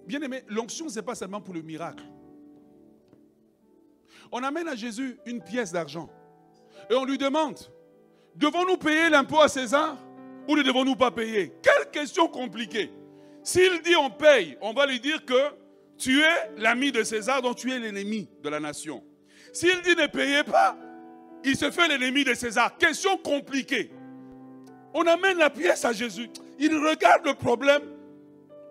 Bien 0.05 0.21
aimé, 0.21 0.43
l'onction, 0.47 0.89
ce 0.89 0.95
n'est 0.95 1.05
pas 1.05 1.15
seulement 1.15 1.41
pour 1.41 1.53
le 1.53 1.61
miracle. 1.61 2.03
On 4.31 4.43
amène 4.43 4.67
à 4.67 4.75
Jésus 4.75 5.17
une 5.25 5.41
pièce 5.41 5.71
d'argent. 5.71 6.09
Et 6.89 6.95
on 6.95 7.05
lui 7.05 7.17
demande, 7.17 7.59
devons-nous 8.35 8.77
payer 8.77 9.09
l'impôt 9.09 9.41
à 9.41 9.47
César 9.47 9.97
ou 10.47 10.55
ne 10.55 10.63
devons-nous 10.63 10.95
pas 10.95 11.11
payer? 11.11 11.53
Quelle 11.61 11.89
question 11.91 12.27
compliquée. 12.27 12.91
S'il 13.43 13.81
dit 13.81 13.95
on 13.95 14.09
paye, 14.09 14.57
on 14.61 14.73
va 14.73 14.85
lui 14.85 14.99
dire 14.99 15.23
que 15.25 15.53
tu 15.97 16.21
es 16.21 16.51
l'ami 16.57 16.91
de 16.91 17.03
César, 17.03 17.41
donc 17.41 17.57
tu 17.57 17.71
es 17.71 17.79
l'ennemi 17.79 18.29
de 18.41 18.49
la 18.49 18.59
nation. 18.59 19.03
S'il 19.53 19.81
dit 19.81 19.95
ne 19.95 20.07
payez 20.07 20.43
pas, 20.43 20.77
il 21.43 21.55
se 21.55 21.71
fait 21.71 21.87
l'ennemi 21.87 22.23
de 22.23 22.33
César. 22.33 22.77
Question 22.77 23.17
compliquée. 23.17 23.91
On 24.93 25.05
amène 25.07 25.37
la 25.37 25.49
pièce 25.49 25.85
à 25.85 25.93
Jésus. 25.93 26.29
Il 26.59 26.75
regarde 26.75 27.25
le 27.25 27.33
problème. 27.33 27.83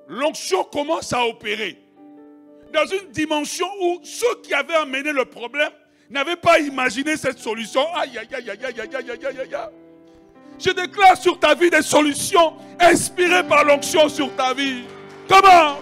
L'onction 0.08 0.64
commence 0.64 1.12
à 1.12 1.26
opérer 1.26 1.85
dans 2.72 2.86
une 2.86 3.10
dimension 3.10 3.66
où 3.80 4.00
ceux 4.02 4.40
qui 4.42 4.52
avaient 4.54 4.74
amené 4.74 5.12
le 5.12 5.24
problème 5.24 5.70
n'avaient 6.10 6.36
pas 6.36 6.58
imaginé 6.58 7.16
cette 7.16 7.38
solution. 7.38 7.82
Aïe, 7.94 8.18
aïe, 8.18 8.28
aïe, 8.32 8.50
aïe, 8.50 8.64
aïe, 8.64 8.80
aïe, 8.80 9.10
aïe, 9.10 9.26
aïe, 9.26 9.54
aïe. 9.54 9.68
Je 10.58 10.70
déclare 10.70 11.16
sur 11.16 11.38
ta 11.38 11.54
vie 11.54 11.70
des 11.70 11.82
solutions 11.82 12.54
inspirées 12.80 13.44
par 13.44 13.64
l'onction 13.64 14.08
sur 14.08 14.34
ta 14.34 14.54
vie. 14.54 14.84
Comment? 15.28 15.78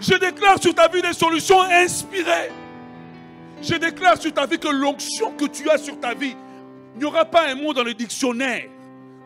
Je 0.00 0.14
déclare 0.14 0.60
sur 0.60 0.74
ta 0.74 0.88
vie 0.88 1.00
des 1.00 1.14
solutions 1.14 1.62
inspirées. 1.62 2.50
Je 3.62 3.76
déclare 3.76 4.20
sur 4.20 4.32
ta 4.34 4.44
vie 4.44 4.58
que 4.58 4.68
l'onction 4.68 5.32
que 5.32 5.46
tu 5.46 5.70
as 5.70 5.78
sur 5.78 5.98
ta 5.98 6.12
vie, 6.12 6.36
il 6.94 6.98
n'y 6.98 7.04
aura 7.06 7.24
pas 7.24 7.48
un 7.48 7.54
mot 7.54 7.72
dans 7.72 7.82
le 7.82 7.94
dictionnaire 7.94 8.68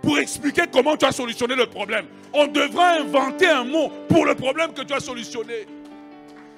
pour 0.02 0.18
expliquer 0.18 0.62
comment 0.72 0.96
tu 0.96 1.04
as 1.04 1.12
solutionné 1.12 1.54
le 1.54 1.66
problème. 1.66 2.06
On 2.32 2.46
devra 2.46 2.98
inventer 3.00 3.46
un 3.46 3.64
mot 3.64 3.90
pour 4.08 4.24
le 4.24 4.34
problème 4.34 4.72
que 4.72 4.82
tu 4.82 4.92
as 4.92 5.00
solutionné. 5.00 5.66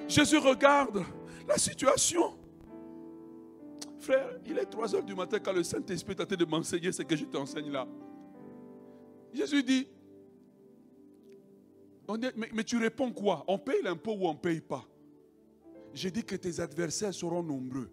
Jésus 0.07 0.37
regarde 0.37 1.03
la 1.47 1.57
situation. 1.57 2.37
Frère, 3.99 4.29
il 4.45 4.57
est 4.57 4.65
3 4.65 4.95
heures 4.95 5.03
du 5.03 5.15
matin 5.15 5.37
quand 5.39 5.53
le 5.53 5.63
Saint-Esprit 5.63 6.15
t'a 6.15 6.25
de 6.25 6.45
m'enseigner 6.45 6.91
ce 6.91 7.03
que 7.03 7.15
je 7.15 7.25
t'enseigne 7.25 7.71
là. 7.71 7.87
Jésus 9.33 9.63
dit, 9.63 9.87
mais, 12.35 12.49
mais, 12.53 12.63
tu 12.63 12.77
réponds 12.77 13.11
quoi? 13.11 13.45
On 13.47 13.57
paye 13.57 13.81
l'impôt 13.83 14.13
ou 14.19 14.27
on 14.27 14.33
ne 14.33 14.37
paye 14.37 14.59
pas? 14.59 14.85
J'ai 15.93 16.11
dit 16.11 16.23
que 16.23 16.35
tes 16.35 16.59
adversaires 16.59 17.13
seront 17.13 17.43
nombreux, 17.43 17.89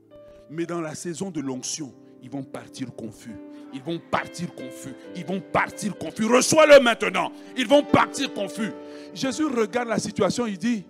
mais 0.50 0.66
dans 0.66 0.80
la 0.80 0.94
saison 0.94 1.30
de 1.30 1.40
l'onction, 1.40 1.94
ils 2.22 2.30
vont 2.30 2.42
partir 2.42 2.94
confus. 2.94 3.36
Ils 3.72 3.82
vont 3.82 3.98
partir 3.98 4.54
confus. 4.54 4.94
Ils 5.14 5.24
vont 5.24 5.40
partir 5.40 5.96
confus. 5.96 6.24
Reçois-le 6.24 6.80
maintenant. 6.80 7.32
Ils 7.56 7.66
vont 7.66 7.82
partir 7.82 8.32
confus. 8.32 8.72
Jésus 9.14 9.44
regarde 9.46 9.88
la 9.88 9.98
situation, 9.98 10.46
il 10.46 10.58
dit, 10.58 10.84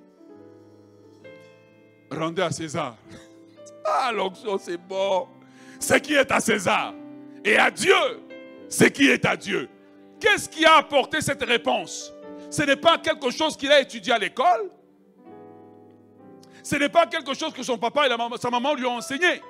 rendez 2.10 2.42
à 2.42 2.50
César. 2.50 2.96
Ah, 3.90 4.12
l'onction, 4.12 4.58
c'est 4.58 4.76
bon. 4.76 5.26
Ce 5.80 5.94
qui 5.94 6.12
est 6.12 6.30
à 6.30 6.40
César 6.40 6.92
et 7.42 7.56
à 7.56 7.70
Dieu, 7.70 7.94
ce 8.68 8.84
qui 8.84 9.08
est 9.08 9.24
à 9.24 9.34
Dieu. 9.34 9.66
Qu'est-ce 10.20 10.46
qui 10.46 10.66
a 10.66 10.76
apporté 10.76 11.22
cette 11.22 11.42
réponse? 11.42 12.12
Ce 12.50 12.62
n'est 12.64 12.76
pas 12.76 12.98
quelque 12.98 13.30
chose 13.30 13.56
qu'il 13.56 13.72
a 13.72 13.80
étudié 13.80 14.12
à 14.12 14.18
l'école. 14.18 14.70
Ce 16.62 16.76
n'est 16.76 16.90
pas 16.90 17.06
quelque 17.06 17.32
chose 17.32 17.54
que 17.54 17.62
son 17.62 17.78
papa 17.78 18.06
et 18.06 18.38
sa 18.38 18.50
maman 18.50 18.74
lui 18.74 18.84
ont 18.84 18.96
enseigné. 18.96 19.40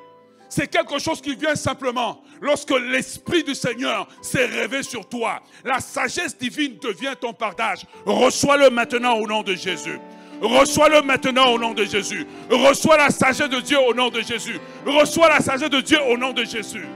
C'est 0.48 0.66
quelque 0.66 0.98
chose 0.98 1.20
qui 1.20 1.34
vient 1.34 1.54
simplement 1.54 2.22
lorsque 2.40 2.70
l'Esprit 2.70 3.44
du 3.44 3.54
Seigneur 3.54 4.08
s'est 4.22 4.46
révélé 4.46 4.82
sur 4.82 5.06
toi. 5.08 5.42
La 5.64 5.80
sagesse 5.80 6.36
divine 6.36 6.78
devient 6.78 7.14
ton 7.20 7.32
partage. 7.32 7.86
Reçois-le 8.06 8.70
maintenant 8.70 9.16
au 9.16 9.26
nom 9.26 9.42
de 9.42 9.54
Jésus. 9.54 9.98
Reçois-le 10.40 11.02
maintenant 11.02 11.52
au 11.52 11.58
nom 11.58 11.74
de 11.74 11.84
Jésus. 11.84 12.26
Reçois 12.48 12.96
la 12.96 13.10
sagesse 13.10 13.48
de 13.48 13.60
Dieu 13.60 13.78
au 13.78 13.92
nom 13.92 14.08
de 14.08 14.20
Jésus. 14.20 14.58
Reçois 14.86 15.28
la 15.28 15.40
sagesse 15.40 15.70
de 15.70 15.80
Dieu 15.80 15.98
au 16.02 16.16
nom 16.16 16.32
de 16.32 16.44
Jésus. 16.44 16.86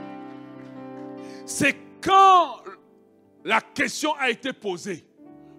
C'est 1.45 1.75
quand 2.01 2.63
la 3.43 3.59
question 3.59 4.13
a 4.15 4.29
été 4.29 4.53
posée, 4.53 5.05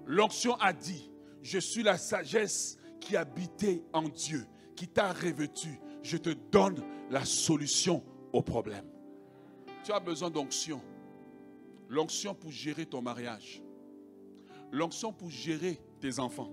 l'onction 0.07 0.55
a 0.57 0.73
dit, 0.73 1.11
je 1.43 1.59
suis 1.59 1.83
la 1.83 1.99
sagesse 1.99 2.79
qui 3.01 3.17
habitait 3.17 3.83
en 3.93 4.09
Dieu, 4.09 4.47
qui 4.75 4.89
t'a 4.89 5.13
revêtu. 5.13 5.79
Je 6.03 6.17
te 6.17 6.31
donne 6.51 6.83
la 7.15 7.25
solution 7.25 8.03
au 8.33 8.43
problème. 8.43 8.85
Tu 9.85 9.93
as 9.93 10.01
besoin 10.01 10.31
d'onction. 10.31 10.83
L'onction 11.89 12.35
pour 12.35 12.51
gérer 12.51 12.87
ton 12.87 13.03
mariage. 13.03 13.63
L'onction 14.73 15.13
pour 15.13 15.31
gérer 15.31 15.81
tes 16.01 16.19
enfants. 16.19 16.51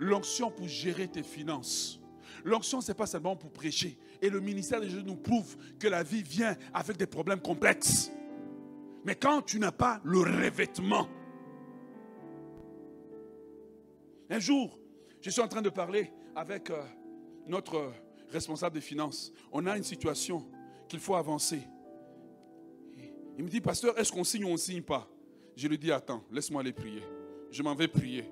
L'onction 0.00 0.50
pour 0.50 0.66
gérer 0.66 1.06
tes 1.06 1.22
finances. 1.22 2.00
L'onction, 2.42 2.80
ce 2.80 2.90
n'est 2.90 2.96
pas 2.96 3.06
seulement 3.06 3.36
pour 3.36 3.52
prêcher. 3.52 3.96
Et 4.20 4.28
le 4.28 4.40
ministère 4.40 4.80
de 4.80 4.88
Jésus 4.88 5.04
nous 5.04 5.14
prouve 5.14 5.56
que 5.78 5.86
la 5.86 6.02
vie 6.02 6.24
vient 6.24 6.56
avec 6.74 6.96
des 6.96 7.06
problèmes 7.06 7.40
complexes. 7.40 8.10
Mais 9.04 9.14
quand 9.14 9.42
tu 9.42 9.60
n'as 9.60 9.70
pas 9.70 10.00
le 10.02 10.18
revêtement, 10.18 11.06
un 14.30 14.40
jour, 14.40 14.76
je 15.20 15.30
suis 15.30 15.40
en 15.40 15.46
train 15.48 15.62
de 15.62 15.70
parler 15.70 16.10
avec 16.34 16.70
euh, 16.70 16.82
notre 17.46 17.92
responsable 18.32 18.74
des 18.74 18.80
finances. 18.80 19.32
On 19.52 19.66
a 19.66 19.76
une 19.76 19.84
situation 19.84 20.46
qu'il 20.88 20.98
faut 20.98 21.14
avancer. 21.14 21.62
Il 23.38 23.44
me 23.44 23.48
dit, 23.48 23.60
pasteur, 23.60 23.98
est-ce 23.98 24.12
qu'on 24.12 24.24
signe 24.24 24.44
ou 24.44 24.48
on 24.48 24.52
ne 24.52 24.56
signe 24.56 24.82
pas? 24.82 25.08
Je 25.56 25.68
lui 25.68 25.78
dis, 25.78 25.92
attends, 25.92 26.24
laisse-moi 26.30 26.60
aller 26.60 26.72
prier. 26.72 27.02
Je 27.50 27.62
m'en 27.62 27.74
vais 27.74 27.88
prier. 27.88 28.24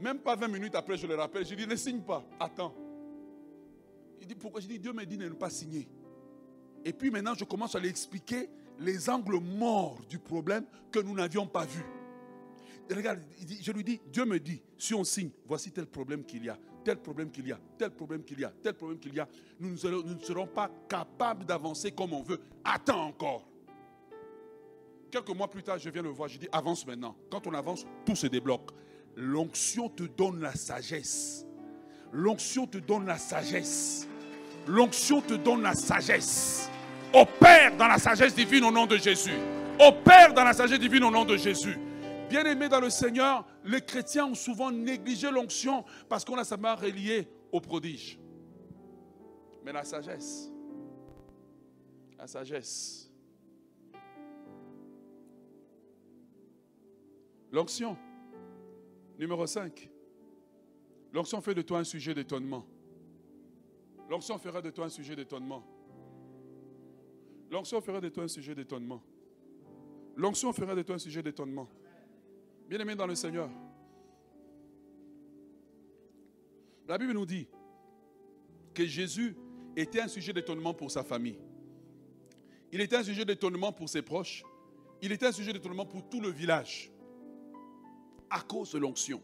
Même 0.00 0.18
pas 0.18 0.36
20 0.36 0.48
minutes 0.48 0.74
après, 0.74 0.96
je 0.96 1.06
le 1.06 1.14
rappelle. 1.14 1.46
Je 1.46 1.54
dis, 1.54 1.66
ne 1.66 1.76
signe 1.76 2.00
pas, 2.00 2.24
attends. 2.38 2.74
Il 4.20 4.26
dit, 4.26 4.34
pourquoi? 4.34 4.60
Je 4.60 4.66
dis, 4.66 4.78
Dieu 4.78 4.92
me 4.92 5.04
dit 5.04 5.16
de 5.16 5.28
ne 5.28 5.34
pas 5.34 5.50
signer. 5.50 5.88
Et 6.84 6.92
puis 6.92 7.10
maintenant, 7.10 7.34
je 7.34 7.44
commence 7.44 7.74
à 7.74 7.80
lui 7.80 7.88
expliquer 7.88 8.48
les 8.78 9.08
angles 9.08 9.40
morts 9.40 9.98
du 10.08 10.18
problème 10.18 10.64
que 10.92 11.00
nous 11.00 11.14
n'avions 11.14 11.46
pas 11.46 11.64
vus. 11.64 11.84
Regarde, 12.88 13.20
je 13.60 13.72
lui 13.72 13.82
dis, 13.82 14.00
Dieu 14.12 14.24
me 14.24 14.38
dit, 14.38 14.62
si 14.78 14.94
on 14.94 15.02
signe, 15.02 15.30
voici 15.46 15.72
tel 15.72 15.86
problème 15.86 16.24
qu'il 16.24 16.44
y 16.44 16.48
a, 16.48 16.58
tel 16.86 16.98
problème 16.98 17.32
qu'il 17.32 17.48
y 17.48 17.52
a, 17.52 17.58
tel 17.76 17.90
problème 17.90 18.22
qu'il 18.22 18.38
y 18.38 18.44
a, 18.44 18.52
tel 18.62 18.74
problème 18.74 19.00
qu'il 19.00 19.12
y 19.12 19.18
a. 19.18 19.26
Nous, 19.58 19.70
ne 19.70 20.20
serons 20.20 20.46
pas 20.46 20.70
capables 20.88 21.44
d'avancer 21.44 21.90
comme 21.90 22.12
on 22.12 22.22
veut. 22.22 22.40
Attends 22.62 23.06
encore. 23.06 23.44
Quelques 25.10 25.36
mois 25.36 25.50
plus 25.50 25.64
tard, 25.64 25.78
je 25.80 25.90
viens 25.90 26.02
le 26.02 26.10
voir, 26.10 26.28
je 26.28 26.38
dis, 26.38 26.48
avance 26.52 26.86
maintenant. 26.86 27.16
Quand 27.28 27.44
on 27.48 27.54
avance, 27.54 27.84
tout 28.04 28.14
se 28.14 28.28
débloque. 28.28 28.70
L'onction 29.16 29.88
te 29.88 30.04
donne 30.04 30.40
la 30.40 30.54
sagesse. 30.54 31.44
L'onction 32.12 32.68
te 32.68 32.78
donne 32.78 33.06
la 33.06 33.18
sagesse. 33.18 34.06
L'onction 34.68 35.20
te 35.20 35.34
donne 35.34 35.62
la 35.62 35.74
sagesse. 35.74 36.70
Opère 37.12 37.76
dans 37.76 37.88
la 37.88 37.98
sagesse 37.98 38.32
divine 38.32 38.62
au 38.62 38.70
nom 38.70 38.86
de 38.86 38.96
Jésus. 38.96 39.34
Opère 39.80 40.32
dans 40.34 40.44
la 40.44 40.52
sagesse 40.52 40.78
divine 40.78 41.02
au 41.02 41.10
nom 41.10 41.24
de 41.24 41.36
Jésus. 41.36 41.76
Bien-aimés 42.28 42.68
dans 42.68 42.80
le 42.80 42.90
Seigneur, 42.90 43.46
les 43.64 43.80
chrétiens 43.80 44.26
ont 44.26 44.34
souvent 44.34 44.70
négligé 44.72 45.30
l'onction 45.30 45.84
parce 46.08 46.24
qu'on 46.24 46.36
a 46.38 46.44
simplement 46.44 46.74
relié 46.74 47.28
au 47.52 47.60
prodige. 47.60 48.18
Mais 49.64 49.72
la 49.72 49.84
sagesse, 49.84 50.50
la 52.18 52.26
sagesse, 52.26 53.12
l'onction, 57.52 57.96
numéro 59.18 59.46
5, 59.46 59.88
l'onction 61.12 61.40
fait 61.40 61.54
de 61.54 61.62
toi 61.62 61.78
un 61.78 61.84
sujet 61.84 62.14
d'étonnement. 62.14 62.66
L'onction 64.08 64.38
fera 64.38 64.62
de 64.62 64.70
toi 64.70 64.86
un 64.86 64.88
sujet 64.88 65.16
d'étonnement. 65.16 65.64
L'onction 67.50 67.80
fera 67.80 68.00
de 68.00 68.08
toi 68.08 68.24
un 68.24 68.28
sujet 68.28 68.54
d'étonnement. 68.54 69.02
L'onction 70.16 70.52
fera 70.52 70.74
de 70.74 70.82
toi 70.82 70.96
un 70.96 70.98
sujet 70.98 71.22
d'étonnement. 71.22 71.68
Bien-aimé 72.68 72.96
dans 72.96 73.06
le 73.06 73.14
Seigneur, 73.14 73.48
la 76.88 76.98
Bible 76.98 77.12
nous 77.12 77.26
dit 77.26 77.46
que 78.74 78.84
Jésus 78.84 79.36
était 79.76 80.00
un 80.00 80.08
sujet 80.08 80.32
d'étonnement 80.32 80.74
pour 80.74 80.90
sa 80.90 81.04
famille. 81.04 81.38
Il 82.72 82.80
était 82.80 82.96
un 82.96 83.04
sujet 83.04 83.24
d'étonnement 83.24 83.72
pour 83.72 83.88
ses 83.88 84.02
proches. 84.02 84.44
Il 85.00 85.12
était 85.12 85.26
un 85.26 85.32
sujet 85.32 85.52
d'étonnement 85.52 85.86
pour 85.86 86.08
tout 86.08 86.20
le 86.20 86.28
village. 86.28 86.90
À 88.30 88.40
cause 88.40 88.72
de 88.72 88.78
l'onction. 88.78 89.22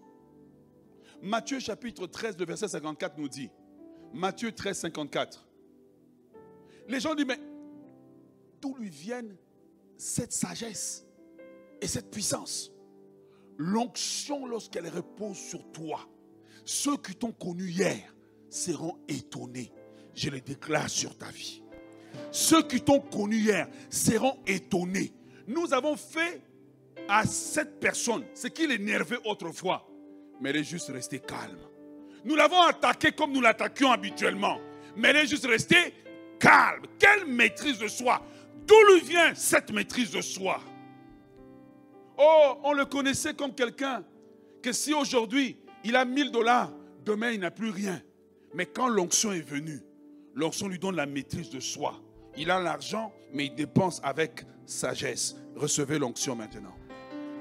Matthieu 1.20 1.58
chapitre 1.58 2.06
13, 2.06 2.38
le 2.38 2.44
verset 2.44 2.68
54 2.68 3.18
nous 3.18 3.28
dit, 3.28 3.50
Matthieu 4.12 4.52
13, 4.52 4.78
54. 4.78 5.46
Les 6.88 7.00
gens 7.00 7.14
disent, 7.14 7.26
mais 7.26 7.40
d'où 8.60 8.74
lui 8.76 8.88
viennent 8.88 9.36
cette 9.96 10.32
sagesse 10.32 11.06
et 11.80 11.86
cette 11.86 12.10
puissance? 12.10 12.71
L'onction, 13.58 14.46
lorsqu'elle 14.46 14.88
repose 14.88 15.36
sur 15.36 15.70
toi, 15.72 16.08
ceux 16.64 16.96
qui 16.96 17.14
t'ont 17.14 17.32
connu 17.32 17.68
hier 17.68 18.14
seront 18.50 18.98
étonnés. 19.08 19.72
Je 20.14 20.30
le 20.30 20.40
déclare 20.40 20.88
sur 20.88 21.16
ta 21.16 21.30
vie. 21.30 21.62
Ceux 22.30 22.62
qui 22.62 22.80
t'ont 22.80 23.00
connu 23.00 23.36
hier 23.36 23.68
seront 23.90 24.38
étonnés. 24.46 25.12
Nous 25.46 25.72
avons 25.72 25.96
fait 25.96 26.42
à 27.08 27.24
cette 27.24 27.80
personne 27.80 28.24
ce 28.34 28.48
qui 28.48 28.66
l'énervait 28.66 29.18
autrefois, 29.24 29.88
mais 30.40 30.50
elle 30.50 30.56
est 30.56 30.64
juste 30.64 30.88
restée 30.88 31.20
calme. 31.20 31.58
Nous 32.24 32.36
l'avons 32.36 32.60
attaqué 32.62 33.12
comme 33.12 33.32
nous 33.32 33.40
l'attaquions 33.40 33.90
habituellement, 33.90 34.60
mais 34.96 35.08
elle 35.08 35.16
est 35.16 35.26
juste 35.26 35.46
restée 35.46 35.94
calme. 36.38 36.84
Quelle 36.98 37.26
maîtrise 37.26 37.78
de 37.78 37.88
soi 37.88 38.22
D'où 38.66 38.94
lui 38.94 39.00
vient 39.00 39.34
cette 39.34 39.72
maîtrise 39.72 40.12
de 40.12 40.20
soi? 40.20 40.60
Oh, 42.18 42.58
on 42.64 42.72
le 42.72 42.84
connaissait 42.84 43.34
comme 43.34 43.54
quelqu'un 43.54 44.04
que 44.62 44.72
si 44.72 44.94
aujourd'hui 44.94 45.56
il 45.84 45.96
a 45.96 46.04
1000 46.04 46.30
dollars, 46.30 46.70
demain 47.04 47.30
il 47.30 47.40
n'a 47.40 47.50
plus 47.50 47.70
rien. 47.70 48.00
Mais 48.54 48.66
quand 48.66 48.88
l'onction 48.88 49.32
est 49.32 49.40
venue, 49.40 49.80
l'onction 50.34 50.68
lui 50.68 50.78
donne 50.78 50.96
la 50.96 51.06
maîtrise 51.06 51.50
de 51.50 51.60
soi. 51.60 52.00
Il 52.36 52.50
a 52.50 52.60
l'argent, 52.60 53.12
mais 53.32 53.46
il 53.46 53.54
dépense 53.54 54.00
avec 54.02 54.44
sagesse. 54.66 55.36
Recevez 55.56 55.98
l'onction 55.98 56.34
maintenant. 56.36 56.74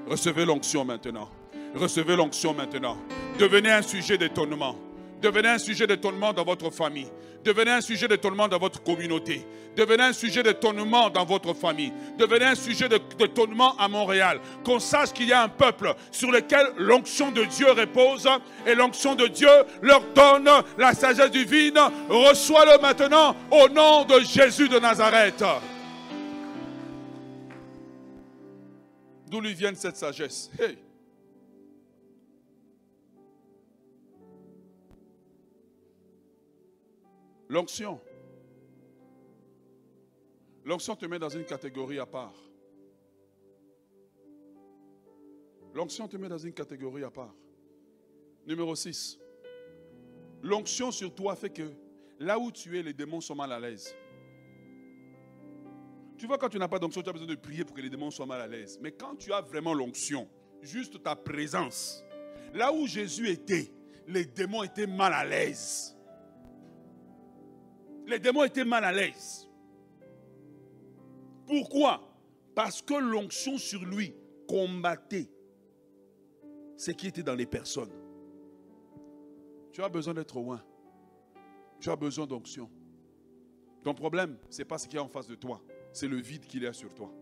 Recevez 0.06 0.44
l'onction 0.44 0.84
maintenant. 0.84 1.30
Recevez 1.74 2.16
l'onction 2.16 2.52
maintenant. 2.54 2.98
Devenez 3.38 3.70
un 3.70 3.82
sujet 3.82 4.18
d'étonnement. 4.18 4.76
Devenez 5.22 5.50
un 5.50 5.58
sujet 5.58 5.86
d'étonnement 5.86 6.32
dans 6.32 6.44
votre 6.44 6.70
famille. 6.70 7.08
Devenez 7.44 7.70
un 7.70 7.80
sujet 7.80 8.08
d'étonnement 8.08 8.48
dans 8.48 8.58
votre 8.58 8.82
communauté. 8.82 9.46
Devenez 9.76 10.02
un 10.02 10.12
sujet 10.12 10.42
d'étonnement 10.42 11.10
dans 11.10 11.24
votre 11.24 11.54
famille. 11.54 11.92
Devenez 12.18 12.44
un 12.44 12.54
sujet 12.56 12.88
d'étonnement 12.88 13.76
à 13.78 13.88
Montréal. 13.88 14.40
Qu'on 14.64 14.80
sache 14.80 15.12
qu'il 15.12 15.28
y 15.28 15.32
a 15.32 15.42
un 15.42 15.48
peuple 15.48 15.94
sur 16.10 16.30
lequel 16.32 16.66
l'onction 16.76 17.30
de 17.30 17.44
Dieu 17.44 17.70
repose 17.70 18.28
et 18.66 18.74
l'onction 18.74 19.14
de 19.14 19.28
Dieu 19.28 19.48
leur 19.80 20.02
donne 20.12 20.50
la 20.76 20.92
sagesse 20.92 21.30
divine. 21.30 21.78
Reçois-le 22.08 22.80
maintenant 22.82 23.36
au 23.50 23.68
nom 23.68 24.04
de 24.04 24.20
Jésus 24.20 24.68
de 24.68 24.78
Nazareth. 24.78 25.44
D'où 29.28 29.40
lui 29.40 29.54
vient 29.54 29.74
cette 29.74 29.96
sagesse? 29.96 30.50
L'onction. 37.52 38.00
L'onction 40.64 40.96
te 40.96 41.04
met 41.04 41.18
dans 41.18 41.28
une 41.28 41.44
catégorie 41.44 41.98
à 41.98 42.06
part. 42.06 42.32
L'onction 45.74 46.08
te 46.08 46.16
met 46.16 46.30
dans 46.30 46.38
une 46.38 46.54
catégorie 46.54 47.04
à 47.04 47.10
part. 47.10 47.34
Numéro 48.46 48.74
6. 48.74 49.18
L'onction 50.42 50.90
sur 50.90 51.14
toi 51.14 51.36
fait 51.36 51.50
que 51.50 51.74
là 52.18 52.38
où 52.38 52.50
tu 52.50 52.78
es, 52.78 52.82
les 52.82 52.94
démons 52.94 53.20
sont 53.20 53.34
mal 53.34 53.52
à 53.52 53.60
l'aise. 53.60 53.94
Tu 56.16 56.26
vois, 56.26 56.38
quand 56.38 56.48
tu 56.48 56.58
n'as 56.58 56.68
pas 56.68 56.78
d'onction, 56.78 57.02
tu 57.02 57.10
as 57.10 57.12
besoin 57.12 57.28
de 57.28 57.34
prier 57.34 57.66
pour 57.66 57.76
que 57.76 57.82
les 57.82 57.90
démons 57.90 58.10
soient 58.10 58.24
mal 58.24 58.40
à 58.40 58.46
l'aise. 58.46 58.78
Mais 58.80 58.92
quand 58.92 59.16
tu 59.16 59.30
as 59.30 59.42
vraiment 59.42 59.74
l'onction, 59.74 60.26
juste 60.62 61.02
ta 61.02 61.16
présence, 61.16 62.02
là 62.54 62.72
où 62.72 62.86
Jésus 62.86 63.28
était, 63.28 63.70
les 64.08 64.24
démons 64.24 64.62
étaient 64.62 64.86
mal 64.86 65.12
à 65.12 65.26
l'aise. 65.26 65.98
Les 68.06 68.18
démons 68.18 68.44
étaient 68.44 68.64
mal 68.64 68.84
à 68.84 68.92
l'aise. 68.92 69.48
Pourquoi? 71.46 72.00
Parce 72.54 72.82
que 72.82 72.94
l'onction 72.94 73.58
sur 73.58 73.84
lui 73.84 74.14
combattait 74.48 75.30
ce 76.76 76.90
qui 76.90 77.06
était 77.06 77.22
dans 77.22 77.34
les 77.34 77.46
personnes. 77.46 77.92
Tu 79.72 79.82
as 79.82 79.88
besoin 79.88 80.14
d'être 80.14 80.38
loin. 80.38 80.62
Tu 81.80 81.90
as 81.90 81.96
besoin 81.96 82.26
d'onction. 82.26 82.70
Ton 83.82 83.94
problème, 83.94 84.38
ce 84.50 84.58
n'est 84.58 84.64
pas 84.64 84.78
ce 84.78 84.86
qu'il 84.86 84.96
y 84.96 84.98
a 84.98 85.02
en 85.02 85.08
face 85.08 85.26
de 85.26 85.34
toi, 85.34 85.60
c'est 85.92 86.08
le 86.08 86.16
vide 86.16 86.46
qu'il 86.46 86.62
y 86.62 86.66
a 86.66 86.72
sur 86.72 86.94
toi. 86.94 87.12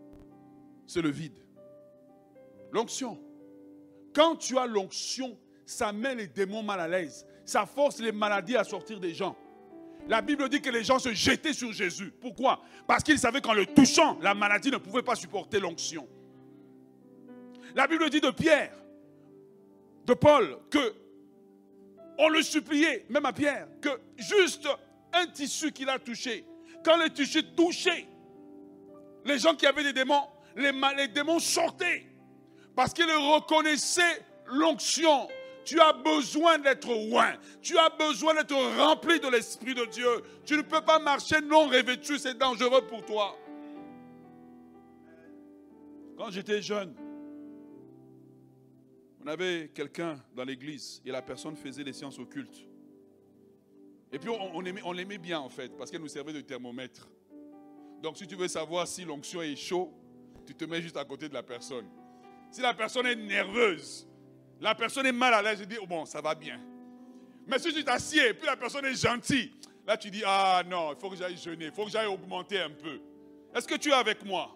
C'est 0.85 1.01
le 1.01 1.09
vide. 1.09 1.39
L'onction. 2.71 3.19
Quand 4.13 4.35
tu 4.35 4.57
as 4.57 4.67
l'onction, 4.67 5.37
ça 5.65 5.93
met 5.93 6.15
les 6.15 6.27
démons 6.27 6.63
mal 6.63 6.79
à 6.79 6.87
l'aise. 6.87 7.25
Ça 7.45 7.65
force 7.65 7.99
les 7.99 8.11
maladies 8.11 8.57
à 8.57 8.63
sortir 8.63 8.99
des 8.99 9.13
gens. 9.13 9.35
La 10.07 10.21
Bible 10.21 10.49
dit 10.49 10.61
que 10.61 10.69
les 10.69 10.83
gens 10.83 10.99
se 10.99 11.13
jetaient 11.13 11.53
sur 11.53 11.71
Jésus. 11.71 12.11
Pourquoi? 12.19 12.61
Parce 12.87 13.03
qu'ils 13.03 13.19
savaient 13.19 13.41
qu'en 13.41 13.53
le 13.53 13.65
touchant, 13.65 14.17
la 14.21 14.33
maladie 14.33 14.71
ne 14.71 14.77
pouvait 14.77 15.03
pas 15.03 15.15
supporter 15.15 15.59
l'onction. 15.59 16.07
La 17.75 17.87
Bible 17.87 18.09
dit 18.09 18.19
de 18.19 18.31
Pierre, 18.31 18.73
de 20.05 20.13
Paul, 20.13 20.57
que 20.69 20.93
on 22.17 22.29
le 22.29 22.41
suppliait, 22.41 23.05
même 23.09 23.25
à 23.25 23.33
Pierre, 23.33 23.67
que 23.81 23.89
juste 24.17 24.67
un 25.13 25.27
tissu 25.27 25.71
qu'il 25.71 25.89
a 25.89 25.97
touché, 25.97 26.45
quand 26.83 26.97
le 26.97 27.09
tissu 27.09 27.43
touchait, 27.55 28.07
les 29.25 29.39
gens 29.39 29.55
qui 29.55 29.65
avaient 29.65 29.83
des 29.83 29.93
démons, 29.93 30.23
les, 30.55 30.71
les 30.97 31.07
démons 31.07 31.39
sortaient 31.39 32.05
parce 32.75 32.93
qu'ils 32.93 33.05
reconnaissaient 33.05 34.21
l'onction. 34.47 35.27
Tu 35.63 35.79
as 35.79 35.93
besoin 35.93 36.57
d'être 36.59 36.89
loin. 36.89 37.33
Tu 37.61 37.77
as 37.77 37.89
besoin 37.89 38.33
d'être 38.33 38.55
rempli 38.77 39.19
de 39.19 39.27
l'Esprit 39.27 39.73
de 39.73 39.85
Dieu. 39.85 40.09
Tu 40.45 40.57
ne 40.57 40.61
peux 40.61 40.81
pas 40.81 40.99
marcher 40.99 41.41
non 41.41 41.67
revêtu, 41.67 42.17
c'est 42.17 42.37
dangereux 42.37 42.85
pour 42.87 43.05
toi. 43.05 43.37
Quand 46.17 46.29
j'étais 46.29 46.61
jeune, 46.61 46.95
on 49.23 49.27
avait 49.27 49.71
quelqu'un 49.73 50.17
dans 50.35 50.43
l'église 50.43 51.01
et 51.05 51.11
la 51.11 51.21
personne 51.21 51.55
faisait 51.55 51.83
des 51.83 51.93
sciences 51.93 52.19
occultes. 52.19 52.67
Et 54.11 54.19
puis 54.19 54.29
on, 54.29 54.91
l'aimait 54.91 55.17
bien 55.17 55.39
en 55.39 55.49
fait, 55.49 55.69
parce 55.77 55.89
qu'elle 55.89 56.01
nous 56.01 56.07
servait 56.07 56.33
de 56.33 56.41
thermomètre. 56.41 57.07
Donc 58.01 58.17
si 58.17 58.27
tu 58.27 58.35
veux 58.35 58.47
savoir 58.47 58.87
si 58.87 59.05
l'onction 59.05 59.41
est 59.41 59.55
chaud, 59.55 59.93
tu 60.45 60.53
te 60.53 60.65
mets 60.65 60.81
juste 60.81 60.97
à 60.97 61.05
côté 61.05 61.29
de 61.29 61.33
la 61.33 61.43
personne. 61.43 61.87
Si 62.51 62.61
la 62.61 62.73
personne 62.73 63.05
est 63.05 63.15
nerveuse, 63.15 64.07
la 64.61 64.75
personne 64.75 65.07
est 65.07 65.11
mal 65.11 65.33
à 65.33 65.41
l'aise, 65.41 65.59
je 65.59 65.65
dis, 65.65 65.77
bon, 65.87 66.05
ça 66.05 66.21
va 66.21 66.35
bien. 66.35 66.59
Mais 67.47 67.57
si 67.59 67.73
tu 67.73 67.83
t'assieds 67.83 68.29
et 68.29 68.33
puis 68.33 68.45
la 68.45 68.55
personne 68.55 68.85
est 68.85 68.95
gentille, 68.95 69.51
là 69.85 69.97
tu 69.97 70.11
dis, 70.11 70.21
ah 70.25 70.61
non, 70.65 70.93
il 70.93 70.99
faut 70.99 71.09
que 71.09 71.15
j'aille 71.15 71.37
jeûner, 71.37 71.65
il 71.65 71.71
faut 71.71 71.85
que 71.85 71.91
j'aille 71.91 72.07
augmenter 72.07 72.59
un 72.59 72.69
peu. 72.69 73.01
Est-ce 73.55 73.67
que 73.67 73.75
tu 73.75 73.89
es 73.89 73.93
avec 73.93 74.23
moi? 74.23 74.55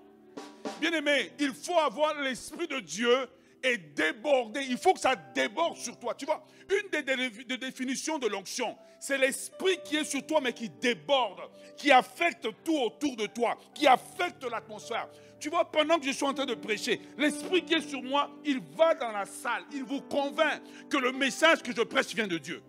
Bien 0.79 0.91
aimé, 0.91 1.31
il 1.39 1.53
faut 1.53 1.79
avoir 1.79 2.21
l'Esprit 2.21 2.67
de 2.67 2.79
Dieu 2.79 3.27
et 3.65 3.77
déborder. 3.77 4.61
Il 4.69 4.77
faut 4.77 4.93
que 4.93 4.99
ça 4.99 5.15
déborde 5.15 5.77
sur 5.77 5.97
toi. 5.97 6.13
Tu 6.13 6.25
vois, 6.25 6.45
une 6.69 6.89
des, 6.89 7.57
définitions 7.57 8.19
de 8.19 8.27
l'onction, 8.27 8.77
c'est 8.99 9.17
l'esprit 9.17 9.79
qui 9.83 9.97
est 9.97 10.03
sur 10.03 10.25
toi, 10.25 10.39
mais 10.41 10.53
qui 10.53 10.69
déborde, 10.69 11.41
qui 11.75 11.91
affecte 11.91 12.47
tout 12.63 12.77
autour 12.77 13.15
de 13.15 13.25
toi, 13.25 13.57
qui 13.73 13.87
affecte 13.87 14.43
l'atmosphère. 14.43 15.09
Tu 15.45 15.51
vois, 15.51 15.63
pendant 15.63 15.99
que 15.99 16.07
je 16.07 16.11
suis 16.11 16.25
en 16.25 16.33
train 16.33 16.47
de 16.47 16.55
prêcher, 16.55 16.99
l'esprit 17.19 17.63
qui 17.63 17.75
est 17.75 17.87
sur 17.87 18.01
moi, 18.01 18.31
il 18.43 18.59
va 18.75 18.95
dans 18.95 19.11
la 19.11 19.27
salle, 19.27 19.63
il 19.71 19.83
vous 19.83 20.01
convainc 20.01 20.59
que 20.89 20.97
le 20.97 21.11
message 21.11 21.61
que 21.61 21.71
je 21.71 21.83
prêche 21.83 22.15
vient 22.15 22.25
de 22.25 22.39
Dieu. 22.39 22.63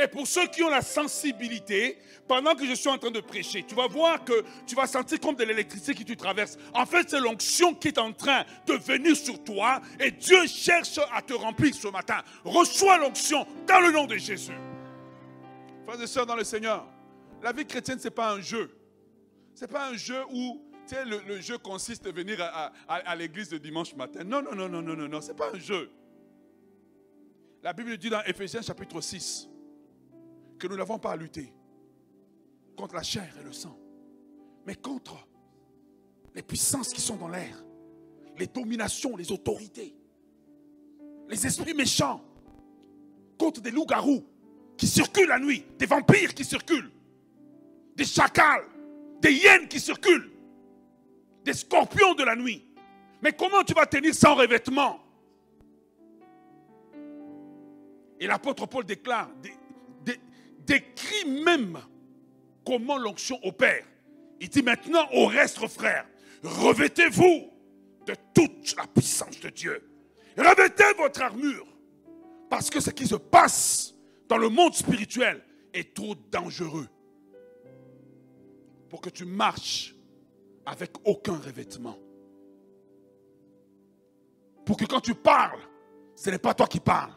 Et 0.00 0.06
pour 0.06 0.24
ceux 0.28 0.46
qui 0.46 0.62
ont 0.62 0.70
la 0.70 0.82
sensibilité, 0.82 1.98
pendant 2.28 2.54
que 2.54 2.64
je 2.64 2.74
suis 2.74 2.88
en 2.88 2.96
train 2.96 3.10
de 3.10 3.18
prêcher, 3.18 3.64
tu 3.64 3.74
vas 3.74 3.88
voir 3.88 4.22
que 4.22 4.44
tu 4.68 4.76
vas 4.76 4.86
sentir 4.86 5.18
comme 5.18 5.34
de 5.34 5.42
l'électricité 5.42 5.94
qui 5.94 6.04
te 6.04 6.12
traverse. 6.12 6.58
En 6.72 6.86
fait, 6.86 7.10
c'est 7.10 7.18
l'onction 7.18 7.74
qui 7.74 7.88
est 7.88 7.98
en 7.98 8.12
train 8.12 8.44
de 8.68 8.74
venir 8.74 9.16
sur 9.16 9.42
toi 9.42 9.80
et 9.98 10.12
Dieu 10.12 10.46
cherche 10.46 11.00
à 11.12 11.22
te 11.22 11.34
remplir 11.34 11.74
ce 11.74 11.88
matin. 11.88 12.22
Reçois 12.44 12.98
l'onction 12.98 13.44
dans 13.66 13.80
le 13.80 13.90
nom 13.90 14.06
de 14.06 14.16
Jésus. 14.16 14.54
Frères 15.88 16.00
et 16.00 16.06
sœurs 16.06 16.26
dans 16.26 16.36
le 16.36 16.44
Seigneur, 16.44 16.86
la 17.42 17.50
vie 17.50 17.66
chrétienne, 17.66 17.98
ce 17.98 18.04
n'est 18.04 18.10
pas 18.12 18.30
un 18.30 18.40
jeu. 18.40 18.70
Ce 19.56 19.62
n'est 19.62 19.72
pas 19.72 19.88
un 19.88 19.96
jeu 19.96 20.22
où 20.30 20.65
le, 20.92 21.40
jeu 21.40 21.58
consiste 21.58 22.06
à 22.06 22.12
venir 22.12 22.40
à, 22.40 22.72
à 22.88 23.16
l'église 23.16 23.50
le 23.52 23.58
dimanche 23.58 23.94
matin. 23.94 24.24
Non, 24.24 24.42
non, 24.42 24.54
non, 24.54 24.68
non, 24.68 24.82
non, 24.82 24.96
non, 24.96 25.08
non, 25.08 25.20
ce 25.20 25.28
n'est 25.28 25.34
pas 25.34 25.50
un 25.52 25.58
jeu. 25.58 25.90
La 27.62 27.72
Bible 27.72 27.96
dit 27.96 28.10
dans 28.10 28.22
Ephésiens 28.22 28.62
chapitre 28.62 29.00
6, 29.00 29.48
que 30.58 30.66
nous 30.66 30.76
n'avons 30.76 30.98
pas 30.98 31.12
à 31.12 31.16
lutter 31.16 31.52
contre 32.76 32.94
la 32.94 33.02
chair 33.02 33.34
et 33.40 33.42
le 33.42 33.52
sang, 33.52 33.78
mais 34.66 34.74
contre 34.74 35.26
les 36.34 36.42
puissances 36.42 36.92
qui 36.92 37.00
sont 37.00 37.16
dans 37.16 37.28
l'air, 37.28 37.64
les 38.38 38.46
dominations, 38.46 39.16
les 39.16 39.32
autorités, 39.32 39.96
les 41.28 41.46
esprits 41.46 41.74
méchants, 41.74 42.22
contre 43.38 43.60
des 43.60 43.70
loups-garous 43.70 44.24
qui 44.76 44.86
circulent 44.86 45.28
la 45.28 45.38
nuit, 45.38 45.64
des 45.78 45.86
vampires 45.86 46.34
qui 46.34 46.44
circulent, 46.44 46.90
des 47.94 48.04
chacals, 48.04 48.64
des 49.20 49.32
hyènes 49.32 49.68
qui 49.68 49.80
circulent, 49.80 50.30
des 51.46 51.54
scorpions 51.54 52.14
de 52.14 52.24
la 52.24 52.36
nuit. 52.36 52.66
Mais 53.22 53.32
comment 53.32 53.62
tu 53.62 53.72
vas 53.72 53.86
tenir 53.86 54.14
sans 54.14 54.34
revêtement? 54.34 55.00
Et 58.18 58.26
l'apôtre 58.26 58.66
Paul 58.66 58.84
déclare, 58.84 59.30
décrit 60.66 61.24
même 61.24 61.78
comment 62.64 62.98
l'onction 62.98 63.38
opère. 63.44 63.84
Il 64.40 64.48
dit 64.48 64.62
maintenant 64.62 65.06
au 65.12 65.26
reste, 65.26 65.64
frères, 65.68 66.06
revêtez-vous 66.42 67.50
de 68.06 68.14
toute 68.34 68.76
la 68.76 68.86
puissance 68.86 69.40
de 69.40 69.48
Dieu. 69.48 69.88
Revêtez 70.36 70.84
votre 70.98 71.22
armure. 71.22 71.66
Parce 72.50 72.70
que 72.70 72.80
ce 72.80 72.90
qui 72.90 73.06
se 73.06 73.16
passe 73.16 73.94
dans 74.28 74.38
le 74.38 74.48
monde 74.48 74.74
spirituel 74.74 75.42
est 75.72 75.94
trop 75.94 76.14
dangereux 76.30 76.88
pour 78.88 79.00
que 79.00 79.10
tu 79.10 79.24
marches 79.24 79.95
avec 80.66 80.90
aucun 81.04 81.36
revêtement. 81.36 81.96
Pour 84.64 84.76
que 84.76 84.84
quand 84.84 85.00
tu 85.00 85.14
parles, 85.14 85.60
ce 86.16 86.30
n'est 86.30 86.38
pas 86.38 86.52
toi 86.54 86.66
qui 86.66 86.80
parles, 86.80 87.12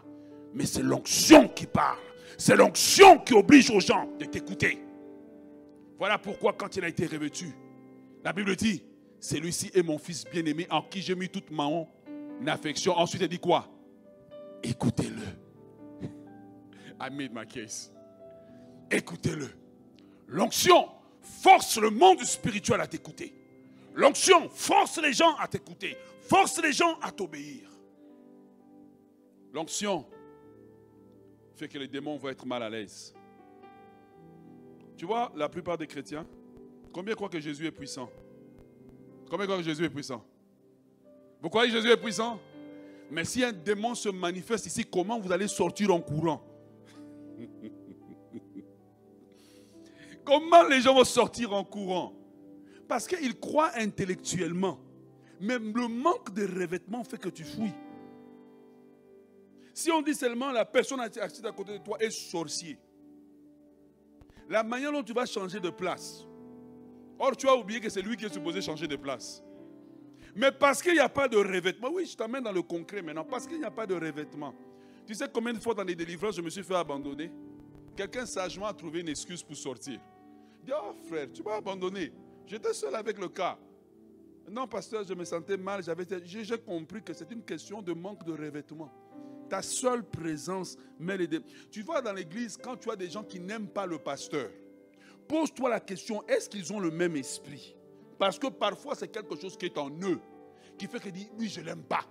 mais 0.53 0.65
c'est 0.65 0.83
l'onction 0.83 1.47
qui 1.49 1.65
parle. 1.65 1.97
C'est 2.37 2.55
l'onction 2.55 3.17
qui 3.19 3.33
oblige 3.33 3.71
aux 3.71 3.79
gens 3.79 4.07
de 4.17 4.25
t'écouter. 4.25 4.79
Voilà 5.97 6.17
pourquoi 6.17 6.53
quand 6.53 6.75
il 6.77 6.85
a 6.85 6.87
été 6.87 7.05
revêtu, 7.05 7.47
la 8.23 8.31
Bible 8.31 8.55
dit, 8.55 8.83
celui-ci 9.19 9.71
est 9.73 9.83
mon 9.83 9.97
fils 9.97 10.23
bien-aimé 10.25 10.67
en 10.69 10.81
qui 10.83 11.01
j'ai 11.01 11.15
mis 11.15 11.27
toute 11.27 11.51
ma 11.51 11.67
affection. 12.47 12.97
Ensuite, 12.97 13.23
il 13.23 13.27
dit 13.27 13.39
quoi? 13.39 13.67
Écoutez-le. 14.63 16.07
I 17.01 17.09
made 17.11 17.33
my 17.33 17.45
case. 17.47 17.91
Écoutez-le. 18.91 19.49
L'onction 20.27 20.87
force 21.21 21.77
le 21.77 21.89
monde 21.89 22.21
spirituel 22.23 22.79
à 22.81 22.87
t'écouter. 22.87 23.38
L'onction 23.99 24.49
force 24.49 24.97
les 25.01 25.11
gens 25.11 25.35
à 25.35 25.47
t'écouter. 25.49 25.97
Force 26.21 26.61
les 26.63 26.71
gens 26.71 26.97
à 27.01 27.11
t'obéir. 27.11 27.69
L'onction 29.51 30.05
fait 31.53 31.67
que 31.67 31.77
les 31.77 31.89
démons 31.89 32.15
vont 32.15 32.29
être 32.29 32.45
mal 32.45 32.63
à 32.63 32.69
l'aise. 32.69 33.13
Tu 34.95 35.05
vois, 35.05 35.33
la 35.35 35.49
plupart 35.49 35.77
des 35.77 35.85
chrétiens, 35.85 36.25
combien 36.93 37.13
croient 37.13 37.27
que 37.27 37.41
Jésus 37.41 37.67
est 37.67 37.73
puissant? 37.73 38.09
Combien 39.29 39.45
croient 39.45 39.57
que 39.57 39.63
Jésus 39.63 39.83
est 39.83 39.89
puissant? 39.89 40.25
Vous 41.41 41.49
croyez 41.49 41.69
que 41.69 41.75
Jésus 41.75 41.91
est 41.91 41.97
puissant? 41.97 42.39
Mais 43.11 43.25
si 43.25 43.43
un 43.43 43.51
démon 43.51 43.95
se 43.95 44.07
manifeste 44.07 44.65
ici, 44.67 44.85
comment 44.85 45.19
vous 45.19 45.33
allez 45.33 45.49
sortir 45.49 45.93
en 45.93 45.99
courant? 45.99 46.41
Comment 50.23 50.63
les 50.69 50.79
gens 50.79 50.93
vont 50.93 51.03
sortir 51.03 51.53
en 51.53 51.65
courant? 51.65 52.18
Parce 52.89 53.07
qu'ils 53.07 53.39
croient 53.39 53.71
intellectuellement. 53.75 54.79
Même 55.39 55.71
le 55.77 55.87
manque 55.87 56.33
de 56.33 56.41
revêtement 56.41 57.03
fait 57.03 57.19
que 57.19 57.29
tu 57.29 57.43
fouilles. 57.43 57.75
Si 59.75 59.91
on 59.91 60.01
dit 60.01 60.15
seulement 60.15 60.51
la 60.51 60.65
personne 60.65 60.99
assise 60.99 61.45
à 61.45 61.51
côté 61.51 61.77
de 61.77 61.83
toi 61.83 61.97
est 62.01 62.09
sorcier, 62.09 62.77
la 64.49 64.63
manière 64.63 64.91
dont 64.91 65.03
tu 65.03 65.13
vas 65.13 65.27
changer 65.27 65.59
de 65.59 65.69
place. 65.69 66.25
Or, 67.19 67.37
tu 67.37 67.47
as 67.47 67.55
oublié 67.55 67.79
que 67.79 67.89
c'est 67.89 68.01
lui 68.01 68.17
qui 68.17 68.25
est 68.25 68.33
supposé 68.33 68.59
changer 68.59 68.87
de 68.87 68.95
place. 68.95 69.43
Mais 70.35 70.51
parce 70.51 70.81
qu'il 70.81 70.93
n'y 70.93 70.99
a 70.99 71.09
pas 71.09 71.27
de 71.27 71.37
revêtement, 71.37 71.89
oui, 71.93 72.07
je 72.07 72.17
t'amène 72.17 72.43
dans 72.43 72.51
le 72.51 72.63
concret 72.63 73.03
maintenant, 73.03 73.23
parce 73.23 73.45
qu'il 73.45 73.59
n'y 73.59 73.65
a 73.65 73.71
pas 73.71 73.85
de 73.85 73.93
revêtement. 73.93 74.55
Tu 75.05 75.13
sais 75.13 75.27
combien 75.31 75.53
de 75.53 75.59
fois 75.59 75.75
dans 75.75 75.83
les 75.83 75.95
délivrances 75.95 76.35
je 76.35 76.41
me 76.41 76.49
suis 76.49 76.63
fait 76.63 76.75
abandonner? 76.75 77.31
Quelqu'un 77.95 78.25
sagement 78.25 78.65
a 78.65 78.73
trouvé 78.73 79.01
une 79.01 79.09
excuse 79.09 79.43
pour 79.43 79.55
sortir. 79.55 79.99
Il 80.61 80.65
dit, 80.65 80.71
oh 80.75 80.93
frère, 81.07 81.27
tu 81.31 81.43
m'as 81.43 81.57
abandonné. 81.57 82.11
J'étais 82.49 82.73
seul 82.73 82.95
avec 82.95 83.19
le 83.19 83.29
cas. 83.29 83.59
Non, 84.49 84.67
pasteur, 84.67 85.03
je 85.07 85.13
me 85.13 85.23
sentais 85.23 85.55
mal. 85.55 85.83
J'ai 86.25 86.57
compris 86.57 87.03
que 87.03 87.13
c'est 87.13 87.31
une 87.31 87.43
question 87.43 87.79
de 87.83 87.93
manque 87.93 88.25
de 88.25 88.31
revêtement. 88.31 88.91
Ta 89.47 89.61
seule 89.61 90.03
présence 90.03 90.75
met 90.99 91.15
les 91.15 91.27
Tu 91.69 91.83
vois 91.83 92.01
dans 92.01 92.11
l'église, 92.11 92.57
quand 92.57 92.75
tu 92.75 92.89
as 92.89 92.95
des 92.95 93.07
gens 93.07 93.23
qui 93.23 93.39
n'aiment 93.39 93.67
pas 93.67 93.85
le 93.85 93.99
pasteur, 93.99 94.49
pose-toi 95.27 95.69
la 95.69 95.79
question, 95.79 96.25
est-ce 96.27 96.49
qu'ils 96.49 96.73
ont 96.73 96.79
le 96.79 96.89
même 96.89 97.15
esprit? 97.15 97.75
Parce 98.17 98.39
que 98.39 98.47
parfois, 98.47 98.95
c'est 98.95 99.09
quelque 99.09 99.35
chose 99.35 99.55
qui 99.55 99.67
est 99.67 99.77
en 99.77 99.91
eux, 100.01 100.19
qui 100.75 100.87
fait 100.87 100.99
qu'ils 100.99 101.11
disent, 101.11 101.31
oui, 101.37 101.49
je 101.49 101.61
l'aime 101.61 101.83
pas. 101.83 102.05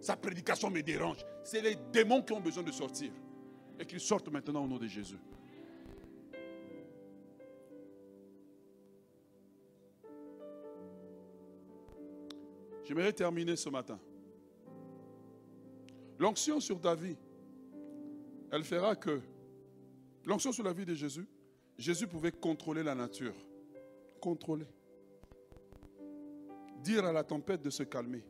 Sa 0.00 0.16
prédication 0.16 0.68
me 0.68 0.82
dérange. 0.82 1.24
C'est 1.44 1.60
les 1.60 1.76
démons 1.92 2.22
qui 2.22 2.32
ont 2.32 2.40
besoin 2.40 2.64
de 2.64 2.72
sortir. 2.72 3.12
Et 3.78 3.86
qu'ils 3.86 4.00
sortent 4.00 4.32
maintenant 4.32 4.64
au 4.64 4.68
nom 4.68 4.78
de 4.78 4.88
Jésus. 4.88 5.18
J'aimerais 12.86 13.12
terminer 13.12 13.56
ce 13.56 13.68
matin. 13.68 13.98
L'onction 16.20 16.60
sur 16.60 16.80
ta 16.80 16.94
vie, 16.94 17.16
elle 18.52 18.62
fera 18.62 18.94
que 18.94 19.20
l'onction 20.24 20.52
sur 20.52 20.62
la 20.62 20.72
vie 20.72 20.86
de 20.86 20.94
Jésus, 20.94 21.26
Jésus 21.76 22.06
pouvait 22.06 22.30
contrôler 22.30 22.84
la 22.84 22.94
nature. 22.94 23.34
Contrôler. 24.20 24.68
Dire 26.78 27.04
à 27.04 27.12
la 27.12 27.24
tempête 27.24 27.60
de 27.60 27.70
se 27.70 27.82
calmer. 27.82 28.22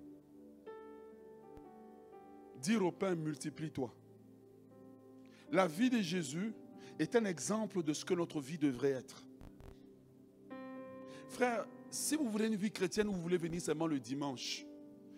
Dire 2.56 2.82
au 2.82 2.92
pain, 2.92 3.14
multiplie-toi. 3.14 3.92
La 5.52 5.66
vie 5.66 5.90
de 5.90 6.00
Jésus 6.00 6.54
est 6.98 7.14
un 7.14 7.26
exemple 7.26 7.82
de 7.82 7.92
ce 7.92 8.06
que 8.06 8.14
notre 8.14 8.40
vie 8.40 8.58
devrait 8.58 8.92
être. 8.92 9.22
Frère, 11.28 11.66
si 11.90 12.16
vous 12.16 12.28
voulez 12.30 12.46
une 12.46 12.56
vie 12.56 12.70
chrétienne, 12.70 13.08
vous 13.08 13.20
voulez 13.20 13.38
venir 13.38 13.60
seulement 13.60 13.86
le 13.86 13.98
dimanche, 13.98 14.64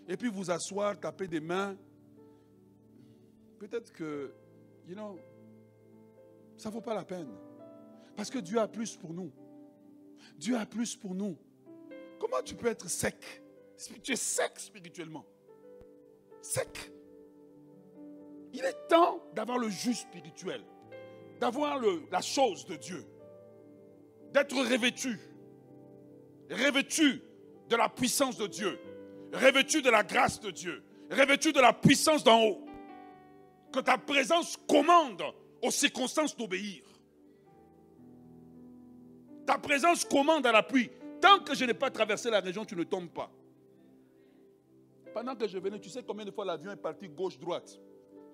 et 0.06 0.16
puis 0.16 0.28
vous 0.28 0.50
asseoir, 0.50 0.98
taper 0.98 1.26
des 1.26 1.40
mains, 1.40 1.76
peut-être 3.58 3.92
que, 3.92 4.32
you 4.86 4.94
know, 4.94 5.18
ça 6.56 6.68
ne 6.68 6.74
vaut 6.74 6.80
pas 6.80 6.94
la 6.94 7.04
peine. 7.04 7.28
Parce 8.16 8.30
que 8.30 8.38
Dieu 8.38 8.58
a 8.58 8.66
plus 8.66 8.96
pour 8.96 9.12
nous. 9.12 9.30
Dieu 10.36 10.56
a 10.56 10.66
plus 10.66 10.96
pour 10.96 11.14
nous. 11.14 11.36
Comment 12.18 12.42
tu 12.42 12.54
peux 12.54 12.66
être 12.66 12.88
sec? 12.88 13.42
Tu 14.02 14.12
es 14.12 14.16
sec 14.16 14.58
spirituellement. 14.58 15.24
Sec. 16.42 16.92
Il 18.52 18.64
est 18.64 18.88
temps 18.88 19.22
d'avoir 19.34 19.58
le 19.58 19.68
jus 19.68 19.94
spirituel, 19.94 20.64
d'avoir 21.38 21.80
la 22.10 22.20
chose 22.20 22.64
de 22.66 22.74
Dieu, 22.76 23.04
d'être 24.32 24.56
revêtu, 24.56 25.18
revêtu 26.50 27.22
de 27.68 27.76
la 27.76 27.88
puissance 27.88 28.36
de 28.36 28.46
Dieu, 28.46 28.78
revêtu 29.32 29.82
de 29.82 29.90
la 29.90 30.02
grâce 30.02 30.40
de 30.40 30.50
Dieu, 30.50 30.82
revêtu 31.10 31.52
de 31.52 31.60
la 31.60 31.72
puissance 31.72 32.24
d'en 32.24 32.42
haut? 32.42 32.64
Que 33.72 33.80
ta 33.80 33.98
présence 33.98 34.56
commande 34.68 35.22
aux 35.62 35.70
circonstances 35.70 36.36
d'obéir. 36.36 36.82
Ta 39.46 39.58
présence 39.58 40.04
commande 40.04 40.46
à 40.46 40.52
l'appui. 40.52 40.90
Tant 41.20 41.40
que 41.40 41.54
je 41.54 41.64
n'ai 41.64 41.74
pas 41.74 41.90
traversé 41.90 42.30
la 42.30 42.40
région, 42.40 42.64
tu 42.64 42.76
ne 42.76 42.84
tombes 42.84 43.10
pas. 43.10 43.30
Pendant 45.12 45.34
que 45.34 45.48
je 45.48 45.58
venais, 45.58 45.80
tu 45.80 45.88
sais 45.90 46.02
combien 46.02 46.24
de 46.24 46.30
fois 46.30 46.44
l'avion 46.44 46.70
est 46.70 46.76
parti 46.76 47.08
gauche-droite? 47.08 47.78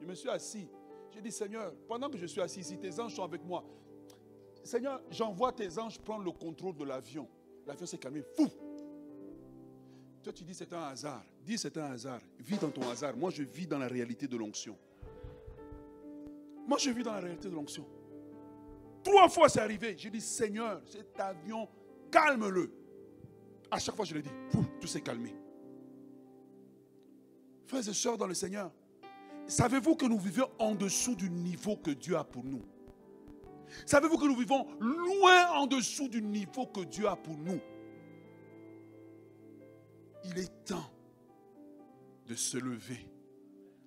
Je 0.01 0.07
me 0.07 0.15
suis 0.15 0.29
assis. 0.29 0.69
J'ai 1.13 1.21
dit, 1.21 1.33
Seigneur, 1.33 1.73
pendant 1.89 2.11
que 2.11 2.19
je 2.19 2.27
suis 2.27 2.41
assis 2.41 2.61
ici, 2.61 2.79
tes 2.79 3.01
anges 3.01 3.15
sont 3.15 3.23
avec 3.23 3.45
moi. 3.45 3.65
Seigneur, 4.65 5.01
j'envoie 5.11 5.53
tes 5.53 5.79
anges 5.79 5.99
prendre 5.99 6.25
le 6.25 6.33
contrôle 6.33 6.77
de 6.77 6.85
l'avion. 6.85 7.29
L'avion 7.67 7.87
s'est 7.87 7.99
calmé. 7.99 8.23
Fou! 8.37 8.49
Toi, 10.23 10.33
tu 10.33 10.45
dis 10.45 10.55
c'est 10.55 10.73
un 10.73 10.83
hasard. 10.83 11.25
Dis 11.43 11.59
c'est 11.59 11.77
un 11.77 11.93
hasard. 11.93 12.21
Vis 12.39 12.59
dans 12.59 12.71
ton 12.71 12.89
hasard. 12.89 13.17
Moi, 13.17 13.31
je 13.31 13.43
vis 13.43 13.67
dans 13.67 13.79
la 13.79 13.89
réalité 13.89 14.27
de 14.27 14.37
l'onction. 14.37 14.77
Moi, 16.67 16.79
je 16.79 16.91
vis 16.91 17.03
dans 17.03 17.13
la 17.13 17.21
réalité 17.21 17.49
de 17.49 17.55
l'onction. 17.55 17.87
Trois 19.03 19.29
fois, 19.29 19.51
c'est 19.51 19.61
arrivé. 19.61 19.95
J'ai 19.99 20.09
dit, 20.09 20.21
Seigneur, 20.21 20.81
cet 20.87 21.21
avion, 21.21 21.69
calme-le. 22.11 22.71
À 23.71 23.79
chaque 23.79 23.95
fois, 23.95 24.07
je 24.07 24.15
l'ai 24.15 24.23
dit, 24.23 24.31
tout 24.81 24.87
s'est 24.87 25.03
calmé. 25.03 25.35
Frères 27.67 27.87
et 27.87 27.93
sœurs 27.93 28.17
dans 28.17 28.27
le 28.27 28.35
Seigneur, 28.35 28.71
savez-vous 29.47 29.95
que 29.95 30.07
nous 30.07 30.19
vivons 30.19 30.49
en 30.59 30.75
dessous 30.75 31.15
du 31.15 31.29
niveau 31.29 31.77
que 31.77 31.91
Dieu 31.91 32.17
a 32.17 32.25
pour 32.25 32.45
nous? 32.45 32.63
Savez-vous 33.87 34.19
que 34.19 34.27
nous 34.27 34.37
vivons 34.37 34.67
loin 34.81 35.51
en 35.53 35.67
dessous 35.67 36.09
du 36.09 36.23
niveau 36.23 36.67
que 36.67 36.81
Dieu 36.81 37.07
a 37.09 37.17
pour 37.17 37.37
nous? 37.37 37.61
Il 40.25 40.39
est 40.39 40.65
temps 40.65 40.91
de 42.27 42.35
se 42.35 42.57
lever 42.57 43.07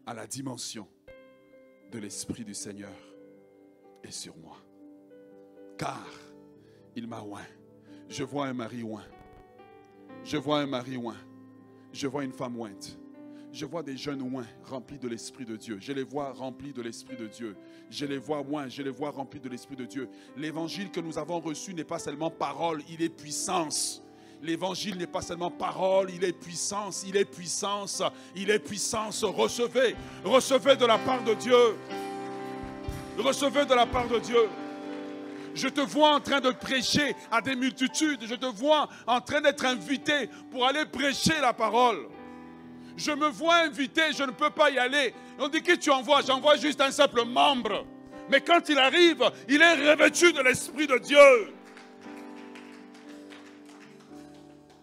à 0.05 0.13
la 0.13 0.27
dimension 0.27 0.87
de 1.91 1.99
l'Esprit 1.99 2.43
du 2.43 2.53
Seigneur 2.53 2.93
est 4.03 4.11
sur 4.11 4.37
moi. 4.37 4.57
Car 5.77 6.07
il 6.95 7.07
m'a 7.07 7.21
oint. 7.21 7.47
Je 8.09 8.23
vois 8.23 8.47
un 8.47 8.53
mari 8.53 8.83
oint. 8.83 9.05
Je 10.23 10.37
vois 10.37 10.59
un 10.59 10.67
mari 10.67 10.97
oint. 10.97 11.17
Je 11.91 12.07
vois 12.07 12.23
une 12.23 12.33
femme 12.33 12.59
ointe. 12.59 12.97
Je 13.57 13.65
vois 13.65 13.81
des 13.81 13.97
jeunes 13.97 14.21
oints 14.21 14.45
remplis 14.65 14.99
de 14.99 15.07
l'Esprit 15.07 15.43
de 15.43 15.55
Dieu. 15.55 15.79
Je 15.81 15.91
les 15.91 16.03
vois 16.03 16.31
remplis 16.31 16.73
de 16.73 16.81
l'Esprit 16.83 17.15
de 17.15 17.25
Dieu. 17.25 17.55
Je 17.89 18.05
les 18.05 18.19
vois 18.19 18.41
oints, 18.47 18.69
je 18.69 18.83
les 18.83 18.91
vois 18.91 19.09
remplis 19.09 19.39
de 19.39 19.49
l'Esprit 19.49 19.75
de 19.75 19.85
Dieu. 19.85 20.07
L'évangile 20.35 20.91
que 20.91 20.99
nous 20.99 21.17
avons 21.17 21.39
reçu 21.39 21.73
n'est 21.73 21.83
pas 21.83 21.97
seulement 21.97 22.29
parole, 22.29 22.83
il 22.87 23.01
est 23.01 23.09
puissance. 23.09 24.03
L'évangile 24.43 24.95
n'est 24.95 25.07
pas 25.07 25.23
seulement 25.23 25.49
parole, 25.49 26.11
il 26.13 26.23
est 26.23 26.39
puissance, 26.39 27.03
il 27.07 27.17
est 27.17 27.25
puissance, 27.25 28.03
il 28.35 28.51
est 28.51 28.59
puissance. 28.59 29.23
Recevez, 29.23 29.95
recevez 30.23 30.75
de 30.75 30.85
la 30.85 30.99
part 30.99 31.23
de 31.23 31.33
Dieu. 31.33 31.77
Recevez 33.17 33.65
de 33.65 33.73
la 33.73 33.87
part 33.87 34.07
de 34.07 34.19
Dieu. 34.19 34.49
Je 35.55 35.67
te 35.67 35.81
vois 35.81 36.13
en 36.13 36.19
train 36.19 36.41
de 36.41 36.51
prêcher 36.51 37.15
à 37.31 37.41
des 37.41 37.55
multitudes. 37.55 38.23
Je 38.23 38.35
te 38.35 38.45
vois 38.45 38.87
en 39.07 39.19
train 39.19 39.41
d'être 39.41 39.65
invité 39.65 40.29
pour 40.51 40.67
aller 40.67 40.85
prêcher 40.85 41.41
la 41.41 41.53
parole. 41.53 42.07
Je 42.97 43.11
me 43.11 43.29
vois 43.29 43.57
invité, 43.57 44.11
je 44.11 44.23
ne 44.23 44.31
peux 44.31 44.49
pas 44.49 44.71
y 44.71 44.79
aller. 44.79 45.13
On 45.39 45.47
dit 45.47 45.61
qui 45.61 45.77
tu 45.77 45.91
envoies? 45.91 46.21
J'envoie 46.23 46.57
juste 46.57 46.81
un 46.81 46.91
simple 46.91 47.23
membre. 47.23 47.85
Mais 48.29 48.41
quand 48.41 48.67
il 48.67 48.77
arrive, 48.77 49.23
il 49.47 49.61
est 49.61 49.91
revêtu 49.91 50.33
de 50.33 50.41
l'Esprit 50.41 50.87
de 50.87 50.97
Dieu. 50.97 51.53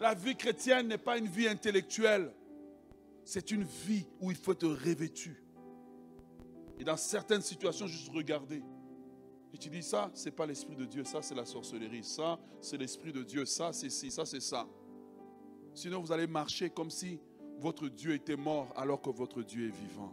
La 0.01 0.15
vie 0.15 0.37
chrétienne 0.37 0.89
n'est 0.89 0.99
pas 0.99 1.19
une 1.19 1.27
vie 1.27 1.49
intellectuelle. 1.49 2.33
C'est 3.25 3.51
une 3.51 3.65
vie 3.65 4.07
où 4.21 4.31
il 4.31 4.37
faut 4.37 4.53
être 4.53 4.69
revêtu. 4.69 5.43
Et 6.79 6.85
dans 6.85 6.97
certaines 6.97 7.43
situations, 7.43 7.87
juste 7.87 8.13
regarder. 8.13 8.63
Et 9.53 9.59
tu 9.59 9.71
dis 9.71 9.83
ça, 9.83 10.11
c'est 10.15 10.33
pas 10.33 10.47
l'esprit 10.47 10.77
de 10.77 10.85
Dieu, 10.85 11.05
ça 11.05 11.23
c'est 11.23 11.35
la 11.35 11.47
sorcellerie, 11.47 12.03
ça 12.03 12.39
c'est 12.61 12.77
l'esprit 12.77 13.13
de 13.13 13.23
Dieu, 13.23 13.45
ça 13.45 13.73
c'est 13.73 13.89
ci, 13.89 14.11
ça 14.11 14.27
c'est 14.27 14.41
ça. 14.41 14.67
Sinon 15.73 16.01
vous 16.01 16.11
allez 16.11 16.27
marcher 16.27 16.71
comme 16.71 16.91
si 16.91 17.21
votre 17.61 17.89
Dieu 17.89 18.15
était 18.15 18.37
mort 18.37 18.73
alors 18.77 19.01
que 19.01 19.11
votre 19.11 19.43
Dieu 19.43 19.69
est 19.69 19.77
vivant. 19.77 20.13